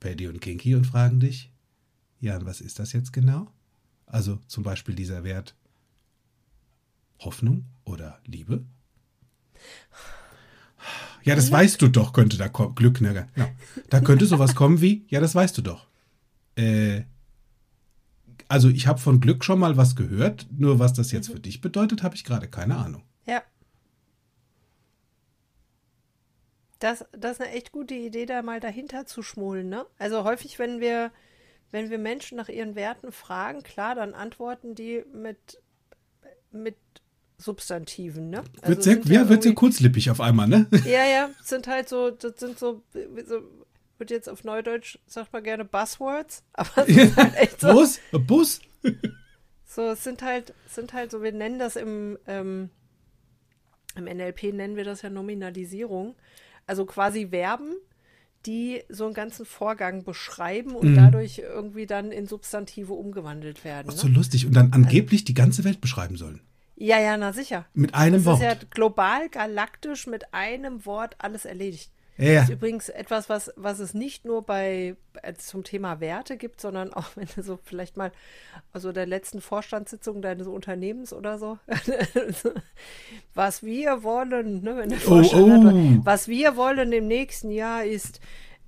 Paddy 0.00 0.28
und 0.28 0.40
Kinky 0.40 0.74
und 0.74 0.86
fragen 0.86 1.20
dich, 1.20 1.52
Jan, 2.20 2.46
was 2.46 2.60
ist 2.60 2.78
das 2.78 2.92
jetzt 2.92 3.12
genau? 3.12 3.48
Also 4.06 4.38
zum 4.46 4.64
Beispiel 4.64 4.94
dieser 4.94 5.22
Wert 5.22 5.54
Hoffnung 7.20 7.66
oder 7.84 8.20
Liebe? 8.24 8.64
Ja, 11.24 11.34
das 11.34 11.52
weißt 11.52 11.82
du 11.82 11.88
doch, 11.88 12.12
könnte 12.12 12.38
da 12.38 12.48
kommen. 12.48 12.74
Glück, 12.74 13.00
ne? 13.00 13.28
Ja. 13.36 13.50
Da 13.90 14.00
könnte 14.00 14.24
sowas 14.26 14.54
kommen 14.54 14.80
wie, 14.80 15.04
ja, 15.08 15.20
das 15.20 15.34
weißt 15.34 15.58
du 15.58 15.62
doch. 15.62 15.86
Äh, 16.56 17.02
also 18.48 18.70
ich 18.70 18.86
habe 18.86 18.98
von 18.98 19.20
Glück 19.20 19.44
schon 19.44 19.58
mal 19.58 19.76
was 19.76 19.94
gehört, 19.94 20.46
nur 20.50 20.78
was 20.78 20.94
das 20.94 21.12
jetzt 21.12 21.30
für 21.30 21.38
dich 21.38 21.60
bedeutet, 21.60 22.02
habe 22.02 22.14
ich 22.14 22.24
gerade 22.24 22.48
keine 22.48 22.76
Ahnung. 22.76 23.02
Ja. 23.26 23.42
Das, 26.78 27.04
das 27.12 27.32
ist 27.32 27.40
eine 27.42 27.52
echt 27.52 27.72
gute 27.72 27.94
Idee, 27.94 28.24
da 28.24 28.40
mal 28.40 28.60
dahinter 28.60 29.04
zu 29.04 29.22
schmulen, 29.22 29.68
ne? 29.68 29.84
Also 29.98 30.24
häufig, 30.24 30.58
wenn 30.58 30.80
wir, 30.80 31.12
wenn 31.72 31.90
wir 31.90 31.98
Menschen 31.98 32.36
nach 32.36 32.48
ihren 32.48 32.74
Werten 32.74 33.12
fragen, 33.12 33.62
klar, 33.62 33.94
dann 33.94 34.14
antworten 34.14 34.74
die 34.74 35.04
mit, 35.12 35.60
mit 36.50 36.78
Substantiven, 37.38 38.30
ne? 38.30 38.38
Also 38.60 38.68
Wird 38.68 38.82
sehr, 38.82 38.94
sind 38.94 39.08
ja, 39.08 39.28
wird 39.28 39.42
sehr 39.44 39.54
kurzlippig 39.54 40.10
auf 40.10 40.20
einmal, 40.20 40.48
ne? 40.48 40.66
Ja, 40.84 41.04
ja, 41.06 41.30
sind 41.42 41.66
halt 41.68 41.88
so, 41.88 42.10
das 42.10 42.32
sind 42.38 42.58
so, 42.58 42.82
so 42.92 43.42
wird 43.98 44.10
jetzt 44.10 44.28
auf 44.28 44.44
Neudeutsch, 44.44 44.98
sagt 45.06 45.32
man 45.32 45.42
gerne 45.44 45.64
Buzzwords, 45.64 46.42
aber 46.52 46.88
es 46.88 46.96
ist 46.96 47.16
halt 47.16 47.36
echt 47.36 47.60
so, 47.60 47.72
Bus? 47.72 48.00
Bus? 48.26 48.60
so, 49.66 49.82
es 49.90 50.04
sind 50.04 50.22
halt, 50.22 50.52
sind 50.68 50.92
halt 50.92 51.10
so, 51.12 51.22
wir 51.22 51.32
nennen 51.32 51.58
das 51.58 51.76
im, 51.76 52.18
ähm, 52.26 52.70
im 53.96 54.04
NLP 54.04 54.52
nennen 54.52 54.76
wir 54.76 54.84
das 54.84 55.02
ja 55.02 55.10
Nominalisierung. 55.10 56.14
Also 56.66 56.84
quasi 56.86 57.28
Verben, 57.28 57.74
die 58.46 58.82
so 58.88 59.06
einen 59.06 59.14
ganzen 59.14 59.46
Vorgang 59.46 60.04
beschreiben 60.04 60.76
und 60.76 60.90
Mhm. 60.92 60.96
dadurch 60.96 61.38
irgendwie 61.38 61.86
dann 61.86 62.12
in 62.12 62.26
Substantive 62.26 62.92
umgewandelt 62.92 63.64
werden. 63.64 63.88
Ach, 63.90 63.94
Ne? 63.94 63.98
so 64.00 64.06
lustig. 64.08 64.46
Und 64.46 64.54
dann 64.54 64.72
angeblich 64.72 65.24
die 65.24 65.34
ganze 65.34 65.64
Welt 65.64 65.80
beschreiben 65.80 66.16
sollen. 66.16 66.40
Ja, 66.80 67.00
ja, 67.00 67.16
na 67.16 67.32
sicher. 67.32 67.64
Mit 67.74 67.94
einem 67.94 68.14
Das 68.14 68.24
Wort. 68.24 68.36
ist 68.36 68.42
ja 68.44 68.54
global, 68.70 69.28
galaktisch 69.28 70.06
mit 70.06 70.32
einem 70.32 70.86
Wort 70.86 71.16
alles 71.18 71.44
erledigt. 71.44 71.90
Ja. 72.18 72.34
Das 72.34 72.44
ist 72.44 72.50
übrigens 72.50 72.88
etwas, 72.88 73.28
was, 73.28 73.52
was 73.56 73.78
es 73.80 73.94
nicht 73.94 74.24
nur 74.24 74.42
bei 74.42 74.96
äh, 75.22 75.34
zum 75.34 75.62
Thema 75.64 76.00
Werte 76.00 76.36
gibt, 76.36 76.60
sondern 76.60 76.92
auch 76.92 77.06
wenn 77.16 77.28
du 77.34 77.42
so 77.42 77.58
vielleicht 77.64 77.96
mal 77.96 78.12
also 78.72 78.92
der 78.92 79.06
letzten 79.06 79.40
Vorstandssitzung 79.40 80.20
deines 80.22 80.46
Unternehmens 80.46 81.12
oder 81.12 81.38
so, 81.38 81.58
was 83.34 83.62
wir 83.62 84.02
wollen, 84.02 84.62
ne, 84.62 84.76
wenn 84.76 84.88
der 84.90 84.98
Oh, 84.98 85.22
Vorstand 85.22 85.64
hat, 85.64 85.74
oh. 85.74 86.00
was 86.04 86.28
wir 86.28 86.56
wollen 86.56 86.92
im 86.92 87.06
nächsten 87.06 87.50
Jahr 87.50 87.84
ist 87.84 88.20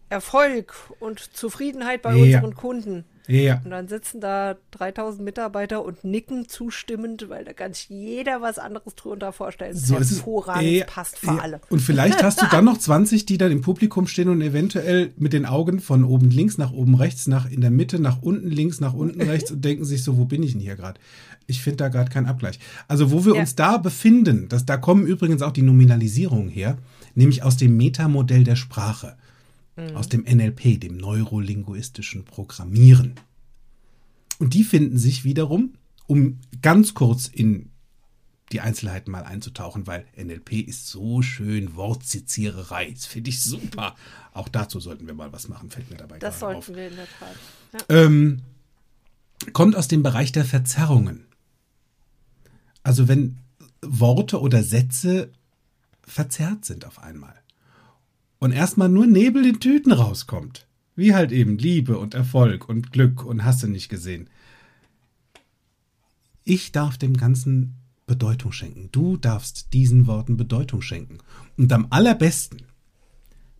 Erfolg 0.08 0.74
und 0.98 1.20
Zufriedenheit 1.20 2.02
bei 2.02 2.14
Ja. 2.14 2.38
unseren 2.38 2.54
Kunden. 2.54 3.04
Ja. 3.30 3.60
Und 3.64 3.70
dann 3.70 3.86
sitzen 3.88 4.20
da 4.20 4.56
3000 4.72 5.24
Mitarbeiter 5.24 5.84
und 5.84 6.02
nicken 6.04 6.48
zustimmend, 6.48 7.28
weil 7.28 7.44
da 7.44 7.52
kann 7.52 7.72
sich 7.72 7.88
jeder 7.88 8.40
was 8.42 8.58
anderes 8.58 8.94
drunter 8.96 9.32
vorstellen. 9.32 9.76
So 9.76 9.96
ist 9.96 10.10
es. 10.10 10.18
Hervorragend, 10.18 10.70
Ja, 10.70 10.84
passt 10.86 11.18
für 11.18 11.26
ja. 11.26 11.36
alle. 11.38 11.60
Und 11.70 11.80
vielleicht 11.80 12.22
hast 12.22 12.42
du 12.42 12.46
dann 12.50 12.64
noch 12.64 12.78
20, 12.78 13.26
die 13.26 13.38
dann 13.38 13.52
im 13.52 13.60
Publikum 13.62 14.06
stehen 14.06 14.28
und 14.28 14.40
eventuell 14.42 15.12
mit 15.16 15.32
den 15.32 15.46
Augen 15.46 15.80
von 15.80 16.04
oben 16.04 16.30
links 16.30 16.58
nach 16.58 16.72
oben 16.72 16.94
rechts, 16.94 17.26
nach 17.28 17.48
in 17.50 17.60
der 17.60 17.70
Mitte, 17.70 17.98
nach 18.00 18.20
unten 18.22 18.48
links, 18.50 18.80
nach 18.80 18.94
unten 18.94 19.20
rechts 19.22 19.50
und 19.52 19.64
denken 19.64 19.84
sich 19.84 20.02
so, 20.02 20.18
wo 20.18 20.24
bin 20.24 20.42
ich 20.42 20.52
denn 20.52 20.60
hier 20.60 20.76
gerade? 20.76 20.98
Ich 21.46 21.62
finde 21.62 21.78
da 21.78 21.88
gerade 21.88 22.10
keinen 22.10 22.26
Abgleich. 22.26 22.58
Also 22.88 23.10
wo 23.12 23.24
wir 23.24 23.34
Ja. 23.34 23.40
uns 23.40 23.54
da 23.54 23.76
befinden, 23.78 24.48
das, 24.48 24.66
da 24.66 24.76
kommen 24.76 25.06
übrigens 25.06 25.42
auch 25.42 25.52
die 25.52 25.62
Nominalisierungen 25.62 26.48
her, 26.48 26.78
nämlich 27.14 27.42
aus 27.42 27.56
dem 27.56 27.76
Metamodell 27.76 28.44
der 28.44 28.56
Sprache, 28.56 29.16
aus 29.94 30.08
dem 30.08 30.22
NLP, 30.22 30.80
dem 30.80 30.96
neurolinguistischen 30.96 32.24
Programmieren. 32.24 33.14
Und 34.38 34.54
die 34.54 34.64
finden 34.64 34.98
sich 34.98 35.24
wiederum, 35.24 35.74
um 36.06 36.38
ganz 36.62 36.94
kurz 36.94 37.28
in 37.28 37.70
die 38.52 38.60
Einzelheiten 38.60 39.12
mal 39.12 39.22
einzutauchen, 39.24 39.86
weil 39.86 40.06
NLP 40.16 40.54
ist 40.54 40.88
so 40.88 41.22
schön 41.22 41.76
Wortzitiererei. 41.76 42.90
Das 42.90 43.06
finde 43.06 43.30
ich 43.30 43.42
super. 43.42 43.94
Auch 44.32 44.48
dazu 44.48 44.80
sollten 44.80 45.06
wir 45.06 45.14
mal 45.14 45.32
was 45.32 45.48
machen, 45.48 45.70
fällt 45.70 45.90
mir 45.90 45.96
dabei 45.96 46.18
Das 46.18 46.40
sollten 46.40 46.58
auf. 46.58 46.68
wir 46.68 46.88
in 46.88 46.96
der 46.96 47.06
Tat. 47.06 47.36
Ja. 47.90 48.04
Ähm, 48.04 48.42
kommt 49.52 49.76
aus 49.76 49.86
dem 49.88 50.02
Bereich 50.02 50.32
der 50.32 50.44
Verzerrungen. 50.44 51.26
Also 52.82 53.06
wenn 53.06 53.38
Worte 53.82 54.40
oder 54.40 54.62
Sätze 54.64 55.30
verzerrt 56.02 56.64
sind 56.64 56.84
auf 56.84 56.98
einmal 56.98 57.39
und 58.40 58.50
erstmal 58.50 58.88
nur 58.88 59.06
Nebel 59.06 59.46
in 59.46 59.60
Tüten 59.60 59.92
rauskommt, 59.92 60.66
wie 60.96 61.14
halt 61.14 61.30
eben 61.30 61.58
Liebe 61.58 61.98
und 61.98 62.14
Erfolg 62.14 62.68
und 62.68 62.90
Glück 62.90 63.24
und 63.24 63.44
hast 63.44 63.62
du 63.62 63.68
nicht 63.68 63.88
gesehen. 63.88 64.28
Ich 66.42 66.72
darf 66.72 66.98
dem 66.98 67.16
Ganzen 67.16 67.76
Bedeutung 68.06 68.50
schenken. 68.50 68.88
Du 68.90 69.16
darfst 69.16 69.72
diesen 69.72 70.08
Worten 70.08 70.36
Bedeutung 70.36 70.82
schenken. 70.82 71.18
Und 71.56 71.72
am 71.72 71.86
allerbesten 71.90 72.62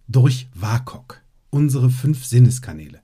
durch 0.09 0.49
WAKOK, 0.55 1.23
unsere 1.51 1.89
fünf 1.89 2.25
Sinneskanäle. 2.25 3.01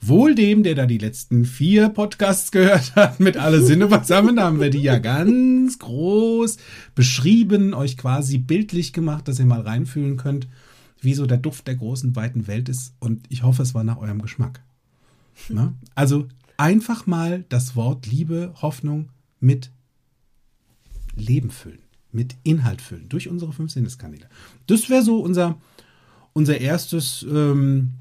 Wohl 0.00 0.36
dem, 0.36 0.62
der 0.62 0.76
da 0.76 0.86
die 0.86 0.98
letzten 0.98 1.44
vier 1.44 1.88
Podcasts 1.88 2.52
gehört 2.52 2.94
hat, 2.94 3.18
mit 3.18 3.36
alle 3.36 3.60
Sinne 3.60 3.88
beisammen, 3.88 4.36
da 4.36 4.44
haben 4.44 4.60
wir 4.60 4.70
die 4.70 4.82
ja 4.82 4.98
ganz 4.98 5.80
groß 5.80 6.58
beschrieben, 6.94 7.74
euch 7.74 7.96
quasi 7.96 8.38
bildlich 8.38 8.92
gemacht, 8.92 9.26
dass 9.26 9.40
ihr 9.40 9.46
mal 9.46 9.62
reinfühlen 9.62 10.16
könnt, 10.16 10.46
wie 11.00 11.14
so 11.14 11.26
der 11.26 11.38
Duft 11.38 11.66
der 11.66 11.76
großen, 11.76 12.16
weiten 12.16 12.46
Welt 12.46 12.68
ist. 12.68 12.94
Und 12.98 13.26
ich 13.28 13.42
hoffe, 13.42 13.62
es 13.62 13.74
war 13.74 13.84
nach 13.84 13.98
eurem 13.98 14.22
Geschmack. 14.22 14.62
Na? 15.48 15.74
Also 15.94 16.28
einfach 16.56 17.06
mal 17.06 17.44
das 17.48 17.76
Wort 17.76 18.06
Liebe, 18.06 18.52
Hoffnung 18.60 19.10
mit 19.40 19.70
Leben 21.14 21.50
füllen, 21.50 21.82
mit 22.12 22.36
Inhalt 22.42 22.80
füllen, 22.80 23.08
durch 23.08 23.28
unsere 23.28 23.52
fünf 23.52 23.72
Sinneskanäle. 23.72 24.28
Das 24.66 24.88
wäre 24.88 25.02
so 25.02 25.20
unser, 25.20 25.60
unser 26.32 26.60
erstes 26.60 27.24
ähm, 27.28 27.94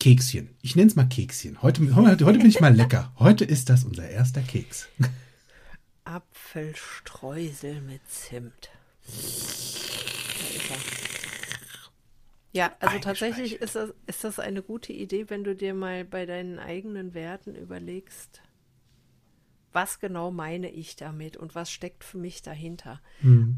Kekschen. 0.00 0.50
Ich 0.62 0.76
nenne 0.76 0.88
es 0.88 0.96
mal 0.96 1.08
Kekschen. 1.08 1.62
Heute, 1.62 1.94
heute, 1.94 2.24
heute 2.26 2.38
bin 2.38 2.48
ich 2.48 2.60
mal 2.60 2.74
lecker. 2.74 3.12
Heute 3.18 3.44
ist 3.44 3.70
das 3.70 3.84
unser 3.84 4.08
erster 4.08 4.42
Keks. 4.42 4.88
Apfelstreusel 6.04 7.80
mit 7.80 8.02
Zimt. 8.08 8.70
Da 9.06 9.12
ist 10.54 10.70
er. 10.70 11.03
Ja, 12.54 12.72
also 12.78 12.98
tatsächlich 13.00 13.60
ist 13.60 13.74
das, 13.74 13.92
ist 14.06 14.22
das 14.22 14.38
eine 14.38 14.62
gute 14.62 14.92
Idee, 14.92 15.28
wenn 15.28 15.42
du 15.42 15.56
dir 15.56 15.74
mal 15.74 16.04
bei 16.04 16.24
deinen 16.24 16.60
eigenen 16.60 17.12
Werten 17.12 17.56
überlegst, 17.56 18.42
was 19.72 19.98
genau 19.98 20.30
meine 20.30 20.70
ich 20.70 20.94
damit 20.94 21.36
und 21.36 21.56
was 21.56 21.72
steckt 21.72 22.04
für 22.04 22.16
mich 22.18 22.42
dahinter. 22.42 23.00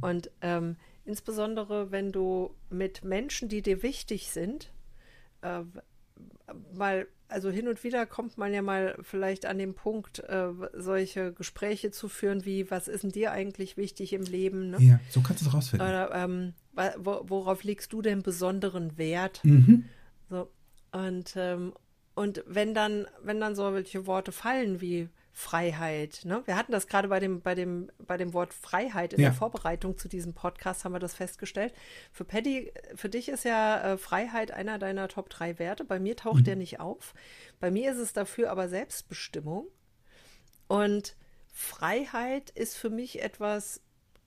Und 0.01 0.31
ähm, 0.41 0.77
insbesondere, 1.05 1.91
wenn 1.91 2.11
du 2.11 2.55
mit 2.71 3.05
Menschen, 3.05 3.51
die 3.51 3.61
dir 3.61 3.83
wichtig 3.83 4.31
sind, 4.31 4.73
äh, 5.43 5.61
mal, 6.73 7.07
also 7.29 7.51
hin 7.51 7.69
und 7.69 7.83
wieder 7.85 8.07
kommt 8.07 8.39
man 8.39 8.55
ja 8.55 8.63
mal 8.63 8.97
vielleicht 9.03 9.47
an 9.47 9.59
den 9.59 9.75
Punkt, 9.75 10.21
äh, 10.21 10.49
solche 10.75 11.33
Gespräche 11.33 11.91
zu 11.91 12.09
führen, 12.09 12.45
wie, 12.45 12.71
was 12.71 12.89
ist 12.89 13.03
denn 13.03 13.13
dir 13.13 13.33
eigentlich 13.33 13.77
wichtig 13.77 14.13
im 14.13 14.23
Leben? 14.23 14.71
Ne? 14.71 14.79
Ja, 14.81 15.01
so 15.11 15.21
kannst 15.21 15.43
du 15.43 15.49
es 15.49 15.55
rausfinden. 15.55 15.89
Oder 15.89 16.15
ähm, 16.15 16.55
worauf 16.99 17.65
legst 17.65 17.93
du 17.93 18.03
denn 18.03 18.23
besonderen 18.23 18.97
Wert? 18.99 19.41
Mhm. 19.45 19.85
So, 20.29 20.49
Und, 20.93 21.35
ähm, 21.37 21.73
und 22.15 22.45
wenn 22.47 22.75
dann, 22.75 23.07
wenn 23.23 23.41
dann 23.41 23.55
so 23.55 23.73
welche 23.75 24.07
Worte 24.07 24.33
fallen 24.33 24.81
wie 24.81 25.09
Freiheit, 25.39 26.21
ne? 26.25 26.43
Wir 26.47 26.57
hatten 26.57 26.73
das 26.73 26.87
gerade 26.87 27.09
bei 27.09 27.21
dem, 27.21 27.43
bei 27.43 27.55
dem, 27.55 27.91
bei 27.99 28.17
dem 28.17 28.33
Wort 28.33 28.55
Freiheit 28.55 29.13
in 29.13 29.21
Ja. 29.21 29.29
der 29.29 29.37
Vorbereitung 29.37 29.99
zu 29.99 30.09
diesem 30.09 30.33
Podcast 30.33 30.83
haben 30.87 30.95
wir 30.95 30.99
das 30.99 31.13
festgestellt. 31.13 31.75
Für 32.11 32.25
Paddy, 32.25 32.73
für 32.95 33.11
dich 33.11 33.29
ist 33.29 33.45
ja 33.45 33.83
äh, 33.93 33.99
Freiheit 33.99 34.51
einer 34.51 34.79
deiner 34.79 35.09
Top 35.09 35.29
drei 35.29 35.59
Werte. 35.59 35.85
Bei 35.85 36.01
mir 36.01 36.17
taucht 36.17 36.47
der 36.47 36.57
nicht 36.57 36.81
auf. 36.81 37.13
Bei 37.61 37.71
mir 37.71 37.93
ist 37.93 37.99
es 37.99 38.15
dafür 38.15 38.51
aber 38.51 38.71
Selbstbestimmung. 38.71 39.67
Und 40.69 41.17
Freiheit 41.53 42.49
ist 42.49 42.79
für 42.79 42.89
mich 42.89 43.21
etwas, 43.21 43.83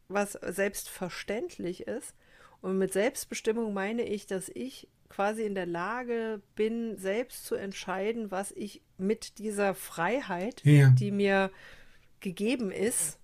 was 0.10 0.34
selbstverständlich 0.34 1.88
ist. 1.88 2.14
Und 2.62 2.78
mit 2.78 2.94
Selbstbestimmung 2.94 3.74
meine 3.74 4.04
ich, 4.04 4.28
dass 4.28 4.48
ich 4.50 4.88
quasi 5.10 5.44
in 5.44 5.56
der 5.56 5.66
Lage 5.66 6.42
bin, 6.56 6.98
selbst 6.98 7.46
zu 7.46 7.56
entscheiden, 7.56 8.32
was 8.32 8.52
ich 8.52 8.82
mit 8.98 9.38
dieser 9.40 9.74
Freiheit, 9.74 10.62
Ja. 10.64 10.90
die 10.90 11.12
mir 11.12 11.52
gegeben 12.20 12.72
ist, 12.72 13.18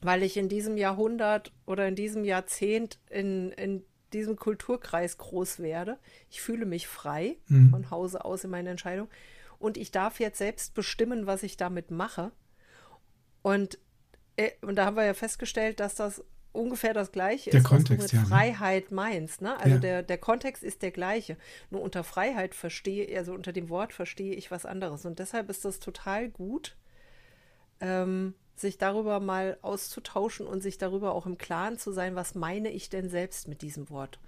weil 0.00 0.22
ich 0.22 0.36
in 0.36 0.48
diesem 0.48 0.76
Jahrhundert 0.76 1.52
oder 1.66 1.88
in 1.88 1.96
diesem 1.96 2.24
Jahrzehnt 2.24 3.00
in, 3.10 3.50
in 3.52 3.84
diesem 4.12 4.36
Kulturkreis 4.36 5.18
groß 5.18 5.58
werde. 5.58 5.98
Ich 6.30 6.40
fühle 6.40 6.64
mich 6.64 6.86
frei 6.86 7.36
von 7.70 7.90
Hause 7.90 8.24
aus 8.24 8.44
in 8.44 8.50
meiner 8.50 8.70
Entscheidung. 8.70 9.08
Und 9.58 9.76
ich 9.76 9.90
darf 9.90 10.20
jetzt 10.20 10.38
selbst 10.38 10.72
bestimmen, 10.74 11.26
was 11.26 11.42
ich 11.42 11.56
damit 11.56 11.90
mache. 11.90 12.30
Und, 13.42 13.78
äh, 14.36 14.50
und 14.62 14.76
da 14.76 14.86
haben 14.86 14.96
wir 14.96 15.04
ja 15.04 15.14
festgestellt, 15.14 15.80
dass 15.80 15.94
das 15.96 16.22
ungefähr 16.52 16.94
das 16.94 17.12
Gleiche 17.12 17.50
Der 17.50 17.60
ist, 17.60 17.66
Kontext, 17.66 18.04
was 18.04 18.10
du 18.10 18.16
ja, 18.16 18.22
mit 18.22 18.30
ne? 18.30 18.36
Freiheit 18.36 18.90
meinst. 18.92 19.42
Ne? 19.42 19.56
Also 19.58 19.74
Ja. 19.74 19.78
der, 19.78 20.02
der 20.02 20.18
Kontext 20.18 20.62
ist 20.62 20.82
der 20.82 20.90
gleiche. 20.90 21.36
Nur 21.70 21.82
unter 21.82 22.04
Freiheit 22.04 22.54
verstehe, 22.54 23.16
also 23.16 23.32
unter 23.32 23.52
dem 23.52 23.68
Wort 23.68 23.92
verstehe 23.92 24.34
ich 24.34 24.50
was 24.50 24.66
anderes. 24.66 25.04
Und 25.04 25.18
deshalb 25.18 25.50
ist 25.50 25.64
das 25.64 25.78
total 25.80 26.28
gut, 26.28 26.76
ähm, 27.80 28.34
sich 28.56 28.76
darüber 28.78 29.20
mal 29.20 29.56
auszutauschen 29.62 30.46
und 30.46 30.62
sich 30.62 30.78
darüber 30.78 31.12
auch 31.14 31.26
im 31.26 31.38
Klaren 31.38 31.78
zu 31.78 31.92
sein, 31.92 32.16
was 32.16 32.34
meine 32.34 32.70
ich 32.70 32.88
denn 32.90 33.08
selbst 33.08 33.46
mit 33.46 33.62
diesem 33.62 33.88
Wort. 33.90 34.18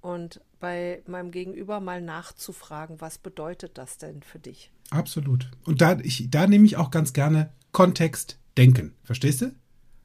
Und 0.00 0.40
bei 0.60 1.02
meinem 1.06 1.30
Gegenüber 1.30 1.80
mal 1.80 2.00
nachzufragen, 2.02 3.00
was 3.00 3.18
bedeutet 3.18 3.78
das 3.78 3.98
denn 3.98 4.22
für 4.22 4.38
dich? 4.38 4.70
Absolut. 4.90 5.50
Und 5.64 5.80
da, 5.80 5.98
ich, 6.00 6.28
da 6.30 6.46
nehme 6.46 6.66
ich 6.66 6.76
auch 6.76 6.90
ganz 6.90 7.12
gerne 7.12 7.50
Kontext 7.72 8.38
denken. 8.56 8.94
Verstehst 9.04 9.40
du? 9.42 9.52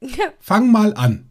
Ja, 0.00 0.26
Fang 0.38 0.70
mal 0.70 0.92
an. 0.94 1.30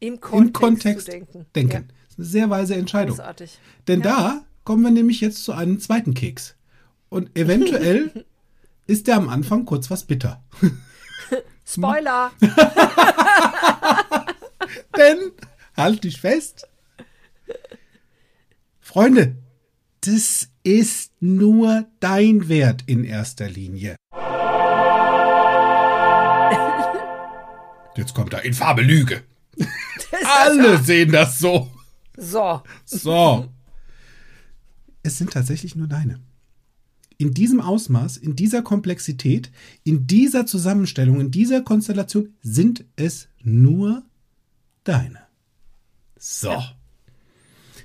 Im 0.00 0.20
Kontext, 0.20 0.46
Im 0.46 0.52
Kontext 0.52 1.08
denken. 1.08 1.46
denken. 1.54 1.88
Das 1.88 2.10
ist 2.10 2.18
eine 2.18 2.26
sehr 2.26 2.50
weise 2.50 2.74
Ja, 2.74 2.80
Entscheidung. 2.80 3.16
großartig. 3.16 3.58
Denn 3.86 4.02
da 4.02 4.42
kommen 4.64 4.82
wir 4.82 4.90
nämlich 4.90 5.20
jetzt 5.20 5.44
zu 5.44 5.52
einem 5.52 5.80
zweiten 5.80 6.14
Keks. 6.14 6.54
Und 7.08 7.36
eventuell 7.38 8.24
ist 8.86 9.06
der 9.06 9.16
am 9.16 9.28
Anfang 9.28 9.64
kurz 9.64 9.90
was 9.90 10.04
bitter. 10.04 10.42
Spoiler! 11.64 12.30
Denn, 14.96 15.18
halt 15.76 16.04
dich 16.04 16.20
fest, 16.20 16.66
Freunde, 18.80 19.36
das 20.00 20.48
ist 20.62 21.12
nur 21.20 21.86
dein 22.00 22.48
Wert 22.48 22.82
in 22.86 23.04
erster 23.04 23.48
Linie. 23.48 23.96
Jetzt 27.96 28.14
kommt 28.14 28.32
da 28.32 28.38
infame 28.38 28.82
Lüge. 28.82 29.22
Alle 30.24 30.78
sehen 30.78 31.12
das 31.12 31.38
so. 31.38 31.70
So, 32.16 32.62
So. 32.84 33.48
Es 35.04 35.16
sind 35.16 35.32
tatsächlich 35.32 35.74
nur 35.74 35.86
deine. 35.86 36.20
In 37.16 37.32
diesem 37.32 37.60
Ausmaß, 37.60 38.16
in 38.18 38.36
dieser 38.36 38.62
Komplexität, 38.62 39.50
in 39.82 40.06
dieser 40.06 40.44
Zusammenstellung, 40.44 41.20
in 41.20 41.30
dieser 41.30 41.62
Konstellation 41.62 42.34
sind 42.42 42.84
es 42.96 43.28
nur 43.42 44.02
deine. 44.84 45.20
So. 46.18 46.62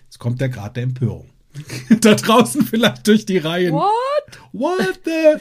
Jetzt 0.04 0.20
kommt 0.20 0.42
der 0.42 0.50
Grad 0.50 0.76
der 0.76 0.84
Empörung. 0.84 1.30
da 2.02 2.16
draußen 2.16 2.66
vielleicht 2.66 3.08
durch 3.08 3.26
die 3.26 3.38
Reihen. 3.38 3.74
what? 3.74 4.40
What 4.52 5.00
the 5.06 5.40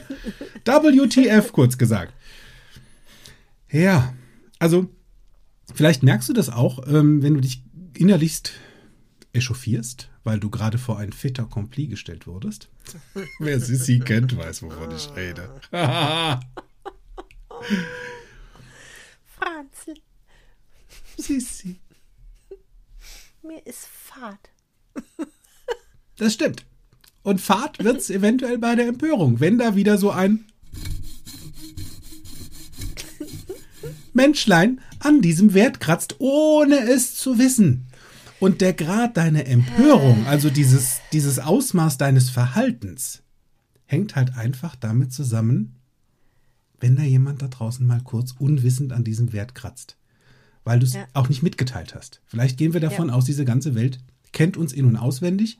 WTF, 0.65 1.51
kurz 1.51 1.77
gesagt. 1.77 2.13
Ja, 3.71 4.13
also 4.59 4.89
vielleicht 5.73 6.03
merkst 6.03 6.29
du 6.29 6.33
das 6.33 6.49
auch, 6.49 6.87
ähm, 6.87 7.21
wenn 7.23 7.33
du 7.33 7.41
dich 7.41 7.63
innerlichst 7.95 8.53
echauffierst, 9.33 10.09
weil 10.23 10.39
du 10.39 10.49
gerade 10.49 10.77
vor 10.77 10.99
ein 10.99 11.11
fait 11.11 11.39
accompli 11.39 11.87
gestellt 11.87 12.27
wurdest. 12.27 12.69
Wer 13.39 13.59
Sissi 13.59 13.99
kennt, 13.99 14.37
weiß, 14.37 14.63
wovon 14.63 14.95
ich 14.95 15.09
rede. 15.15 15.49
Franzl, 19.25 19.95
Sissi. 21.17 21.79
mir 23.41 23.65
ist 23.65 23.85
Fahrt. 23.85 24.49
Das 26.17 26.33
stimmt. 26.33 26.65
Und 27.23 27.41
Fahrt 27.41 27.83
wird's 27.83 28.09
eventuell 28.09 28.57
bei 28.57 28.75
der 28.75 28.87
Empörung, 28.87 29.39
wenn 29.39 29.57
da 29.57 29.75
wieder 29.75 29.97
so 29.97 30.11
ein 30.11 30.45
Menschlein 34.13 34.79
an 35.05 35.21
diesem 35.21 35.53
Wert 35.53 35.79
kratzt, 35.79 36.15
ohne 36.19 36.79
es 36.79 37.15
zu 37.15 37.37
wissen. 37.39 37.87
Und 38.39 38.61
der 38.61 38.73
Grad 38.73 39.15
deiner 39.17 39.45
Empörung, 39.45 40.25
also 40.25 40.49
dieses, 40.49 40.99
dieses 41.13 41.39
Ausmaß 41.39 41.97
deines 41.97 42.29
Verhaltens, 42.29 43.21
hängt 43.85 44.15
halt 44.15 44.35
einfach 44.37 44.75
damit 44.75 45.13
zusammen, 45.13 45.75
wenn 46.79 46.95
da 46.95 47.03
jemand 47.03 47.41
da 47.41 47.47
draußen 47.47 47.85
mal 47.85 48.01
kurz 48.03 48.33
unwissend 48.37 48.91
an 48.91 49.03
diesem 49.03 49.31
Wert 49.31 49.55
kratzt. 49.55 49.97
Weil 50.65 50.79
du 50.79 50.85
es 50.85 50.93
Ja. 50.93 51.05
auch 51.13 51.29
nicht 51.29 51.43
mitgeteilt 51.43 51.95
hast. 51.95 52.21
Vielleicht 52.25 52.57
gehen 52.57 52.73
wir 52.73 52.81
davon 52.81 53.09
aus, 53.09 53.25
diese 53.25 53.45
ganze 53.45 53.75
Welt 53.75 53.99
kennt 54.33 54.57
uns 54.57 54.73
in- 54.73 54.85
und 54.85 54.95
auswendig. 54.97 55.59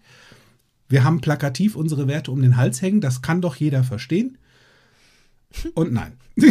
Wir 0.90 1.04
haben 1.04 1.22
plakativ 1.22 1.76
unsere 1.76 2.08
Werte 2.08 2.32
um 2.32 2.42
den 2.42 2.58
Hals 2.58 2.82
hängen, 2.82 3.02
das 3.02 3.22
kann 3.22 3.42
doch 3.42 3.56
jeder 3.56 3.84
verstehen. 3.84 4.38
Und 5.76 5.94
nein. 5.94 6.14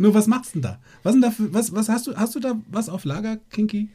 Nur 0.00 0.14
was 0.14 0.26
machst 0.26 0.54
du 0.54 0.60
denn 0.60 0.62
da? 0.62 0.80
Was 1.02 1.12
denn 1.12 1.20
da 1.20 1.30
für, 1.30 1.52
was, 1.52 1.74
was 1.74 1.90
hast 1.90 2.06
du, 2.06 2.16
hast 2.16 2.34
du 2.34 2.40
da 2.40 2.58
was 2.70 2.88
auf 2.88 3.04
Lager, 3.04 3.36
Kinky? 3.50 3.90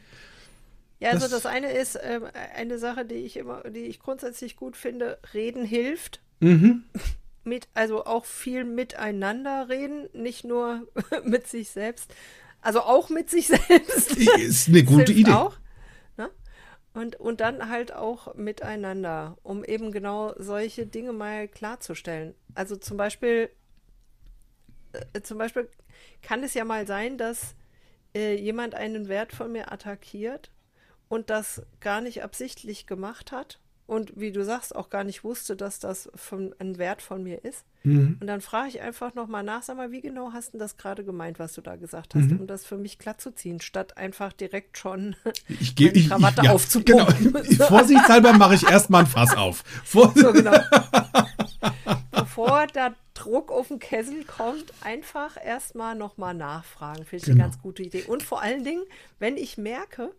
Ja, 1.00 1.10
also 1.10 1.26
Das- 1.26 1.46
eine 1.46 1.72
ist 1.72 1.98
ähm, 2.00 2.22
eine 2.54 2.78
Sache, 2.78 3.04
die 3.04 3.16
ich 3.16 3.36
immer, 3.36 3.64
die 3.68 3.80
ich 3.80 3.98
grundsätzlich 3.98 4.54
gut 4.54 4.76
finde. 4.76 5.18
Reden 5.34 5.64
hilft. 5.64 6.20
Mhm. 6.38 6.84
Mit, 7.44 7.66
also 7.74 8.04
auch 8.06 8.24
viel 8.24 8.62
miteinander 8.64 9.68
reden, 9.68 10.08
nicht 10.12 10.44
nur 10.44 10.86
mit 11.24 11.48
sich 11.48 11.70
selbst. 11.70 12.14
Also 12.60 12.80
auch 12.82 13.08
mit 13.10 13.28
sich 13.28 13.48
selbst. 13.48 14.16
Ist 14.38 14.68
eine 14.68 14.84
gute 14.84 15.12
Idee. 15.12 15.32
Auch, 15.32 15.56
ne? 16.16 16.30
und, 16.94 17.16
und 17.16 17.40
dann 17.40 17.68
halt 17.68 17.92
auch 17.92 18.34
miteinander, 18.36 19.38
um 19.42 19.64
eben 19.64 19.90
genau 19.90 20.34
solche 20.38 20.86
Dinge 20.86 21.12
mal 21.12 21.46
klarzustellen. 21.48 22.34
Also 22.54 22.76
zum 22.76 22.96
Beispiel, 22.96 23.48
äh, 25.12 25.20
zum 25.22 25.38
Beispiel 25.38 25.68
kann 26.22 26.42
es 26.42 26.54
ja 26.54 26.64
mal 26.64 26.86
sein, 26.86 27.18
dass 27.18 27.54
äh, 28.14 28.34
jemand 28.36 28.74
einen 28.74 29.08
Wert 29.08 29.32
von 29.32 29.52
mir 29.52 29.72
attackiert 29.72 30.50
und 31.08 31.30
das 31.30 31.62
gar 31.80 32.00
nicht 32.00 32.22
absichtlich 32.22 32.86
gemacht 32.86 33.32
hat 33.32 33.60
und 33.86 34.18
wie 34.18 34.32
du 34.32 34.44
sagst, 34.44 34.74
auch 34.74 34.90
gar 34.90 35.04
nicht 35.04 35.22
wusste, 35.22 35.54
dass 35.54 35.78
das 35.78 36.10
von, 36.16 36.52
ein 36.58 36.76
Wert 36.76 37.02
von 37.02 37.22
mir 37.22 37.44
ist. 37.44 37.64
Mhm. 37.84 38.16
Und 38.20 38.26
dann 38.26 38.40
frage 38.40 38.68
ich 38.70 38.80
einfach 38.80 39.14
nochmal 39.14 39.44
nach, 39.44 39.62
sag 39.62 39.76
mal, 39.76 39.92
wie 39.92 40.00
genau 40.00 40.32
hast 40.32 40.54
du 40.54 40.58
das 40.58 40.76
gerade 40.76 41.04
gemeint, 41.04 41.38
was 41.38 41.52
du 41.52 41.60
da 41.60 41.76
gesagt 41.76 42.16
hast, 42.16 42.24
Mhm. 42.30 42.40
um 42.40 42.46
das 42.48 42.64
für 42.64 42.78
mich 42.78 42.98
glatt 42.98 43.20
zu 43.20 43.30
ziehen, 43.32 43.60
statt 43.60 43.96
einfach 43.96 44.32
direkt 44.32 44.76
schon 44.76 45.14
Ich 45.60 45.76
gehe 45.76 45.88
meine 45.88 45.98
ich, 45.98 46.08
Krawatte 46.08 46.40
ich, 46.40 46.46
ja, 46.46 46.52
aufzupumpen. 46.52 47.32
Genau. 47.32 47.64
Vorsichtshalber 47.68 48.32
mache 48.32 48.56
ich 48.56 48.68
erstmal 48.68 49.02
ein 49.02 49.06
Fass 49.06 49.36
auf. 49.36 49.62
Vor, 49.84 50.12
so 50.16 50.32
genau. 50.32 50.58
Bevor 52.10 52.66
der 52.66 52.94
Druck 53.16 53.50
auf 53.50 53.68
den 53.68 53.78
Kessel 53.78 54.24
kommt, 54.24 54.72
einfach 54.82 55.36
erstmal 55.42 55.94
nochmal 55.94 56.34
nachfragen. 56.34 57.04
Finde 57.04 57.16
ich 57.16 57.22
Genau. 57.24 57.34
eine 57.42 57.50
ganz 57.50 57.62
gute 57.62 57.82
Idee. 57.82 58.04
Und 58.04 58.22
vor 58.22 58.42
allen 58.42 58.62
Dingen, 58.64 58.82
wenn 59.18 59.36
ich 59.36 59.56
merke, 59.58 60.12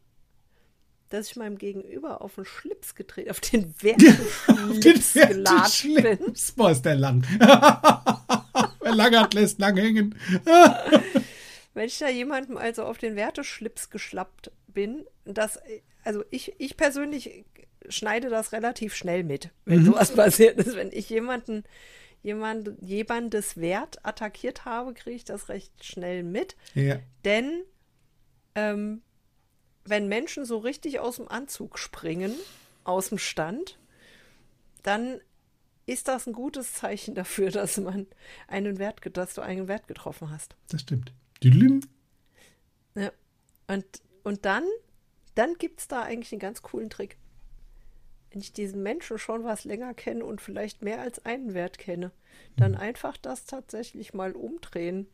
dass 1.09 1.29
ich 1.29 1.35
meinem 1.37 1.57
Gegenüber 1.57 2.21
auf 2.21 2.35
den 2.35 2.45
Schlips 2.45 2.95
gedreht, 2.95 3.29
auf 3.29 3.39
den 3.39 3.73
Werteschlips 3.81 5.13
gelatscht 5.13 5.83
bin. 5.83 5.95
Schlips. 6.17 6.51
Boah, 6.51 6.71
ist 6.71 6.83
der 6.83 6.95
lang. 6.95 7.23
Wer 8.81 8.95
lang 8.95 9.15
hat, 9.17 9.33
lässt 9.33 9.59
lang 9.59 9.77
hängen. 9.77 10.15
Wenn 11.73 11.85
ich 11.85 11.97
da 11.99 12.09
jemandem 12.09 12.57
also 12.57 12.83
auf 12.83 12.97
den 12.97 13.15
Werteschlips 13.15 13.89
geschlappt 13.89 14.51
bin, 14.67 15.05
das, 15.25 15.59
also 16.03 16.23
ich, 16.31 16.53
ich 16.57 16.75
persönlich 16.75 17.45
schneide 17.89 18.29
das 18.29 18.51
relativ 18.51 18.95
schnell 18.95 19.23
mit, 19.23 19.49
wenn 19.65 19.85
sowas 19.85 20.11
passiert 20.13 20.57
ist. 20.57 20.75
Wenn 20.75 20.91
ich 20.91 21.09
jemanden, 21.09 21.63
jemand, 22.27 22.73
jemandes 22.81 23.55
Wert 23.57 24.05
attackiert 24.05 24.65
habe, 24.65 24.93
kriege 24.93 25.15
ich 25.15 25.23
das 25.23 25.47
recht 25.47 25.83
schnell 25.83 26.23
mit. 26.23 26.57
Ja. 26.75 26.99
Denn 27.23 27.63
ähm, 28.53 29.01
wenn 29.85 30.09
Menschen 30.09 30.45
so 30.45 30.57
richtig 30.57 30.99
aus 30.99 31.15
dem 31.15 31.29
Anzug 31.29 31.79
springen 31.79 32.35
aus 32.83 33.09
dem 33.09 33.17
Stand, 33.17 33.79
dann 34.83 35.21
ist 35.85 36.09
das 36.09 36.27
ein 36.27 36.33
gutes 36.33 36.73
Zeichen 36.73 37.15
dafür, 37.15 37.49
dass 37.51 37.77
man 37.77 38.07
einen 38.47 38.77
Wert, 38.77 38.99
dass 39.15 39.33
du 39.33 39.41
einen 39.41 39.69
Wert 39.69 39.87
getroffen 39.87 40.29
hast. 40.29 40.55
Das 40.67 40.81
stimmt. 40.81 41.13
Düdelüm. 41.41 41.79
Ja. 42.95 43.11
Und, 43.67 43.85
und 44.23 44.43
dann, 44.43 44.65
dann 45.35 45.53
gibt 45.53 45.79
es 45.79 45.87
da 45.87 46.01
eigentlich 46.01 46.33
einen 46.33 46.39
ganz 46.39 46.61
coolen 46.61 46.89
Trick. 46.89 47.17
Wenn 48.31 48.41
ich 48.41 48.51
diesen 48.53 48.83
Menschen 48.83 49.17
schon 49.17 49.43
was 49.43 49.63
länger 49.63 49.93
kenne 49.93 50.23
und 50.25 50.41
vielleicht 50.41 50.81
mehr 50.81 51.01
als 51.01 51.25
einen 51.25 51.53
Wert 51.53 51.77
kenne, 51.77 52.11
dann 52.57 52.71
Mhm. 52.71 52.77
einfach 52.77 53.17
das 53.17 53.45
tatsächlich 53.45 54.13
mal 54.13 54.33
umdrehen. 54.33 55.07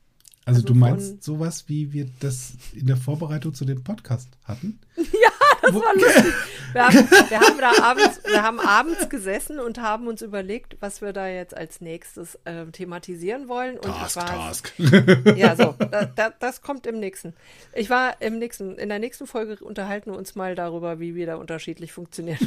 Also, 0.46 0.58
Also 0.58 0.68
du 0.68 0.76
meinst 0.76 1.24
sowas, 1.24 1.70
wie 1.70 1.94
wir 1.94 2.10
das 2.20 2.54
in 2.74 2.86
der 2.88 2.98
Vorbereitung 2.98 3.54
zu 3.54 3.64
dem 3.66 3.84
Podcast 3.84 4.30
hatten? 4.44 4.80
Das 5.64 5.74
war 5.74 5.94
lustig. 5.96 6.34
Wir 6.74 6.88
haben, 6.88 6.96
wir 7.30 7.40
haben 7.40 7.58
da 7.60 7.72
abends, 7.84 8.20
wir 8.26 8.44
haben 8.44 8.60
abends 8.60 9.10
gesessen 9.10 9.60
und 9.60 9.80
haben 9.80 10.08
uns 10.08 10.22
überlegt, 10.22 10.78
was 10.80 11.02
wir 11.02 11.14
da 11.14 11.28
jetzt 11.28 11.56
als 11.56 11.82
nächstes 11.82 12.40
ähm, 12.46 12.72
thematisieren 12.72 13.48
wollen. 13.48 13.76
Und 13.76 13.86
Task, 13.86 14.16
war, 14.18 14.26
Task. 14.26 14.74
Ja, 15.38 15.56
so, 15.56 15.76
da, 15.92 16.06
da, 16.06 16.32
das 16.32 16.62
kommt 16.62 16.88
im 16.88 17.00
nächsten. 17.00 17.34
Ich 17.74 17.90
war 17.90 18.22
im 18.22 18.40
nächsten, 18.40 18.78
in 18.78 18.90
der 18.90 19.00
nächsten 19.00 19.28
Folge 19.28 19.64
unterhalten 19.64 20.12
wir 20.12 20.18
uns 20.18 20.36
mal 20.36 20.56
darüber, 20.56 21.00
wie 21.00 21.16
wir 21.16 21.28
da 21.28 21.36
unterschiedlich 21.36 21.94
funktionieren. 21.94 22.40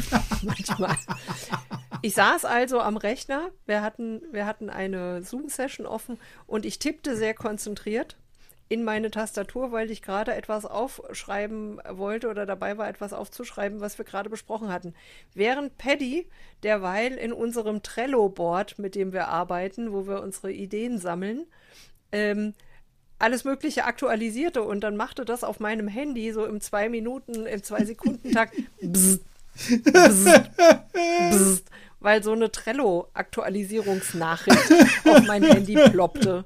Manchmal. 0.42 0.96
Ich 2.02 2.14
saß 2.14 2.44
also 2.44 2.80
am 2.80 2.96
Rechner, 2.96 3.50
wir 3.64 3.82
hatten, 3.82 4.22
wir 4.32 4.46
hatten 4.46 4.70
eine 4.70 5.22
Zoom-Session 5.22 5.86
offen 5.86 6.18
und 6.46 6.66
ich 6.66 6.78
tippte 6.78 7.16
sehr 7.16 7.34
konzentriert 7.34 8.16
in 8.68 8.82
meine 8.82 9.12
Tastatur, 9.12 9.70
weil 9.70 9.90
ich 9.90 10.02
gerade 10.02 10.34
etwas 10.34 10.64
aufschreiben 10.64 11.80
wollte 11.88 12.28
oder 12.28 12.46
dabei 12.46 12.78
war, 12.78 12.88
etwas 12.88 13.12
aufzuschreiben, 13.12 13.80
was 13.80 13.98
wir 13.98 14.04
gerade 14.04 14.28
besprochen 14.28 14.72
hatten. 14.72 14.94
Während 15.34 15.78
Paddy 15.78 16.26
derweil 16.64 17.12
in 17.12 17.32
unserem 17.32 17.82
Trello-Board, 17.82 18.80
mit 18.80 18.96
dem 18.96 19.12
wir 19.12 19.28
arbeiten, 19.28 19.92
wo 19.92 20.08
wir 20.08 20.20
unsere 20.20 20.50
Ideen 20.50 20.98
sammeln, 20.98 21.46
ähm, 22.10 22.54
alles 23.18 23.44
Mögliche 23.44 23.84
aktualisierte 23.84 24.62
und 24.62 24.80
dann 24.80 24.96
machte 24.96 25.24
das 25.24 25.44
auf 25.44 25.60
meinem 25.60 25.86
Handy 25.88 26.32
so 26.32 26.44
im 26.44 26.60
zwei 26.60 26.88
Minuten, 26.88 27.46
im 27.46 27.62
zwei 27.62 27.84
Sekunden 27.84 28.32
Takt, 28.32 28.56
bzzt, 28.82 29.22
bzzt, 29.54 30.50
bzzt, 31.30 31.70
weil 32.00 32.20
so 32.22 32.32
eine 32.32 32.50
Trello-Aktualisierungsnachricht 32.50 34.72
auf 35.04 35.26
mein 35.26 35.44
Handy 35.44 35.76
ploppte. 35.76 36.44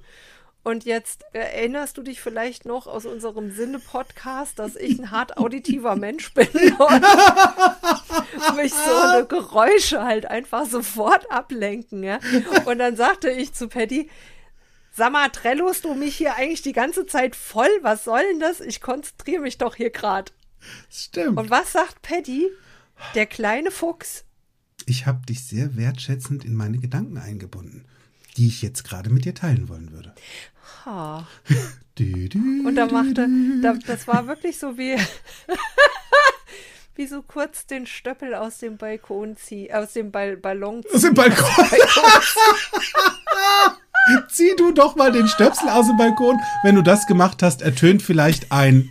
Und 0.63 0.85
jetzt 0.85 1.25
äh, 1.33 1.39
erinnerst 1.39 1.97
du 1.97 2.03
dich 2.03 2.21
vielleicht 2.21 2.67
noch 2.67 2.87
aus 2.87 3.07
unserem 3.07 3.51
Sinne-Podcast, 3.51 4.59
dass 4.59 4.77
ich 4.77 4.99
ein 4.99 5.11
hart 5.11 5.39
auditiver 5.39 5.97
Mensch 5.97 6.35
bin 6.35 6.49
und 6.53 8.57
mich 8.57 8.75
so 8.75 8.95
eine 8.95 9.27
Geräusche 9.27 10.05
halt 10.05 10.27
einfach 10.27 10.67
sofort 10.67 11.31
ablenken. 11.31 12.03
Ja? 12.03 12.19
Und 12.67 12.79
dann 12.79 12.97
sagte 12.97 13.31
ich 13.31 13.55
zu 13.55 13.69
Patty, 13.69 14.11
Sag 14.93 15.13
mal, 15.13 15.31
Trellost 15.31 15.85
du 15.85 15.95
mich 15.95 16.17
hier 16.17 16.35
eigentlich 16.35 16.63
die 16.63 16.73
ganze 16.73 17.07
Zeit 17.07 17.37
voll? 17.37 17.71
Was 17.83 18.05
soll 18.05 18.23
denn 18.33 18.41
das? 18.41 18.61
Ich 18.61 18.81
konzentriere 18.81 19.41
mich 19.41 19.57
doch 19.57 19.77
hier 19.77 19.91
gerade. 19.91 20.33
Stimmt. 20.91 21.39
Und 21.39 21.51
was 21.51 21.73
sagt 21.73 22.03
Paddy? 22.03 22.51
Der 23.15 23.27
kleine 23.27 23.71
Fuchs. 23.71 24.25
Ich 24.87 25.07
habe 25.07 25.25
dich 25.25 25.45
sehr 25.45 25.77
wertschätzend 25.77 26.45
in 26.45 26.55
meine 26.55 26.79
Gedanken 26.79 27.19
eingebunden, 27.19 27.85
die 28.37 28.49
ich 28.49 28.63
jetzt 28.63 28.85
gerade 28.85 29.11
mit 29.11 29.25
dir 29.25 29.35
teilen 29.35 29.69
wollen 29.69 29.93
würde. 29.93 30.15
Ha. 30.85 31.27
Dü, 31.99 32.29
dü, 32.29 32.67
Und 32.67 32.77
da 32.77 32.87
machte, 32.87 33.29
da, 33.61 33.75
das 33.87 34.09
war 34.09 34.27
wirklich 34.27 34.59
so 34.59 34.79
wie, 34.79 34.97
wie 36.95 37.07
so 37.07 37.21
kurz 37.21 37.67
den 37.67 37.87
Stöppel 37.87 38.35
aus 38.35 38.57
dem 38.59 38.79
Balkon 38.79 39.37
ziehen, 39.37 39.75
aus 39.75 39.93
dem 39.93 40.11
Ball 40.11 40.39
Ballon 40.39 40.83
Aus 40.95 41.03
dem 41.03 41.13
Balkon. 41.13 41.47
Zieh 44.31 44.55
du 44.57 44.73
doch 44.73 44.97
mal 44.97 45.13
den 45.13 45.29
Stöpsel 45.29 45.69
aus 45.69 45.89
dem 45.89 45.99
Balkon. 45.99 46.41
Wenn 46.63 46.75
du 46.75 46.83
das 46.83 47.07
gemacht 47.07 47.43
hast, 47.43 47.61
ertönt 47.61 48.03
vielleicht 48.03 48.51
ein. 48.51 48.91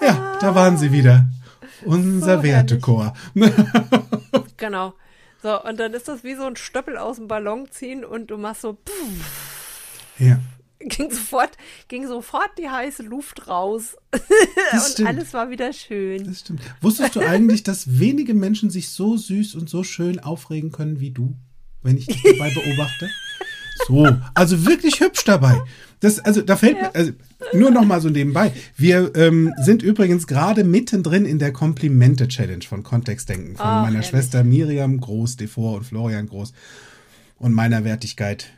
Ja, 0.00 0.36
da 0.40 0.54
waren 0.54 0.78
sie 0.78 0.92
wieder. 0.92 1.26
Unser 1.84 2.36
So 2.36 2.42
Wertechor. 2.44 3.14
Genau. 4.56 4.94
So, 5.42 5.62
und 5.62 5.78
dann 5.78 5.94
ist 5.94 6.08
das 6.08 6.24
wie 6.24 6.34
so 6.34 6.44
ein 6.44 6.56
Stöppel 6.56 6.96
aus 6.96 7.16
dem 7.16 7.28
Ballon 7.28 7.70
ziehen 7.70 8.04
und 8.04 8.28
du 8.30 8.36
machst 8.36 8.62
so, 8.62 8.74
pff, 8.74 10.18
ja, 10.18 10.40
ging 10.80 11.10
sofort, 11.10 11.56
ging 11.88 12.06
sofort 12.06 12.50
die 12.58 12.68
heiße 12.68 13.02
Luft 13.02 13.48
raus. 13.48 13.96
und 14.12 14.80
stimmt. 14.80 15.08
alles 15.08 15.32
war 15.34 15.50
wieder 15.50 15.72
schön. 15.72 16.24
Das 16.24 16.40
stimmt. 16.40 16.60
Wusstest 16.80 17.16
du 17.16 17.20
eigentlich, 17.20 17.62
dass 17.62 17.98
wenige 17.98 18.34
Menschen 18.34 18.70
sich 18.70 18.90
so 18.90 19.16
süß 19.16 19.54
und 19.54 19.68
so 19.68 19.84
schön 19.84 20.18
aufregen 20.18 20.72
können 20.72 21.00
wie 21.00 21.10
du, 21.10 21.36
wenn 21.82 21.96
ich 21.96 22.06
dich 22.06 22.22
dabei 22.22 22.52
beobachte? 22.52 23.08
So, 23.86 24.08
also 24.34 24.66
wirklich 24.66 25.00
hübsch 25.00 25.24
dabei. 25.24 25.62
Das, 26.00 26.18
also 26.20 26.42
da 26.42 26.56
fällt 26.56 26.80
mir, 26.80 26.94
also 26.94 27.12
nur 27.54 27.70
noch 27.70 27.84
mal 27.84 28.00
so 28.00 28.08
nebenbei. 28.08 28.52
Wir 28.76 29.14
ähm, 29.16 29.52
sind 29.58 29.82
übrigens 29.82 30.26
gerade 30.26 30.64
mittendrin 30.64 31.24
in 31.24 31.38
der 31.38 31.52
Komplimente-Challenge 31.52 32.64
von 32.64 32.82
Kontextdenken 32.82 33.56
von 33.56 33.66
Ach, 33.66 33.82
meiner 33.82 33.94
herrlich. 33.94 34.08
Schwester 34.08 34.44
Miriam 34.44 35.00
Groß, 35.00 35.36
Devor 35.36 35.76
und 35.76 35.84
Florian 35.84 36.28
Groß 36.28 36.52
und 37.36 37.52
meiner 37.52 37.84
Wertigkeit. 37.84 38.50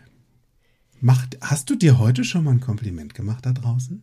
Macht, 1.00 1.38
hast 1.40 1.70
du 1.70 1.76
dir 1.76 1.98
heute 1.98 2.24
schon 2.24 2.44
mal 2.44 2.52
ein 2.52 2.60
Kompliment 2.60 3.14
gemacht 3.14 3.46
da 3.46 3.52
draußen? 3.52 4.02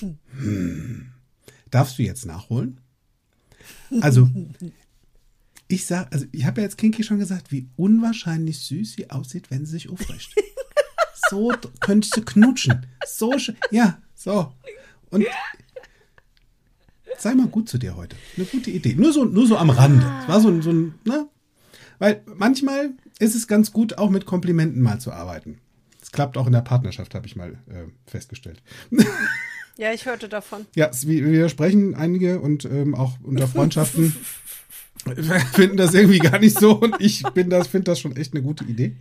Hm. 0.00 1.12
Darfst 1.70 1.98
du 1.98 2.02
jetzt 2.02 2.24
nachholen? 2.24 2.80
Also, 4.00 4.28
ich 5.68 5.86
sag, 5.86 6.12
also 6.12 6.26
ich 6.32 6.44
habe 6.44 6.60
ja 6.60 6.66
jetzt 6.66 6.78
Kinky 6.78 7.02
schon 7.04 7.18
gesagt, 7.18 7.50
wie 7.52 7.68
unwahrscheinlich 7.76 8.60
süß 8.60 8.92
sie 8.94 9.10
aussieht, 9.10 9.50
wenn 9.50 9.64
sie 9.66 9.72
sich 9.72 9.88
aufrecht. 9.88 10.34
So 11.30 11.50
könntest 11.80 12.14
du 12.18 12.22
knutschen. 12.22 12.84
So, 13.06 13.30
sch- 13.32 13.54
ja, 13.70 13.96
so. 14.14 14.52
Und 15.08 15.24
sei 17.18 17.34
mal 17.34 17.46
gut 17.46 17.68
zu 17.68 17.78
dir 17.78 17.96
heute. 17.96 18.14
Eine 18.36 18.44
gute 18.44 18.70
Idee. 18.70 18.94
Nur 18.94 19.10
so, 19.12 19.24
nur 19.24 19.46
so 19.46 19.56
am 19.56 19.70
Rande. 19.70 20.04
Es 20.22 20.28
war 20.28 20.40
so, 20.42 20.48
ein- 20.48 20.60
so 20.60 20.70
ein, 20.70 20.94
ne? 21.04 21.26
Weil 21.98 22.22
manchmal 22.26 22.90
ist 23.20 23.34
es 23.34 23.46
ganz 23.48 23.72
gut, 23.72 23.96
auch 23.96 24.10
mit 24.10 24.26
Komplimenten 24.26 24.82
mal 24.82 25.00
zu 25.00 25.12
arbeiten. 25.12 25.58
Es 26.02 26.12
klappt 26.12 26.36
auch 26.36 26.46
in 26.46 26.52
der 26.52 26.60
Partnerschaft, 26.60 27.14
habe 27.14 27.26
ich 27.26 27.36
mal 27.36 27.52
äh, 27.68 27.84
festgestellt. 28.06 28.62
Ja, 29.78 29.92
ich 29.92 30.04
hörte 30.04 30.28
davon. 30.28 30.66
Ja, 30.76 30.90
wir, 31.02 31.24
wir 31.24 31.48
sprechen 31.48 31.94
einige 31.94 32.40
und 32.40 32.66
ähm, 32.66 32.94
auch 32.94 33.18
unter 33.22 33.48
Freundschaften 33.48 34.14
finden 35.52 35.76
das 35.76 35.94
irgendwie 35.94 36.18
gar 36.18 36.38
nicht 36.38 36.58
so 36.58 36.78
und 36.80 36.96
ich 37.00 37.22
bin 37.34 37.50
das, 37.50 37.68
finde 37.68 37.84
das 37.90 38.00
schon 38.00 38.16
echt 38.16 38.32
eine 38.34 38.42
gute 38.42 38.64
Idee. 38.64 38.96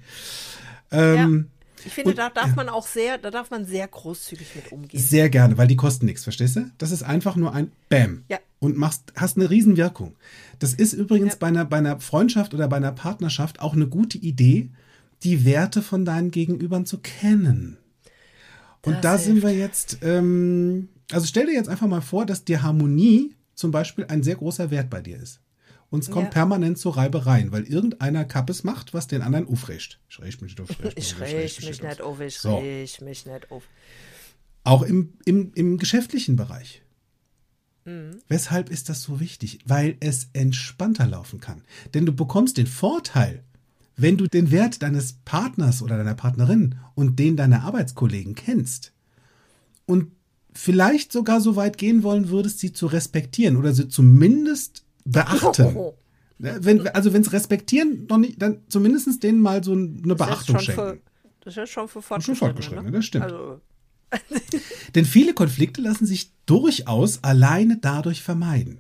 Ähm, 0.91 1.47
Ich 1.85 1.91
finde, 1.93 2.11
Und- 2.11 2.17
da 2.17 2.29
darf 2.29 2.47
ja. 2.47 2.55
man 2.55 2.69
auch 2.69 2.87
sehr, 2.87 3.17
da 3.17 3.29
darf 3.29 3.51
man 3.51 3.65
sehr 3.65 3.87
großzügig 3.87 4.55
mit 4.55 4.71
umgehen. 4.71 4.99
Sehr 5.01 5.29
gerne, 5.29 5.57
weil 5.57 5.67
die 5.67 5.75
kosten 5.75 6.05
nichts, 6.05 6.23
verstehst 6.23 6.55
du? 6.55 6.71
Das 6.77 6.91
ist 6.91 7.03
einfach 7.03 7.35
nur 7.35 7.53
ein 7.53 7.71
Bam. 7.89 8.23
Ja. 8.29 8.39
Und 8.59 8.77
machst, 8.77 9.11
hast 9.17 9.35
eine 9.37 9.49
Riesenwirkung. 9.49 10.15
Das 10.59 10.73
ist 10.73 10.93
übrigens 10.93 11.33
Ja. 11.33 11.37
bei, 11.41 11.47
einer, 11.47 11.65
bei 11.65 11.77
einer 11.79 11.99
Freundschaft 11.99 12.53
oder 12.53 12.69
bei 12.69 12.77
einer 12.77 12.93
Partnerschaft 12.93 13.59
auch 13.59 13.73
eine 13.73 13.87
gute 13.87 14.17
Idee, 14.17 14.69
die 15.23 15.43
Werte 15.43 15.81
von 15.81 16.05
deinen 16.05 16.31
Gegenübern 16.31 16.85
zu 16.85 16.99
kennen. 16.99 17.77
Und 18.85 18.93
Das 18.95 19.01
da 19.01 19.17
sind 19.17 19.33
hilft. 19.33 19.47
wir 19.47 19.53
jetzt, 19.53 19.97
ähm, 20.03 20.87
also 21.11 21.25
stell 21.27 21.47
dir 21.47 21.53
jetzt 21.53 21.69
einfach 21.69 21.87
mal 21.87 22.01
vor, 22.01 22.25
dass 22.25 22.45
die 22.45 22.59
Harmonie 22.59 23.35
zum 23.55 23.71
Beispiel 23.71 24.05
ein 24.07 24.23
sehr 24.23 24.35
großer 24.35 24.71
Wert 24.71 24.89
bei 24.89 25.01
dir 25.01 25.17
ist. 25.17 25.39
Und 25.93 25.99
es 26.03 26.09
kommt 26.09 26.29
Ja. 26.29 26.31
permanent 26.31 26.79
zu 26.79 26.89
Reibereien, 26.89 27.51
weil 27.51 27.65
irgendeiner 27.65 28.25
Kappes 28.25 28.63
macht, 28.63 28.95
was 28.95 29.05
den 29.05 29.21
anderen 29.21 29.47
aufrecht. 29.47 29.99
Ich 30.09 30.19
rech 30.19 30.41
mich 30.41 30.57
nicht 30.57 30.61
auf. 30.61 30.69
Ich 30.95 31.19
rech 31.19 31.61
mich 31.63 31.83
nicht 31.83 32.01
auf, 32.01 32.19
ich 32.19 32.43
rech 32.43 33.01
mich 33.01 33.27
nicht 33.27 33.51
auf. 33.51 33.61
Auch 34.63 34.81
im, 34.81 35.13
im, 35.25 35.51
im 35.53 35.77
geschäftlichen 35.77 36.35
Bereich. 36.35 36.81
Mhm. 37.85 38.17
Weshalb 38.27 38.71
ist 38.71 38.89
das 38.89 39.03
so 39.03 39.19
wichtig? 39.19 39.59
Weil 39.67 39.95
es 39.99 40.29
entspannter 40.33 41.05
laufen 41.05 41.39
kann. 41.39 41.61
Denn 41.93 42.07
du 42.07 42.11
bekommst 42.11 42.57
den 42.57 42.65
Vorteil, 42.65 43.43
wenn 43.95 44.17
du 44.17 44.25
den 44.25 44.49
Wert 44.49 44.81
deines 44.81 45.13
Partners 45.25 45.83
oder 45.83 45.97
deiner 45.97 46.15
Partnerin 46.15 46.73
und 46.95 47.19
den 47.19 47.37
deiner 47.37 47.61
Arbeitskollegen 47.65 48.33
kennst 48.33 48.93
und 49.85 50.11
vielleicht 50.53 51.11
sogar 51.11 51.39
so 51.39 51.55
weit 51.55 51.77
gehen 51.77 52.01
wollen 52.01 52.29
würdest, 52.29 52.57
sie 52.57 52.73
zu 52.73 52.87
respektieren 52.87 53.57
oder 53.57 53.75
sie 53.75 53.89
zumindest 53.89 54.83
beachten. 55.05 55.75
Ja, 55.75 55.91
Wenn, 56.63 56.87
also 56.89 57.13
wenn 57.13 57.21
es 57.21 57.31
respektieren 57.31 58.05
noch 58.09 58.17
nicht, 58.17 58.41
dann 58.41 58.63
zumindest 58.67 59.23
denen 59.23 59.39
mal 59.39 59.63
so 59.63 59.71
eine 59.71 60.01
Das 60.03 60.17
Beachtung 60.17 60.55
schon 60.57 60.65
schenken. 60.65 60.81
für, 60.81 60.99
das 61.41 61.55
ist 61.55 61.69
schon 61.69 61.87
für 61.87 62.01
Schon 62.01 62.01
Fortgeschrittene. 62.01 62.35
Fortgeschrittene, 62.35 62.91
ne? 62.91 62.97
das 62.97 63.05
stimmt. 63.05 63.23
Also, 63.25 63.61
Denn 64.95 65.05
viele 65.05 65.33
Konflikte 65.33 65.81
lassen 65.81 66.05
sich 66.05 66.31
durchaus 66.45 67.23
alleine 67.23 67.77
dadurch 67.77 68.23
vermeiden. 68.23 68.79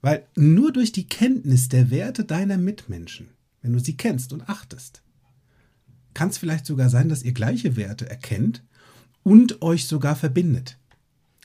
Weil 0.00 0.26
nur 0.36 0.72
durch 0.72 0.92
die 0.92 1.06
Kenntnis 1.06 1.68
der 1.68 1.90
Werte 1.90 2.24
deiner 2.24 2.58
Mitmenschen, 2.58 3.28
wenn 3.60 3.72
du 3.72 3.78
sie 3.78 3.96
kennst 3.96 4.32
und 4.32 4.48
achtest, 4.48 5.02
kann 6.14 6.28
es 6.28 6.38
vielleicht 6.38 6.64
sogar 6.64 6.90
sein, 6.90 7.08
dass 7.08 7.22
ihr 7.22 7.32
gleiche 7.32 7.76
Werte 7.76 8.08
erkennt 8.08 8.62
und 9.22 9.62
euch 9.62 9.86
sogar 9.88 10.16
verbindet. 10.16 10.78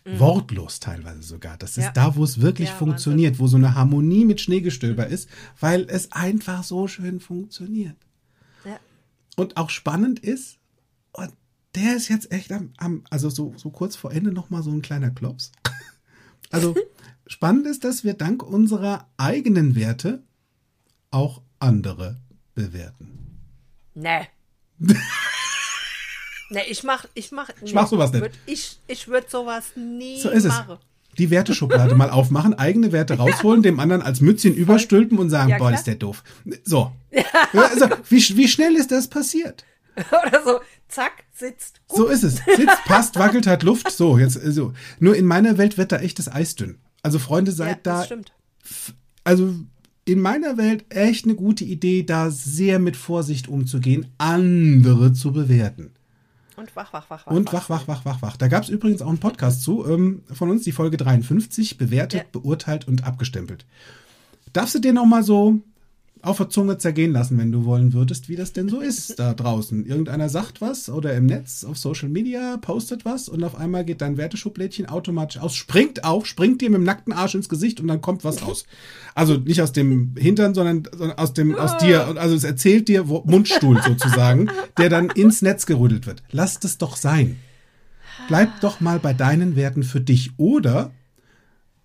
Wortlos 0.06 0.80
teilweise 0.80 1.22
sogar. 1.22 1.58
Das 1.58 1.78
ist 1.78 1.86
Ja. 1.86 1.92
da, 1.92 2.16
wo 2.16 2.24
es 2.24 2.42
wirklich 2.42 2.70
Ja, 2.70 2.76
funktioniert, 2.76 3.40
wo 3.40 3.48
so 3.48 3.58
eine 3.58 3.76
Harmonie 3.76 4.26
mit 4.26 4.42
Schneegestöber 4.42 5.08
ist, 5.08 5.30
weil 5.60 5.86
es 5.90 6.12
einfach 6.12 6.64
so 6.64 6.88
schön 6.88 7.20
funktioniert. 7.20 7.98
Ja. 8.66 8.80
Und 9.36 9.58
auch 9.58 9.70
spannend 9.70 10.20
ist, 10.20 10.58
und 11.12 11.32
der 11.76 11.96
ist 11.96 12.08
jetzt 12.08 12.32
echt 12.32 12.52
am, 12.52 12.72
am 12.78 13.04
also 13.10 13.30
so, 13.30 13.54
so 13.58 13.70
kurz 13.70 13.96
vor 13.96 14.12
Ende 14.12 14.32
nochmal 14.32 14.64
so 14.64 14.72
ein 14.72 14.82
kleiner 14.82 15.12
Klops. 15.12 15.52
Also 16.52 16.76
spannend 17.28 17.68
ist, 17.68 17.84
dass 17.84 18.04
wir 18.04 18.16
dank 18.16 18.42
unserer 18.42 19.08
eigenen 19.18 19.76
Werte 19.76 20.24
auch 21.12 21.44
andere 21.60 22.20
bewerten. 22.56 23.38
Nee. 23.94 24.28
nee, 26.50 26.62
ich 26.70 26.84
mach, 26.84 27.06
ich 27.14 27.32
mach, 27.32 27.50
nee, 27.62 27.72
mach 27.74 27.88
sowas 27.88 28.12
nicht. 28.12 28.22
Würd, 28.22 28.34
ich 28.46 28.80
ich 28.88 29.08
würde 29.08 29.28
sowas 29.30 29.72
nie 29.76 30.20
So 30.20 30.30
ist 30.30 30.46
es. 30.46 30.50
machen. 30.50 30.78
Die 31.18 31.32
Werteschublade 31.32 31.96
mal 31.96 32.10
aufmachen, 32.12 32.54
eigene 32.54 32.92
Werte 32.92 33.14
rausholen, 33.18 33.62
dem 33.64 33.80
anderen 33.80 34.02
als 34.02 34.22
Mützchen 34.22 34.54
überstülpen 34.54 35.18
und 35.18 35.30
sagen, 35.30 35.50
Ja, 35.50 35.58
boah, 35.58 35.68
klar. 35.70 35.80
ist 35.80 35.88
der 35.88 35.96
doof. 35.96 36.24
So. 36.64 36.92
Also, 37.54 37.88
wie, 38.10 38.38
wie 38.38 38.48
schnell 38.48 38.76
ist 38.76 38.92
das 38.92 39.08
passiert? 39.08 39.66
Oder 39.98 40.44
so, 40.46 40.60
zack, 40.88 41.24
sitzt. 41.34 41.82
So 41.90 42.06
ist 42.08 42.24
es. 42.24 42.36
Sitzt, 42.36 42.84
passt, 42.86 43.18
wackelt, 43.18 43.48
hat 43.48 43.64
Luft. 43.64 43.92
So, 43.92 44.18
jetzt, 44.18 44.36
so. 44.54 44.74
Nur 45.00 45.16
in 45.16 45.26
meiner 45.26 45.58
Welt 45.58 45.78
wird 45.78 45.92
da 45.92 45.98
echt 45.98 46.20
das 46.20 46.32
Eis 46.32 46.56
dünn. 46.56 46.78
Also, 47.02 47.18
Freunde, 47.20 47.52
ja, 47.52 47.58
seid 47.58 47.86
das 47.86 48.00
da, 48.00 48.06
stimmt. 48.06 48.32
also, 49.24 49.56
in 50.06 50.20
meiner 50.22 50.58
Welt 50.58 50.86
echt 50.90 51.26
eine 51.26 51.36
gute 51.36 51.64
Idee, 51.66 52.04
da 52.04 52.30
sehr 52.32 52.80
mit 52.80 52.96
Vorsicht 52.96 53.48
umzugehen, 53.48 54.08
andere 54.18 55.12
zu 55.14 55.34
bewerten. 55.34 55.92
Und 56.60 56.76
wach, 56.76 56.92
wach, 56.94 57.10
wach, 57.10 57.26
wach. 57.26 57.32
Und 57.34 57.54
wach, 57.54 57.70
wach, 57.70 57.88
wach, 57.88 58.06
wach, 58.06 58.22
wach. 58.22 58.36
Da 58.38 58.48
gab 58.50 58.64
es 58.64 58.70
übrigens 58.70 59.02
auch 59.02 59.08
einen 59.10 59.20
Podcast 59.20 59.64
zu, 59.64 59.86
ähm, 59.88 60.24
von 60.34 60.50
uns, 60.50 60.64
die 60.64 60.72
Folge 60.74 60.98
53, 60.98 61.78
bewertet, 61.78 62.22
Ja. 62.22 62.26
beurteilt 62.32 62.88
und 62.88 63.06
abgestempelt. 63.06 63.66
Darfst 64.54 64.76
du 64.76 64.80
dir 64.80 64.92
noch 64.94 65.06
mal 65.06 65.24
so 65.24 65.60
auf 66.22 66.38
der 66.38 66.50
Zunge 66.50 66.78
zergehen 66.78 67.14
lassen, 67.14 67.38
wenn 67.38 67.52
du 67.52 67.66
wollen 67.66 67.94
würdest, 67.94 68.28
wie 68.28 68.36
das 68.36 68.52
denn 68.52 68.68
so 68.68 68.80
ist 68.80 69.20
da 69.20 69.34
draußen? 69.36 69.86
Irgendeiner 69.86 70.30
sagt 70.30 70.62
was 70.62 70.90
oder 70.90 71.14
im 71.14 71.26
Netz, 71.26 71.64
auf 71.64 71.78
Social 71.78 72.10
Media, 72.10 72.58
postet 72.58 73.06
was 73.06 73.30
und 73.30 73.44
auf 73.44 73.56
einmal 73.56 73.86
geht 73.86 74.02
dein 74.02 74.18
Werteschublädchen 74.18 74.88
automatisch 74.88 75.42
aus, 75.42 75.56
springt 75.56 76.04
auf, 76.04 76.26
springt 76.26 76.62
dir 76.62 76.70
mit 76.70 76.80
dem 76.80 76.84
nackten 76.84 77.14
Arsch 77.14 77.36
ins 77.36 77.50
Gesicht 77.50 77.80
und 77.80 77.88
dann 77.88 78.02
kommt 78.02 78.24
was 78.24 78.42
raus. 78.48 78.66
Also 79.16 79.36
nicht 79.36 79.62
aus 79.62 79.72
dem 79.72 80.16
Hintern, 80.18 80.54
sondern, 80.54 80.88
aus 81.18 81.34
dem, 81.34 81.56
aus 81.56 81.78
dir. 81.78 82.08
Und 82.10 82.18
Also 82.18 82.36
es 82.36 82.44
erzählt 82.44 82.88
dir 82.88 83.08
wo, 83.08 83.24
Mundstuhl 83.26 83.82
sozusagen, 83.82 84.50
der 84.78 84.90
dann 84.90 85.10
ins 85.10 85.42
Netz 85.42 85.66
gerüttelt 85.66 86.06
wird. 86.06 86.24
Lass 86.32 86.60
das 86.60 86.78
doch 86.78 86.96
sein. 86.96 87.38
Bleib 88.28 88.60
doch 88.62 88.82
mal 88.82 89.00
bei 89.00 89.14
deinen 89.14 89.56
Werten 89.56 89.84
für 89.84 90.02
dich. 90.02 90.32
Oder 90.38 90.92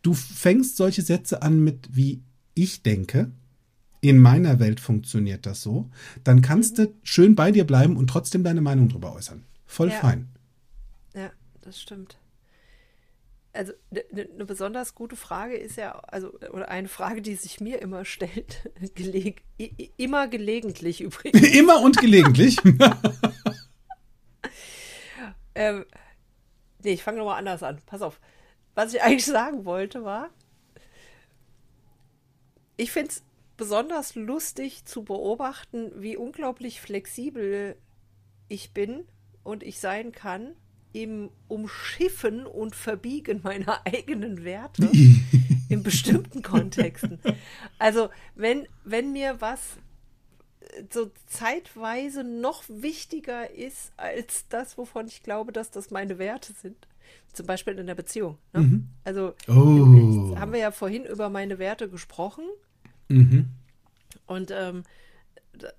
du 0.02 0.12
fängst 0.14 0.76
solche 0.76 1.02
Sätze 1.02 1.42
an 1.42 1.62
mit 1.62 1.88
wie 1.92 2.22
ich 2.54 2.82
denke. 2.82 3.30
In 4.04 4.18
meiner 4.18 4.60
Welt 4.60 4.80
funktioniert 4.80 5.46
das 5.46 5.62
so. 5.62 5.88
Dann 6.24 6.42
kannst 6.42 6.76
du 6.76 6.92
schön 7.02 7.34
bei 7.34 7.50
dir 7.50 7.64
bleiben 7.64 7.96
und 7.96 8.08
trotzdem 8.08 8.44
deine 8.44 8.60
Meinung 8.60 8.90
drüber 8.90 9.14
äußern. 9.14 9.46
Voll 9.64 9.88
Ja. 9.88 9.94
fein. 9.94 10.28
Ja, 11.14 11.30
das 11.62 11.80
stimmt. 11.80 12.18
Also 13.54 13.72
eine 13.90 14.28
ne 14.36 14.44
besonders 14.44 14.94
gute 14.94 15.16
Frage 15.16 15.56
ist 15.56 15.78
ja, 15.78 15.92
also 16.00 16.34
oder 16.52 16.68
eine 16.68 16.88
Frage, 16.88 17.22
die 17.22 17.34
sich 17.34 17.62
mir 17.62 17.80
immer 17.80 18.04
stellt, 18.04 18.70
geleg, 18.94 19.42
immer 19.96 20.28
gelegentlich 20.28 21.00
übrigens. 21.00 21.40
Immer 21.54 21.80
und 21.80 21.96
gelegentlich. 21.96 22.58
ähm, 25.54 25.86
nee, 26.82 26.92
ich 26.92 27.02
fange 27.02 27.16
nochmal 27.16 27.38
anders 27.38 27.62
an. 27.62 27.78
Pass 27.86 28.02
auf. 28.02 28.20
Was 28.74 28.92
ich 28.92 29.00
eigentlich 29.00 29.24
sagen 29.24 29.64
wollte 29.64 30.04
war, 30.04 30.28
ich 32.76 32.90
finde 32.90 33.10
es 33.10 33.22
besonders 33.56 34.14
lustig 34.14 34.84
zu 34.84 35.04
beobachten, 35.04 35.90
wie 35.96 36.16
unglaublich 36.16 36.80
flexibel 36.80 37.76
ich 38.48 38.72
bin 38.72 39.04
und 39.42 39.62
ich 39.62 39.78
sein 39.80 40.12
kann 40.12 40.54
im 40.92 41.30
Umschiffen 41.48 42.46
und 42.46 42.74
Verbiegen 42.76 43.40
meiner 43.42 43.80
eigenen 43.86 44.44
Werte 44.44 44.90
in 45.68 45.82
bestimmten 45.82 46.42
Kontexten. 46.42 47.18
Also 47.78 48.10
wenn, 48.34 48.66
wenn 48.84 49.12
mir 49.12 49.40
was 49.40 49.76
äh, 50.60 50.84
so 50.92 51.10
zeitweise 51.26 52.22
noch 52.22 52.62
wichtiger 52.68 53.50
ist 53.50 53.92
als 53.96 54.46
das, 54.48 54.78
wovon 54.78 55.06
ich 55.08 55.22
glaube, 55.22 55.52
dass 55.52 55.70
das 55.70 55.90
meine 55.90 56.18
Werte 56.18 56.52
sind. 56.52 56.86
Zum 57.32 57.46
Beispiel 57.46 57.78
in 57.78 57.86
der 57.88 57.94
Beziehung. 57.96 58.38
Ne? 58.52 58.84
Also 59.02 59.34
Oh. 59.48 60.36
haben 60.38 60.52
wir 60.52 60.60
ja 60.60 60.70
vorhin 60.70 61.04
über 61.04 61.28
meine 61.28 61.58
Werte 61.58 61.88
gesprochen. 61.88 62.44
Mhm. 63.14 63.48
Und 64.26 64.50
ähm, 64.50 64.84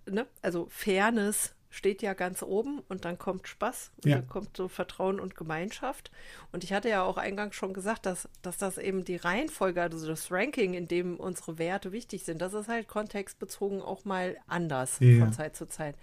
ne? 0.10 0.28
also 0.42 0.68
Fairness 0.70 1.54
steht 1.70 2.02
ja 2.02 2.14
ganz 2.14 2.42
oben 2.42 2.80
und 2.88 3.04
dann 3.04 3.18
kommt 3.18 3.50
Spaß 3.50 3.92
und 3.98 4.10
Ja. 4.10 4.18
dann 4.20 4.30
kommt 4.30 4.56
so 4.56 4.70
Vertrauen 4.70 5.20
und 5.20 5.36
Gemeinschaft. 5.36 6.10
Und 6.54 6.64
ich 6.64 6.72
hatte 6.72 6.88
ja 6.88 7.04
auch 7.04 7.18
eingangs 7.18 7.56
schon 7.56 7.74
gesagt, 7.74 8.06
dass, 8.06 8.30
dass 8.42 8.58
das 8.58 8.78
eben 8.78 9.04
die 9.04 9.18
Reihenfolge, 9.18 9.82
also 9.82 10.08
das 10.08 10.32
Ranking, 10.32 10.74
in 10.74 10.88
dem 10.88 11.18
unsere 11.18 11.58
Werte 11.58 11.92
wichtig 11.92 12.24
sind, 12.24 12.42
das 12.42 12.54
ist 12.54 12.70
halt 12.70 12.88
kontextbezogen 12.88 13.82
auch 13.82 14.06
mal 14.06 14.38
anders 14.48 14.98
Ja. 15.02 15.20
von 15.20 15.34
Zeit 15.34 15.58
zu 15.58 15.68
Zeit. 15.68 15.96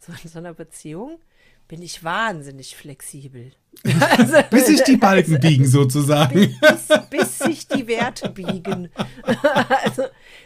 So 0.00 0.12
in 0.20 0.28
so 0.28 0.38
einer 0.40 0.54
Beziehung 0.54 1.20
bin 1.72 1.80
ich 1.80 2.04
wahnsinnig 2.04 2.76
flexibel. 2.76 3.50
Bis 4.50 4.66
sich 4.66 4.82
die 4.82 4.96
Balken 4.98 5.40
biegen 5.40 5.66
sozusagen. 5.66 6.54
bis, 6.60 6.88
bis 7.08 7.38
sich 7.38 7.66
die 7.66 7.86
Werte 7.86 8.28
biegen. 8.28 8.90
also 9.82 10.02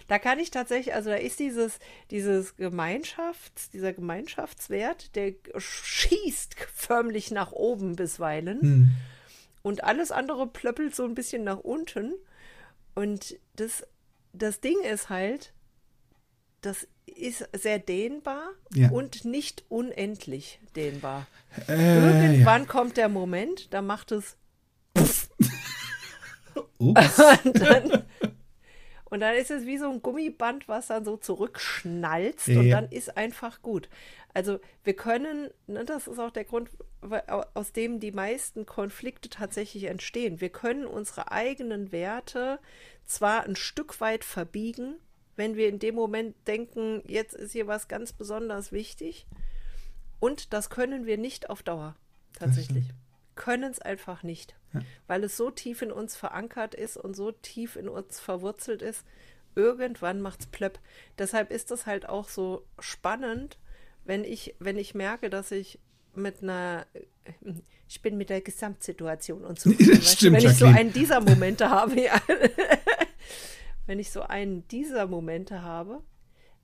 da 0.06 0.20
kann 0.20 0.38
ich 0.38 0.52
tatsächlich, 0.52 0.94
also 0.94 1.10
da 1.10 1.16
ist 1.16 1.40
dieses, 1.40 1.80
dieses 2.12 2.54
Gemeinschafts, 2.54 3.70
dieser 3.70 3.92
Gemeinschaftswert, 3.92 5.16
der 5.16 5.32
schießt 5.56 6.54
förmlich 6.72 7.32
nach 7.32 7.50
oben 7.50 7.96
bisweilen. 7.96 8.96
Und 9.62 9.82
alles 9.82 10.12
andere 10.12 10.46
plöppelt 10.46 10.94
so 10.94 11.02
ein 11.02 11.16
bisschen 11.16 11.42
nach 11.42 11.58
unten. 11.58 12.14
Und 12.94 13.36
das, 13.56 13.84
das 14.32 14.60
Ding 14.60 14.78
ist 14.84 15.08
halt, 15.08 15.52
das 16.60 16.86
ist 17.06 17.48
sehr 17.52 17.78
dehnbar 17.78 18.50
Ja. 18.74 18.90
und 18.90 19.24
nicht 19.24 19.64
unendlich 19.68 20.60
dehnbar. 20.74 21.26
Äh, 21.68 21.76
ja. 21.76 22.22
Irgendwann 22.22 22.66
kommt 22.66 22.96
der 22.96 23.08
Moment, 23.08 23.72
da 23.72 23.80
macht 23.82 24.12
es 24.12 24.36
Ups. 26.78 27.18
und 27.44 27.60
dann, 27.60 28.04
und 29.04 29.20
dann 29.20 29.34
ist 29.34 29.50
es 29.50 29.64
wie 29.66 29.78
so 29.78 29.90
ein 29.90 30.02
Gummiband, 30.02 30.68
was 30.68 30.88
dann 30.88 31.04
so 31.04 31.16
zurückschnalzt 31.16 32.48
und 32.48 32.66
Ja. 32.66 32.80
dann 32.80 32.90
ist 32.90 33.16
einfach 33.16 33.62
gut. 33.62 33.88
Also 34.34 34.58
wir 34.84 34.94
können, 34.94 35.50
ne, 35.66 35.84
das 35.86 36.06
ist 36.06 36.18
auch 36.18 36.30
der 36.30 36.44
Grund, 36.44 36.68
aus 37.54 37.72
dem 37.72 38.00
die 38.00 38.12
meisten 38.12 38.66
Konflikte 38.66 39.30
tatsächlich 39.30 39.84
entstehen. 39.84 40.40
Wir 40.42 40.50
können 40.50 40.84
unsere 40.86 41.30
eigenen 41.32 41.92
Werte 41.92 42.58
zwar 43.06 43.44
ein 43.44 43.56
Stück 43.56 44.00
weit 44.02 44.24
verbiegen, 44.24 44.96
wenn 45.36 45.56
wir 45.56 45.68
in 45.68 45.78
dem 45.78 45.94
Moment 45.94 46.34
denken, 46.46 47.02
jetzt 47.06 47.34
ist 47.34 47.52
hier 47.52 47.66
was 47.66 47.88
ganz 47.88 48.12
besonders 48.12 48.72
wichtig. 48.72 49.26
Und 50.18 50.52
das 50.52 50.70
können 50.70 51.06
wir 51.06 51.18
nicht 51.18 51.50
auf 51.50 51.62
Dauer 51.62 51.94
tatsächlich. 52.38 52.86
Können 53.34 53.70
es 53.70 53.80
einfach 53.80 54.22
nicht, 54.22 54.54
weil 55.06 55.22
es 55.24 55.36
so 55.36 55.50
tief 55.50 55.82
in 55.82 55.92
uns 55.92 56.16
verankert 56.16 56.74
ist 56.74 56.96
und 56.96 57.14
so 57.14 57.32
tief 57.32 57.76
in 57.76 57.88
uns 57.88 58.18
verwurzelt 58.18 58.80
ist. 58.80 59.04
Irgendwann 59.54 60.20
macht's 60.20 60.46
plöpp. 60.46 60.78
Deshalb 61.18 61.50
ist 61.50 61.70
es 61.70 61.86
halt 61.86 62.08
auch 62.08 62.28
so 62.28 62.64
spannend, 62.78 63.58
wenn 64.04 64.24
ich, 64.24 64.54
wenn 64.58 64.78
ich 64.78 64.94
merke, 64.94 65.28
dass 65.28 65.50
ich 65.50 65.78
mit 66.14 66.42
einer, 66.42 66.86
ich 67.88 68.00
bin 68.00 68.16
mit 68.16 68.30
der 68.30 68.40
Gesamtsituation. 68.40 69.42
Das 69.48 69.66
weißt 69.66 69.80
du, 69.80 70.02
stimmt, 70.02 70.36
wenn 70.36 70.50
ich 70.50 70.56
so 70.56 70.64
Jacqueline. 70.64 70.78
einen 70.78 70.92
dieser 70.92 71.20
Momente 71.20 71.70
habe, 71.70 72.00
ja. 72.00 72.20
wenn 73.86 73.98
ich 73.98 74.10
so 74.10 74.22
einen 74.22 74.66
dieser 74.68 75.06
Momente 75.06 75.62
habe, 75.62 76.02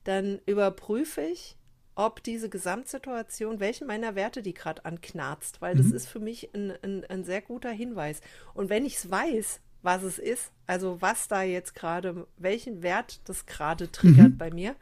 dann 0.04 0.40
überprüfe 0.46 1.20
ich, 1.22 1.56
ob 1.94 2.22
diese 2.22 2.48
Gesamtsituation, 2.48 3.60
welchen 3.60 3.86
meiner 3.86 4.14
Werte 4.14 4.42
die 4.42 4.54
gerade 4.54 4.84
anknarzt, 4.84 5.60
weil 5.60 5.76
das 5.76 5.90
ist 5.92 6.08
für 6.08 6.20
mich 6.20 6.54
ein, 6.54 6.72
ein, 6.82 7.04
ein 7.04 7.24
sehr 7.24 7.42
guter 7.42 7.70
Hinweis. 7.70 8.20
Und 8.54 8.70
wenn 8.70 8.86
ich 8.86 8.96
es 8.96 9.10
weiß, 9.10 9.60
was 9.82 10.02
es 10.02 10.18
ist, 10.18 10.52
also 10.66 11.00
was 11.02 11.28
da 11.28 11.42
jetzt 11.42 11.74
gerade, 11.74 12.26
welchen 12.38 12.82
Wert 12.82 13.20
das 13.28 13.46
gerade 13.46 13.90
triggert 13.92 14.38
bei 14.38 14.50
mir, 14.50 14.74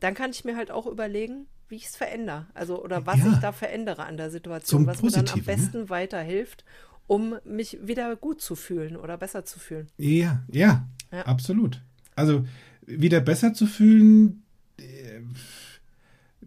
dann 0.00 0.14
kann 0.14 0.30
ich 0.30 0.44
mir 0.44 0.56
halt 0.56 0.70
auch 0.70 0.86
überlegen, 0.86 1.46
wie 1.68 1.76
ich 1.76 1.86
es 1.86 1.96
verändere. 1.96 2.46
Also 2.54 2.82
oder 2.82 3.06
was 3.06 3.18
Ja. 3.18 3.32
ich 3.32 3.38
da 3.38 3.52
verändere 3.52 4.04
an 4.04 4.16
der 4.16 4.30
Situation, 4.30 4.80
Zum 4.80 4.86
was 4.86 5.02
mir 5.02 5.10
dann 5.12 5.28
am 5.28 5.38
ne? 5.38 5.44
besten 5.44 5.88
weiterhilft, 5.88 6.64
um 7.06 7.38
mich 7.44 7.78
wieder 7.86 8.16
gut 8.16 8.40
zu 8.40 8.56
fühlen 8.56 8.96
oder 8.96 9.16
besser 9.18 9.44
zu 9.44 9.58
fühlen. 9.58 9.88
Ja, 9.98 10.42
ja, 10.50 10.86
Ja. 11.12 11.22
absolut. 11.26 11.82
Also 12.16 12.46
wieder 12.86 13.20
besser 13.20 13.54
zu 13.54 13.66
fühlen, 13.66 14.42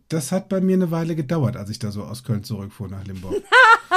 das 0.09 0.32
hat 0.32 0.49
bei 0.49 0.61
mir 0.61 0.76
eine 0.76 0.91
Weile 0.91 1.16
gedauert, 1.16 1.57
als 1.57 1.70
ich 1.70 1.80
da 1.80 1.91
so 1.91 2.03
aus 2.03 2.24
Köln 2.24 2.43
zurückfuhr 2.43 2.88
nach 2.88 3.03
Limburg. 3.05 3.36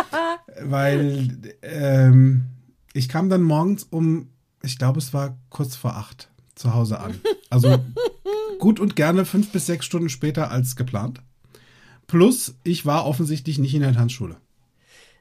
Weil 0.62 1.56
ähm, 1.62 2.46
ich 2.92 3.08
kam 3.08 3.28
dann 3.28 3.42
morgens 3.42 3.84
um, 3.84 4.30
ich 4.62 4.78
glaube, 4.78 4.98
es 4.98 5.12
war 5.12 5.38
kurz 5.50 5.76
vor 5.76 5.96
acht 5.96 6.30
zu 6.54 6.72
Hause 6.72 7.00
an. 7.00 7.14
Also 7.50 7.84
gut 8.58 8.80
und 8.80 8.96
gerne 8.96 9.24
fünf 9.24 9.52
bis 9.52 9.66
sechs 9.66 9.84
Stunden 9.84 10.08
später 10.08 10.50
als 10.50 10.76
geplant. 10.76 11.22
Plus, 12.06 12.54
ich 12.62 12.86
war 12.86 13.04
offensichtlich 13.04 13.58
nicht 13.58 13.74
in 13.74 13.82
der 13.82 13.92
Tanzschule. 13.92 14.36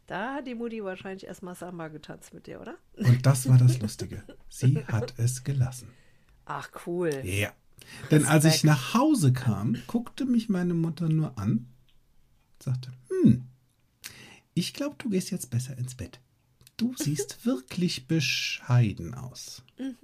Da 0.08 0.36
hat 0.36 0.48
die 0.48 0.56
Mutti 0.56 0.84
wahrscheinlich 0.84 1.26
erstmal 1.26 1.56
Samba 1.56 1.88
getanzt 1.88 2.34
mit 2.34 2.48
dir, 2.48 2.62
oder? 2.62 2.78
Und 2.98 3.26
das 3.26 3.50
war 3.50 3.58
das 3.58 3.80
Lustige. 3.82 4.24
Sie 4.50 4.86
hat 4.86 5.14
es 5.18 5.44
gelassen. 5.44 5.90
Ach, 6.46 6.70
cool. 6.86 7.22
Ja. 7.24 7.52
Denn 8.12 8.26
als 8.26 8.46
ich 8.46 8.64
nach 8.64 8.94
Hause 8.94 9.34
kam, 9.34 9.78
guckte 9.88 10.26
mich 10.26 10.48
meine 10.50 10.74
Mutter 10.74 11.10
nur 11.10 11.38
an, 11.38 11.68
sagte, 12.62 12.92
hm, 13.10 13.46
ich 14.54 14.74
glaube, 14.74 14.96
du 14.98 15.10
gehst 15.10 15.32
jetzt 15.32 15.50
besser 15.50 15.78
ins 15.78 15.96
Bett. 15.96 16.20
Du 16.78 16.94
siehst 16.98 17.46
wirklich 17.46 18.08
bescheiden 18.08 19.14
aus. 19.14 19.64
Mhm. 19.78 19.96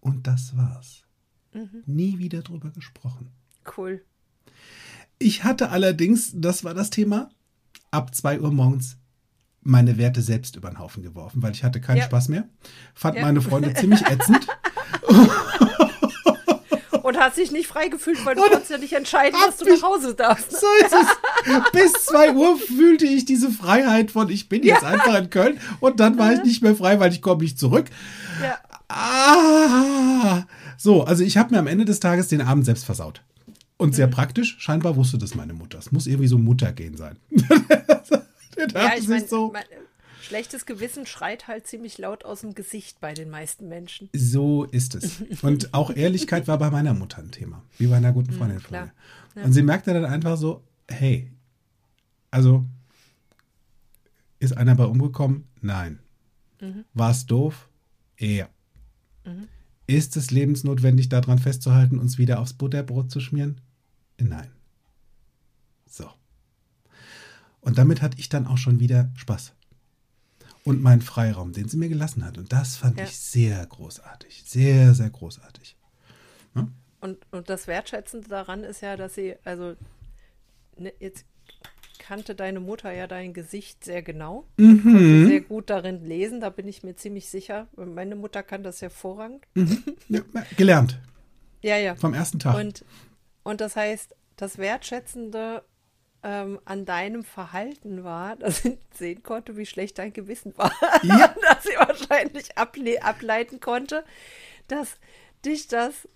Und 0.00 0.26
das 0.26 0.56
war's. 0.56 1.04
Mhm. 1.52 1.82
Nie 1.86 2.18
wieder 2.18 2.42
drüber 2.42 2.70
gesprochen. 2.70 3.30
Cool. 3.76 4.04
Ich 5.18 5.44
hatte 5.44 5.70
allerdings, 5.70 6.32
das 6.34 6.64
war 6.64 6.74
das 6.74 6.90
Thema, 6.90 7.30
ab 7.90 8.14
2 8.14 8.40
Uhr 8.40 8.52
morgens 8.52 8.96
meine 9.62 9.98
Werte 9.98 10.22
selbst 10.22 10.56
über 10.56 10.70
den 10.70 10.78
Haufen 10.78 11.02
geworfen, 11.02 11.42
weil 11.42 11.52
ich 11.52 11.64
hatte 11.64 11.80
keinen 11.80 11.98
Ja. 11.98 12.04
Spaß 12.04 12.28
mehr. 12.28 12.44
Fand 12.94 13.16
Ja. 13.16 13.22
meine 13.22 13.40
Freunde 13.40 13.74
ziemlich 13.80 14.02
ätzend. 14.06 14.46
Und 17.02 17.18
hast 17.18 17.38
dich 17.38 17.50
nicht 17.50 17.66
frei 17.66 17.88
gefühlt, 17.88 18.24
weil 18.24 18.34
du 18.36 18.42
Und 18.42 18.50
konntest 18.50 18.70
ja 18.70 18.78
nicht 18.78 18.92
entscheiden, 18.92 19.38
dass 19.46 19.56
du 19.56 19.64
nach 19.64 19.82
Hause 19.82 20.14
darfst. 20.14 20.50
So 20.52 20.66
ist 20.84 20.92
es. 20.92 21.62
Bis 21.72 21.92
2 22.04 22.34
Uhr 22.34 22.56
fühlte 22.58 23.06
ich 23.06 23.24
diese 23.24 23.50
Freiheit 23.50 24.10
von, 24.10 24.28
ich 24.28 24.48
bin 24.48 24.62
jetzt 24.62 24.84
einfach 24.84 25.16
in 25.18 25.30
Köln 25.30 25.58
und 25.80 25.98
dann 25.98 26.18
war 26.18 26.32
ich 26.34 26.42
nicht 26.44 26.62
mehr 26.62 26.76
frei, 26.76 27.00
weil 27.00 27.10
ich 27.12 27.22
komme 27.22 27.42
nicht 27.42 27.58
zurück. 27.58 27.86
Ja. 28.42 28.58
Ah! 28.88 30.42
So, 30.76 31.04
also 31.04 31.24
ich 31.24 31.36
habe 31.38 31.52
mir 31.54 31.58
am 31.58 31.66
Ende 31.66 31.84
des 31.84 32.00
Tages 32.00 32.28
den 32.28 32.42
Abend 32.42 32.64
selbst 32.64 32.84
versaut. 32.84 33.22
Und 33.80 33.90
Mhm. 33.90 33.94
sehr 33.94 34.06
praktisch, 34.08 34.56
scheinbar 34.60 34.94
wusste 34.96 35.16
das 35.18 35.34
meine 35.34 35.54
Mutter. 35.54 35.78
Es 35.78 35.90
muss 35.90 36.06
irgendwie 36.06 36.28
so 36.28 36.38
Muttergehen 36.38 36.96
sein. 36.96 37.16
Ja, 38.74 38.92
ich 38.98 39.08
meine, 39.08 39.26
so, 39.26 39.50
mein, 39.52 39.64
schlechtes 40.20 40.66
Gewissen 40.66 41.06
schreit 41.06 41.48
halt 41.48 41.66
ziemlich 41.66 41.96
laut 41.96 42.26
aus 42.26 42.42
dem 42.42 42.54
Gesicht 42.54 43.00
bei 43.00 43.14
den 43.14 43.30
meisten 43.30 43.68
Menschen. 43.68 44.10
so 44.12 44.64
ist 44.64 44.94
es. 44.94 45.22
Und 45.40 45.72
auch 45.74 45.90
Ehrlichkeit 45.90 46.46
war 46.46 46.58
bei 46.58 46.70
meiner 46.70 46.92
Mutter 46.92 47.18
ein 47.22 47.30
Thema, 47.30 47.62
wie 47.78 47.86
bei 47.86 47.96
einer 47.96 48.12
guten 48.12 48.32
Freundin 48.32 48.60
von 48.60 48.68
klar. 48.68 48.84
mir. 48.84 49.40
Ja. 49.40 49.44
Und 49.46 49.54
sie 49.54 49.62
merkte 49.62 49.94
dann 49.94 50.04
einfach 50.04 50.36
so, 50.36 50.62
hey, 50.90 51.32
also 52.30 52.66
ist 54.40 54.54
einer 54.58 54.74
bei 54.74 54.84
umgekommen? 54.84 55.44
Nein. 55.62 56.00
War 56.92 57.12
es 57.12 57.24
doof? 57.24 57.66
Ja. 58.18 58.46
Ist 59.86 60.18
es 60.18 60.30
lebensnotwendig, 60.30 61.08
daran 61.08 61.38
festzuhalten, 61.38 61.98
uns 61.98 62.18
wieder 62.18 62.40
aufs 62.40 62.52
Butterbrot 62.52 63.10
zu 63.10 63.20
schmieren? 63.20 63.62
Nein. 64.20 64.50
So. 65.86 66.08
Und 67.60 67.78
damit 67.78 68.00
hatte 68.02 68.18
ich 68.18 68.28
dann 68.28 68.46
auch 68.46 68.58
schon 68.58 68.80
wieder 68.80 69.10
Spaß. 69.16 69.52
Und 70.64 70.82
meinen 70.82 71.00
Freiraum, 71.02 71.52
den 71.52 71.68
sie 71.68 71.76
mir 71.78 71.88
gelassen 71.88 72.24
hat. 72.24 72.36
Und 72.38 72.52
das 72.52 72.76
fand 72.76 72.98
Ja. 72.98 73.04
ich 73.04 73.16
sehr 73.18 73.64
großartig. 73.66 74.42
Sehr, 74.46 74.94
sehr 74.94 75.10
großartig. 75.10 75.76
Und, 77.02 77.18
und 77.30 77.48
das 77.48 77.66
Wertschätzende 77.66 78.28
daran 78.28 78.62
ist 78.62 78.82
ja, 78.82 78.94
dass 78.94 79.14
sie, 79.14 79.34
also, 79.44 79.74
ne, 80.76 80.92
jetzt 81.00 81.24
kannte 81.98 82.34
deine 82.34 82.60
Mutter 82.60 82.92
ja 82.92 83.06
dein 83.06 83.32
Gesicht 83.32 83.84
sehr 83.84 84.02
genau, 84.02 84.46
Mhm. 84.58 85.26
sehr 85.28 85.40
gut 85.40 85.70
darin 85.70 86.04
lesen, 86.04 86.40
da 86.40 86.50
bin 86.50 86.68
ich 86.68 86.82
mir 86.82 86.94
ziemlich 86.96 87.30
sicher. 87.30 87.68
Meine 87.76 88.16
Mutter 88.16 88.42
kann 88.42 88.62
das 88.62 88.82
hervorragend. 88.82 89.46
Ja, 90.10 90.20
gelernt. 90.58 91.00
Ja, 91.62 91.78
ja. 91.78 91.94
Vom 91.96 92.12
ersten 92.12 92.38
Tag. 92.38 92.56
Und, 92.56 92.84
und 93.42 93.60
das 93.60 93.76
heißt, 93.76 94.14
das 94.36 94.58
Wertschätzende 94.58 95.62
ähm, 96.22 96.60
an 96.64 96.84
deinem 96.84 97.24
Verhalten 97.24 98.04
war, 98.04 98.36
dass 98.36 98.62
sie 98.62 98.78
sehen 98.94 99.22
konnte, 99.22 99.56
wie 99.56 99.66
schlecht 99.66 99.98
dein 99.98 100.12
Gewissen 100.12 100.56
war. 100.56 100.72
Ja. 101.02 101.34
dass 101.48 101.62
sie 101.64 101.76
wahrscheinlich 101.78 102.56
able 102.58 103.02
ableiten 103.02 103.60
konnte, 103.60 104.04
dass 104.68 104.98
dich 105.44 105.68
das 105.68 106.08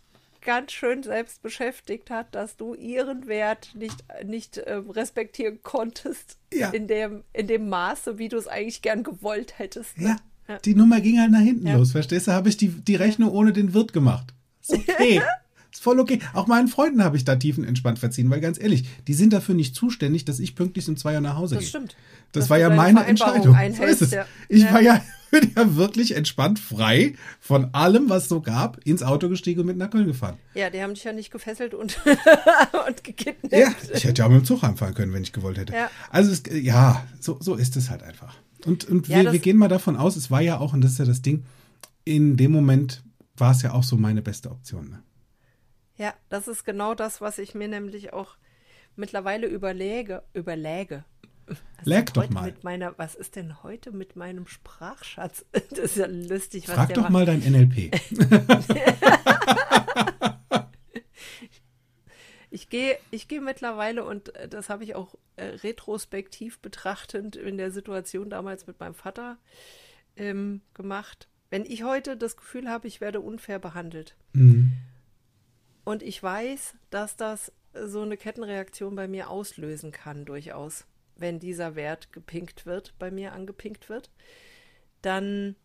ganz 0.43 0.73
schön 0.73 1.03
selbst 1.03 1.41
beschäftigt 1.41 2.11
hat, 2.11 2.35
dass 2.35 2.59
du 2.59 2.75
ihren 2.75 3.27
Wert 3.29 3.71
nicht, 3.75 4.05
nicht 4.25 4.61
ähm, 4.67 4.91
respektieren 4.91 5.61
konntest 5.63 6.37
Ja. 6.53 6.69
in, 6.69 6.87
dem, 6.87 7.25
in 7.33 7.47
dem 7.47 7.71
Maße, 7.71 8.19
wie 8.19 8.29
du 8.29 8.37
es 8.37 8.47
eigentlich 8.47 8.83
gern 8.83 9.03
gewollt 9.05 9.59
hättest. 9.59 9.97
Ne? 9.97 10.17
Ja, 10.47 10.59
die 10.59 10.75
Nummer 10.75 11.01
ging 11.01 11.19
halt 11.19 11.31
nach 11.31 11.41
hinten 11.41 11.67
Ja. 11.67 11.77
los, 11.79 11.93
verstehst 11.93 12.27
du? 12.27 12.33
Habe 12.33 12.51
ich 12.51 12.59
die, 12.59 12.69
die 12.69 12.97
Rechnung 12.97 13.31
ohne 13.33 13.55
den 13.55 13.73
Wirt 13.73 13.95
gemacht. 13.95 14.35
Okay. 14.69 15.23
Ist 15.75 15.83
voll 15.83 15.99
okay. 15.99 16.21
Auch 16.33 16.47
meinen 16.47 16.69
Freunden 16.69 17.03
habe 17.05 17.17
ich 17.17 17.25
da 17.25 17.35
tiefenentspannt 17.37 17.99
verziehen, 17.99 18.31
weil 18.31 18.41
ganz 18.41 18.61
ehrlich, 18.61 18.89
die 19.09 19.15
sind 19.15 19.33
dafür 19.33 19.55
nicht 19.57 19.75
zuständig, 19.75 20.25
dass 20.25 20.39
ich 20.39 20.55
pünktlich 20.55 20.89
um 20.89 20.97
zwei 20.97 21.15
Uhr 21.17 21.21
nach 21.21 21.37
Hause 21.37 21.57
Das 21.57 21.65
gehe. 21.65 21.69
stimmt. 21.69 21.97
Das 22.33 22.45
Dass 22.45 22.51
war 22.51 22.59
ja 22.59 22.71
meine 22.71 23.05
Entscheidung. 23.05 23.57
So 23.77 23.83
ist 23.83 24.01
es. 24.03 24.11
ja. 24.13 24.25
Ich 24.49 24.63
Ja. 24.63 24.73
war 24.73 24.81
ja, 24.81 25.03
bin 25.33 25.51
ja 25.57 25.75
wirklich 25.75 26.15
entspannt 26.15 26.61
frei 26.61 27.15
von 27.41 27.75
allem, 27.75 28.09
was 28.09 28.29
so 28.29 28.41
gab, 28.41 28.79
ins 28.87 29.03
Auto 29.03 29.29
gestiegen 29.29 29.61
und 29.61 29.67
mit 29.67 29.77
nach 29.77 29.91
Köln 29.91 30.07
gefahren. 30.07 30.37
Ja, 30.55 30.71
die 30.71 30.81
haben 30.81 30.95
dich 30.95 31.03
ja 31.03 31.13
nicht 31.13 31.33
gefesselt 31.33 31.75
und, 31.75 31.99
und 32.89 33.03
gekidnappt. 33.05 33.53
Ja, 33.53 33.69
ich 33.93 34.05
hätte 34.05 34.21
ja 34.23 34.27
auch 34.27 34.31
mit 34.31 34.43
dem 34.43 34.45
Zug 34.45 34.63
heimfahren 34.63 34.95
können, 34.95 35.13
wenn 35.13 35.23
ich 35.25 35.33
gewollt 35.33 35.59
hätte. 35.59 35.73
Ja. 35.73 35.91
Also, 36.11 36.31
es, 36.31 36.43
ja, 36.53 37.05
so, 37.21 37.37
so 37.41 37.57
ist 37.57 37.77
es 37.77 37.91
halt 37.91 38.05
einfach. 38.05 38.37
Und, 38.65 38.85
und 38.85 39.09
Ja, 39.09 39.17
wir, 39.19 39.25
das- 39.25 39.33
wir 39.33 39.41
gehen 39.41 39.57
mal 39.57 39.69
davon 39.69 39.97
aus, 39.97 40.15
es 40.15 40.31
war 40.31 40.41
ja 40.41 40.59
auch, 40.59 40.73
und 40.73 40.83
das 40.83 40.93
ist 40.93 40.99
ja 40.99 41.05
das 41.05 41.21
Ding, 41.23 41.43
in 42.05 42.37
dem 42.37 42.53
Moment 42.53 43.03
war 43.37 43.51
es 43.51 43.63
ja 43.63 43.73
auch 43.73 43.83
so 43.83 43.97
meine 43.97 44.23
beste 44.23 44.51
Option. 44.53 44.89
Ne? 44.91 45.03
Ja, 45.97 46.15
das 46.29 46.49
ist 46.49 46.65
genau 46.65 46.95
das, 46.95 47.21
was 47.21 47.39
ich 47.39 47.55
mir 47.55 47.69
nämlich 47.69 48.13
auch 48.13 48.37
mittlerweile 48.97 49.47
überlege, 49.47 50.23
überläge. 50.33 51.05
Was 51.47 51.59
Läg 51.87 52.07
ist 52.09 52.17
doch 52.17 52.29
mal. 52.31 52.45
Mit 52.47 52.65
meiner, 52.65 52.97
was 52.99 53.15
ist 53.15 53.37
denn 53.37 53.63
heute 53.63 53.93
mit 53.93 54.17
meinem 54.17 54.47
Sprachschatz? 54.47 55.45
Das 55.71 55.79
ist 55.79 55.97
ja 55.97 56.07
lustig, 56.07 56.69
was 56.69 56.75
Frag 56.75 56.95
doch 56.95 57.05
war. 57.05 57.11
mal 57.11 57.27
dein 57.27 57.41
NLP. 57.41 57.91
Ich 62.51 62.69
gehe, 62.69 62.97
ich 63.11 63.27
gehe 63.27 63.41
mittlerweile 63.41 64.05
und 64.05 64.33
äh, 64.37 64.49
das 64.49 64.69
habe 64.69 64.85
ich 64.85 64.95
auch 64.95 65.17
äh, 65.35 65.45
retrospektiv 65.45 66.61
betrachtend 66.61 67.35
in 67.35 67.59
der 67.59 67.73
Situation 67.73 68.31
damals 68.31 68.69
mit 68.69 68.79
meinem 68.79 68.95
Vater 68.95 69.39
ähm, 70.17 70.61
gemacht. 70.73 71.27
Wenn 71.51 71.65
ich 71.65 71.83
heute 71.83 72.17
das 72.17 72.37
Gefühl 72.37 72.69
habe, 72.71 72.87
ich 72.87 73.01
werde 73.01 73.21
unfair 73.21 73.59
behandelt 73.59 74.15
Mhm. 74.35 74.73
Und 75.85 76.03
ich 76.03 76.23
weiß, 76.23 76.75
dass 76.91 77.17
das 77.17 77.53
so 77.75 78.03
eine 78.03 78.17
Kettenreaktion 78.17 78.95
bei 78.95 79.09
mir 79.09 79.31
auslösen 79.31 79.93
kann, 79.93 80.25
durchaus, 80.25 80.87
wenn 81.17 81.39
dieser 81.41 81.75
Wert 81.75 82.13
gepinkt 82.13 82.67
wird, 82.67 82.95
bei 82.99 83.11
mir 83.11 83.33
angepinkt 83.33 83.89
wird, 83.89 84.11
dann 85.03 85.57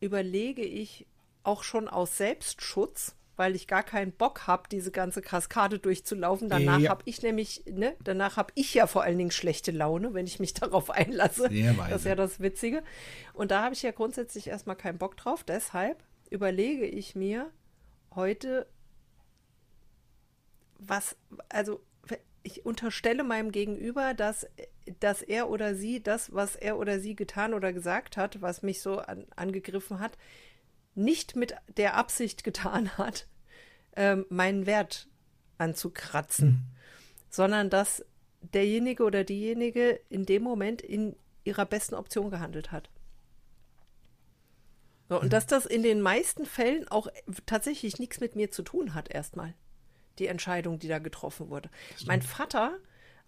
überlege 0.00 0.62
ich 0.62 1.06
auch 1.42 1.62
schon 1.62 1.88
aus 1.88 2.16
Selbstschutz, 2.16 3.14
weil 3.36 3.54
ich 3.54 3.68
gar 3.68 3.84
keinen 3.84 4.10
Bock 4.12 4.46
habe, 4.48 4.64
diese 4.70 4.90
ganze 4.90 5.22
Kaskade 5.22 5.78
durchzulaufen. 5.78 6.48
Danach 6.48 6.80
Ja. 6.80 6.90
habe 6.90 7.02
ich 7.04 7.22
nämlich, 7.22 7.64
ne, 7.66 7.94
danach 8.02 8.36
habe 8.36 8.52
ich 8.56 8.74
ja 8.74 8.86
vor 8.88 9.02
allen 9.02 9.16
Dingen 9.18 9.30
schlechte 9.30 9.70
Laune, 9.70 10.12
wenn 10.12 10.26
ich 10.26 10.40
mich 10.40 10.54
darauf 10.54 10.90
einlasse. 10.90 11.48
Sehr. 11.48 11.72
Das 11.74 12.00
ist 12.00 12.04
ja 12.06 12.16
das 12.16 12.40
Witzige. 12.40 12.82
Und 13.34 13.50
da 13.52 13.62
habe 13.62 13.74
ich 13.74 13.82
ja 13.82 13.92
grundsätzlich 13.92 14.48
erstmal 14.48 14.76
keinen 14.76 14.98
Bock 14.98 15.16
drauf. 15.16 15.44
Deshalb 15.44 16.02
überlege 16.30 16.84
ich 16.84 17.14
mir 17.14 17.50
heute, 18.14 18.66
was, 20.78 21.16
also 21.48 21.80
ich 22.42 22.64
unterstelle 22.64 23.24
meinem 23.24 23.52
Gegenüber, 23.52 24.14
dass, 24.14 24.46
dass 25.00 25.22
er 25.22 25.50
oder 25.50 25.74
sie 25.74 26.02
das, 26.02 26.32
was 26.32 26.56
er 26.56 26.78
oder 26.78 27.00
sie 27.00 27.14
getan 27.14 27.54
oder 27.54 27.72
gesagt 27.72 28.16
hat, 28.16 28.40
was 28.40 28.62
mich 28.62 28.80
so 28.80 28.98
an, 28.98 29.26
angegriffen 29.36 30.00
hat, 30.00 30.16
nicht 30.94 31.36
mit 31.36 31.54
der 31.76 31.94
Absicht 31.94 32.44
getan 32.44 32.96
hat, 32.98 33.26
ähm, 33.96 34.26
meinen 34.28 34.66
Wert 34.66 35.08
anzukratzen, 35.58 36.64
sondern 37.30 37.70
dass 37.70 38.04
derjenige 38.40 39.02
oder 39.02 39.24
diejenige 39.24 40.00
in 40.08 40.24
dem 40.24 40.42
Moment 40.42 40.80
in 40.80 41.16
ihrer 41.44 41.66
besten 41.66 41.94
Option 41.94 42.30
gehandelt 42.30 42.72
hat. 42.72 42.90
So, 45.08 45.20
und 45.20 45.32
dass 45.32 45.46
das 45.46 45.64
in 45.64 45.82
den 45.82 46.02
meisten 46.02 46.44
Fällen 46.44 46.86
auch 46.88 47.08
tatsächlich 47.46 47.98
nichts 47.98 48.20
mit 48.20 48.36
mir 48.36 48.50
zu 48.50 48.62
tun 48.62 48.94
hat, 48.94 49.10
erstmal. 49.10 49.54
Die 50.18 50.26
Entscheidung, 50.26 50.78
die 50.78 50.88
da 50.88 50.98
getroffen 50.98 51.48
wurde. 51.50 51.70
Mein 52.06 52.22
Vater 52.22 52.78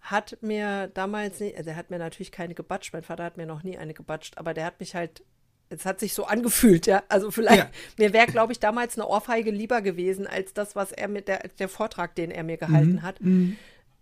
hat 0.01 0.37
mir 0.41 0.87
damals 0.87 1.39
nicht, 1.39 1.55
also 1.57 1.69
er 1.69 1.75
hat 1.75 1.89
mir 1.91 1.99
natürlich 1.99 2.31
keine 2.31 2.55
gebatscht, 2.55 2.91
mein 2.93 3.03
Vater 3.03 3.23
hat 3.23 3.37
mir 3.37 3.45
noch 3.45 3.63
nie 3.63 3.77
eine 3.77 3.93
gebatscht, 3.93 4.37
aber 4.37 4.53
der 4.53 4.65
hat 4.65 4.79
mich 4.79 4.95
halt, 4.95 5.23
es 5.69 5.85
hat 5.85 5.99
sich 5.99 6.13
so 6.13 6.25
angefühlt, 6.25 6.87
ja. 6.87 7.03
Also 7.07 7.29
vielleicht, 7.31 7.57
Ja. 7.59 7.69
mir 7.97 8.11
wäre, 8.11 8.25
glaube 8.27 8.51
ich, 8.51 8.59
damals 8.59 8.97
eine 8.97 9.07
Ohrfeige 9.07 9.51
lieber 9.51 9.81
gewesen, 9.81 10.25
als 10.27 10.53
das, 10.53 10.75
was 10.75 10.91
er 10.91 11.07
mit 11.07 11.27
der, 11.27 11.47
der 11.59 11.69
Vortrag, 11.69 12.15
den 12.15 12.31
er 12.31 12.43
mir 12.43 12.57
gehalten 12.57 13.03
hat. 13.03 13.19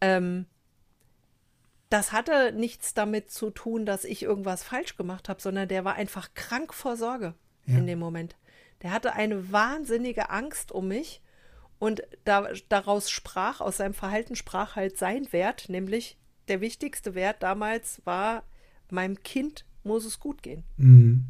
Ähm, 0.01 0.45
das 1.89 2.11
hatte 2.11 2.51
nichts 2.53 2.93
damit 2.93 3.31
zu 3.31 3.49
tun, 3.49 3.85
dass 3.85 4.05
ich 4.05 4.23
irgendwas 4.23 4.63
falsch 4.63 4.95
gemacht 4.95 5.27
habe, 5.27 5.41
sondern 5.41 5.67
der 5.67 5.83
war 5.85 5.95
einfach 5.95 6.33
krank 6.35 6.73
vor 6.73 6.95
Sorge 6.95 7.33
Ja. 7.65 7.77
in 7.79 7.87
dem 7.87 7.99
Moment. 7.99 8.35
Der 8.83 8.91
hatte 8.91 9.13
eine 9.13 9.51
wahnsinnige 9.51 10.29
Angst 10.29 10.71
um 10.71 10.87
mich 10.87 11.21
und 11.79 12.03
da, 12.25 12.49
daraus 12.67 13.09
sprach, 13.09 13.61
aus 13.61 13.77
seinem 13.77 13.93
Verhalten 13.93 14.35
sprach 14.35 14.75
halt 14.75 14.97
sein 14.97 15.31
Wert, 15.31 15.69
nämlich 15.69 16.17
der 16.47 16.61
wichtigste 16.61 17.15
Wert 17.15 17.41
damals 17.41 18.01
war, 18.05 18.43
meinem 18.89 19.21
Kind 19.23 19.65
muss 19.83 20.05
es 20.05 20.19
gut 20.19 20.43
gehen. 20.43 20.63
Mhm. 20.77 21.25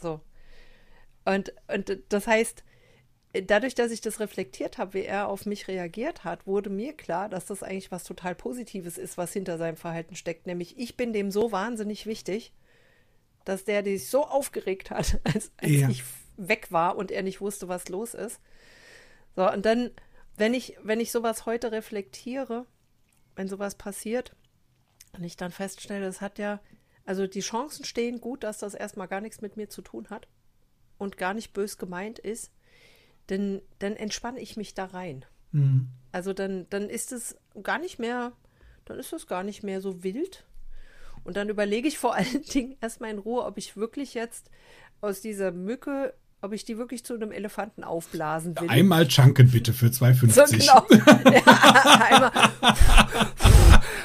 So. 0.00 0.20
Und, 1.24 1.54
und 1.72 1.98
das 2.10 2.26
heißt, 2.26 2.64
dadurch, 3.46 3.74
dass 3.74 3.90
ich 3.92 4.00
das 4.02 4.20
reflektiert 4.20 4.76
habe, 4.78 4.94
wie 4.94 5.04
er 5.04 5.28
auf 5.28 5.46
mich 5.46 5.68
reagiert 5.68 6.24
hat, 6.24 6.46
wurde 6.46 6.70
mir 6.70 6.92
klar, 6.92 7.28
dass 7.28 7.46
das 7.46 7.62
eigentlich 7.62 7.90
was 7.90 8.04
total 8.04 8.34
Positives 8.34 8.98
ist, 8.98 9.16
was 9.16 9.32
hinter 9.32 9.56
seinem 9.58 9.76
Verhalten 9.76 10.16
steckt. 10.16 10.46
Nämlich, 10.46 10.78
ich 10.78 10.96
bin 10.96 11.12
dem 11.12 11.30
so 11.30 11.50
wahnsinnig 11.50 12.04
wichtig, 12.06 12.52
dass 13.44 13.64
der 13.64 13.82
sich 13.84 14.08
so 14.08 14.24
aufgeregt 14.26 14.90
hat, 14.90 15.20
als, 15.24 15.50
als 15.56 15.70
Ja. 15.72 15.88
ich 15.88 16.04
weg 16.36 16.70
war 16.70 16.96
und 16.96 17.10
er 17.10 17.22
nicht 17.22 17.40
wusste, 17.40 17.68
was 17.68 17.88
los 17.88 18.12
ist. 18.14 18.40
So, 19.36 19.50
und 19.50 19.64
dann, 19.64 19.90
wenn 20.36 20.54
ich, 20.54 20.76
wenn 20.82 21.00
ich 21.00 21.10
sowas 21.10 21.46
heute 21.46 21.72
reflektiere, 21.72 22.66
wenn 23.36 23.48
sowas 23.48 23.74
passiert, 23.74 24.34
und 25.12 25.24
ich 25.24 25.36
dann 25.36 25.52
feststelle, 25.52 26.06
es 26.06 26.20
hat 26.20 26.38
ja, 26.38 26.60
also 27.04 27.26
die 27.26 27.40
Chancen 27.40 27.84
stehen 27.84 28.20
gut, 28.20 28.42
dass 28.42 28.58
das 28.58 28.74
erstmal 28.74 29.08
gar 29.08 29.20
nichts 29.20 29.40
mit 29.40 29.56
mir 29.56 29.68
zu 29.68 29.82
tun 29.82 30.10
hat 30.10 30.28
und 30.98 31.16
gar 31.16 31.34
nicht 31.34 31.52
bös 31.52 31.78
gemeint 31.78 32.18
ist, 32.18 32.50
denn 33.28 33.62
dann 33.78 33.94
entspanne 33.94 34.40
ich 34.40 34.56
mich 34.56 34.74
da 34.74 34.86
rein. 34.86 35.24
Mhm. 35.52 35.88
Also 36.12 36.32
dann, 36.32 36.66
dann 36.70 36.88
ist 36.88 37.12
es 37.12 37.36
gar 37.62 37.78
nicht 37.78 37.98
mehr, 37.98 38.32
dann 38.84 38.98
ist 38.98 39.12
es 39.12 39.26
gar 39.26 39.42
nicht 39.42 39.62
mehr 39.62 39.80
so 39.80 40.02
wild. 40.02 40.44
Und 41.22 41.36
dann 41.36 41.48
überlege 41.48 41.88
ich 41.88 41.98
vor 41.98 42.14
allen 42.16 42.42
Dingen 42.42 42.76
erstmal 42.80 43.10
in 43.10 43.18
Ruhe, 43.18 43.44
ob 43.44 43.58
ich 43.58 43.76
wirklich 43.76 44.14
jetzt 44.14 44.50
aus 45.00 45.20
dieser 45.20 45.52
Mücke, 45.52 46.14
ob 46.44 46.52
ich 46.52 46.64
die 46.64 46.76
wirklich 46.76 47.04
zu 47.04 47.14
einem 47.14 47.32
Elefanten 47.32 47.84
aufblasen 47.84 48.54
will. 48.60 48.68
Einmal 48.68 49.08
Chunken 49.08 49.50
bitte 49.50 49.72
für 49.72 49.86
2,50. 49.86 50.30
so 50.30 50.44
genau. 50.56 51.30
ja. 51.32 52.32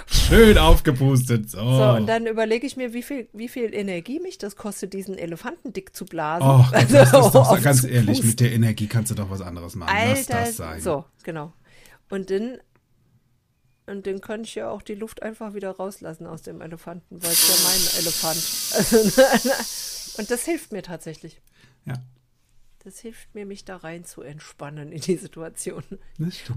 Schön 0.07 0.57
aufgepustet. 0.57 1.49
So. 1.49 1.57
So, 1.57 1.89
und 1.91 2.07
dann 2.07 2.27
überlege 2.27 2.65
ich 2.65 2.77
mir, 2.77 2.93
wie 2.93 3.03
viel, 3.03 3.27
wie 3.33 3.49
viel 3.49 3.73
Energie 3.73 4.21
mich 4.21 4.37
das 4.37 4.55
kostet, 4.55 4.93
diesen 4.93 5.17
Elefanten 5.17 5.73
dick 5.73 5.93
zu 5.93 6.05
blasen. 6.05 6.47
Oh, 6.47 6.65
Also, 6.71 6.93
das 6.93 7.07
ist 7.07 7.13
doch 7.13 7.33
so, 7.33 7.39
auf 7.39 7.61
ganz 7.61 7.83
ehrlich, 7.83 8.23
mit 8.23 8.39
der 8.39 8.53
Energie 8.53 8.87
kannst 8.87 9.11
du 9.11 9.15
doch 9.15 9.29
was 9.29 9.41
anderes 9.41 9.75
machen. 9.75 9.93
Lass 9.93 10.29
Alter, 10.29 10.45
das 10.45 10.57
sein. 10.57 10.81
so, 10.81 11.03
genau. 11.23 11.51
Und 12.09 12.31
dann, 12.31 12.57
und 13.85 14.07
dann 14.07 14.21
kann 14.21 14.43
ich 14.45 14.55
ja 14.55 14.69
auch 14.69 14.81
die 14.81 14.95
Luft 14.95 15.23
einfach 15.23 15.53
wieder 15.55 15.71
rauslassen 15.71 16.25
aus 16.25 16.41
dem 16.43 16.61
Elefanten, 16.61 17.21
weil 17.21 17.31
es 17.31 17.47
ja 17.49 17.55
mein 17.67 18.01
Elefant. 18.01 18.37
Also, 18.77 20.17
und 20.21 20.31
das 20.31 20.45
hilft 20.45 20.71
mir 20.71 20.83
tatsächlich. 20.83 21.41
Ja, 21.85 21.95
Das 22.80 22.99
hilft 22.99 23.36
mir, 23.36 23.45
mich 23.45 23.65
da 23.65 23.75
rein 23.77 24.05
zu 24.05 24.21
entspannen 24.21 24.91
in 24.91 25.01
die 25.01 25.17
Situation. 25.17 25.84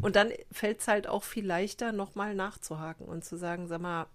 Und 0.03 0.15
dann 0.17 0.31
fällt 0.53 0.81
es 0.81 0.89
halt 0.89 1.07
auch 1.09 1.25
viel 1.25 1.45
leichter, 1.45 1.91
nochmal 1.93 2.35
nachzuhaken 2.35 3.07
und 3.07 3.25
zu 3.25 3.37
sagen, 3.37 3.67
sag 3.67 3.81
mal, 3.81 4.07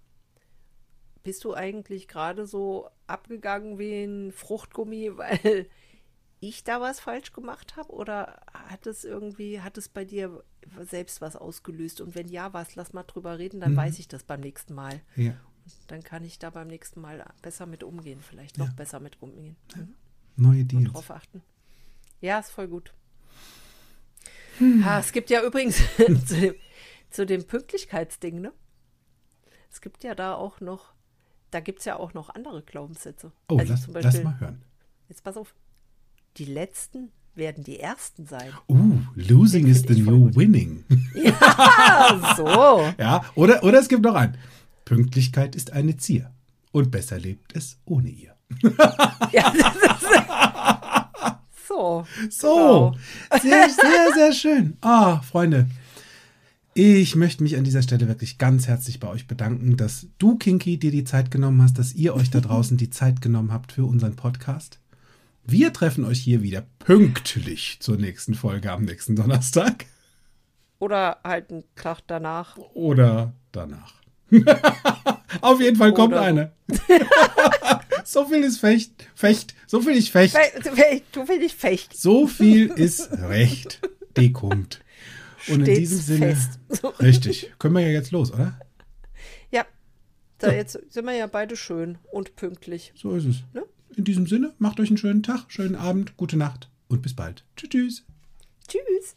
bist 1.22 1.44
du 1.44 1.52
eigentlich 1.54 2.08
gerade 2.08 2.46
so 2.46 2.88
abgegangen 3.06 3.78
wie 3.78 4.04
ein 4.04 4.32
Fruchtgummi, 4.32 5.12
weil 5.18 5.68
ich 6.40 6.64
da 6.64 6.80
was 6.80 7.00
falsch 7.00 7.32
gemacht 7.32 7.76
habe? 7.76 7.92
Oder 7.92 8.40
hat 8.54 8.86
es 8.86 9.04
irgendwie, 9.04 9.60
hat 9.60 9.76
es 9.76 9.88
bei 9.88 10.04
dir 10.04 10.42
selbst 10.80 11.20
was 11.20 11.36
ausgelöst? 11.36 12.00
Und 12.00 12.14
wenn 12.14 12.28
ja, 12.28 12.52
was, 12.54 12.74
lass 12.76 12.92
mal 12.92 13.02
drüber 13.02 13.38
reden, 13.38 13.60
dann 13.60 13.72
Mhm. 13.72 13.76
weiß 13.76 13.98
ich 13.98 14.08
das 14.08 14.22
beim 14.24 14.40
nächsten 14.40 14.74
Mal. 14.74 15.00
ja. 15.16 15.34
Dann 15.88 16.02
kann 16.02 16.24
ich 16.24 16.38
da 16.38 16.48
beim 16.48 16.68
nächsten 16.68 16.98
Mal 17.02 17.22
besser 17.42 17.66
mit 17.66 17.82
umgehen, 17.84 18.22
vielleicht 18.22 18.56
noch 18.56 18.68
Ja. 18.68 18.72
besser 18.72 19.00
mit 19.00 19.20
umgehen. 19.20 19.56
Mhm 19.76 19.94
Neue 20.36 20.60
und 20.62 20.72
Deals. 20.72 20.92
drauf 20.92 21.10
achten. 21.10 21.42
Ja, 22.20 22.38
ist 22.38 22.50
voll 22.50 22.68
gut. 22.68 22.92
Hm. 24.58 24.82
Ah, 24.84 24.98
es 24.98 25.12
gibt 25.12 25.30
ja 25.30 25.42
übrigens 25.44 25.80
zu 26.26 26.36
dem, 26.40 26.54
zu 27.10 27.26
dem 27.26 27.44
Pünktlichkeitsding, 27.44 28.40
ne? 28.40 28.52
Es 29.70 29.80
gibt 29.80 30.02
ja 30.02 30.14
da 30.14 30.34
auch 30.34 30.60
noch, 30.60 30.92
da 31.50 31.60
gibt 31.60 31.80
es 31.80 31.84
ja 31.84 31.96
auch 31.96 32.14
noch 32.14 32.30
andere 32.30 32.62
Glaubenssätze. 32.62 33.32
Oh, 33.48 33.58
also 33.58 33.72
lass, 33.72 33.82
zum 33.84 33.94
lass 33.94 34.04
Beispiel, 34.04 34.24
mal 34.24 34.40
hören. 34.40 34.62
jetzt 35.08 35.22
pass 35.22 35.36
auf, 35.36 35.54
die 36.36 36.46
Letzten 36.46 37.12
werden 37.34 37.62
die 37.62 37.78
Ersten 37.78 38.26
sein. 38.26 38.50
Uh, 38.68 38.98
losing 39.14 39.64
Den 39.64 39.72
is 39.72 39.82
the 39.82 40.00
new 40.00 40.34
winning. 40.34 40.84
Ah, 41.40 42.34
so. 42.36 42.92
ja, 42.98 43.24
oder, 43.34 43.62
oder 43.62 43.78
es 43.78 43.88
gibt 43.88 44.02
noch 44.02 44.14
einen. 44.14 44.36
Pünktlichkeit 44.84 45.54
ist 45.54 45.72
eine 45.72 45.96
Zier. 45.96 46.32
Und 46.72 46.90
besser 46.90 47.18
lebt 47.18 47.54
es 47.54 47.78
ohne 47.84 48.08
ihr. 48.08 48.34
Ja, 49.32 49.52
das 49.52 49.76
ist, 49.76 50.08
so. 51.68 52.06
So, 52.30 52.94
Genau. 53.30 53.40
sehr, 53.42 53.68
sehr, 53.70 54.12
sehr 54.14 54.32
schön. 54.32 54.76
Ah, 54.80 55.20
Freunde, 55.20 55.68
ich 56.74 57.16
möchte 57.16 57.42
mich 57.42 57.56
an 57.56 57.64
dieser 57.64 57.82
Stelle 57.82 58.06
wirklich 58.08 58.38
ganz 58.38 58.66
herzlich 58.68 59.00
bei 59.00 59.08
euch 59.08 59.26
bedanken, 59.26 59.76
dass 59.76 60.06
du, 60.18 60.36
Kinky, 60.38 60.78
dir 60.78 60.90
die 60.92 61.04
Zeit 61.04 61.30
genommen 61.30 61.60
hast, 61.62 61.78
dass 61.78 61.92
ihr 61.94 62.14
euch 62.14 62.30
da 62.30 62.40
draußen 62.48 62.76
die 62.76 62.90
Zeit 62.90 63.20
genommen 63.20 63.52
habt 63.52 63.72
für 63.72 63.84
unseren 63.84 64.16
Podcast. 64.16 64.78
Wir 65.44 65.72
treffen 65.72 66.04
euch 66.04 66.20
hier 66.20 66.42
wieder 66.42 66.64
pünktlich 66.78 67.78
zur 67.80 67.96
nächsten 67.96 68.34
Folge 68.34 68.70
am 68.70 68.82
nächsten 68.82 69.16
Donnerstag 69.16 69.86
Oder 70.78 71.18
halt 71.24 71.50
einen 71.50 71.64
Tag 71.74 72.00
danach. 72.06 72.56
oder 72.74 73.32
danach. 73.52 73.94
Auf 75.40 75.60
jeden 75.60 75.76
Fall 75.76 75.94
kommt 75.94 76.12
Oder 76.12 76.20
eine. 76.22 76.52
So 78.12 78.26
viel 78.26 78.42
ist 78.44 78.58
Fecht, 78.58 78.92
Fecht, 79.14 79.54
so 79.66 79.80
viel 79.80 79.96
ist 79.96 80.08
Fecht. 80.10 80.34
Fe- 80.36 81.02
Du 81.12 81.28
will 81.28 81.38
nicht 81.38 81.54
fechten. 81.56 81.94
So 81.96 82.26
viel 82.26 82.68
ist 82.68 83.10
recht. 83.12 83.80
Dekummt. 84.16 84.80
Und 85.48 85.60
in 85.60 85.64
Stets 85.64 85.78
diesem 85.78 86.00
Sinne. 86.00 86.34
fest. 86.36 86.58
So. 86.68 86.88
Richtig. 86.88 87.52
Können 87.58 87.74
wir 87.74 87.82
ja 87.82 87.88
jetzt 87.90 88.10
los, 88.10 88.32
oder? 88.32 88.58
Ja. 89.50 89.64
Da 90.38 90.48
So. 90.48 90.52
jetzt 90.54 90.78
sind 90.92 91.04
wir 91.06 91.14
ja 91.14 91.26
beide 91.26 91.56
schön 91.56 91.98
und 92.12 92.34
pünktlich. 92.36 92.92
So 92.96 93.14
ist 93.14 93.24
es. 93.24 93.36
Ne? 93.54 93.64
In 93.96 94.04
diesem 94.04 94.26
Sinne, 94.26 94.54
macht 94.58 94.78
euch 94.80 94.88
einen 94.88 94.98
schönen 94.98 95.22
Tag, 95.22 95.46
schönen 95.48 95.74
Abend, 95.74 96.16
gute 96.16 96.36
Nacht 96.36 96.68
und 96.88 97.02
bis 97.02 97.14
bald. 97.14 97.44
Tschüss. 97.56 97.70
tschüss. 97.70 98.04
Tschüss. 98.68 99.16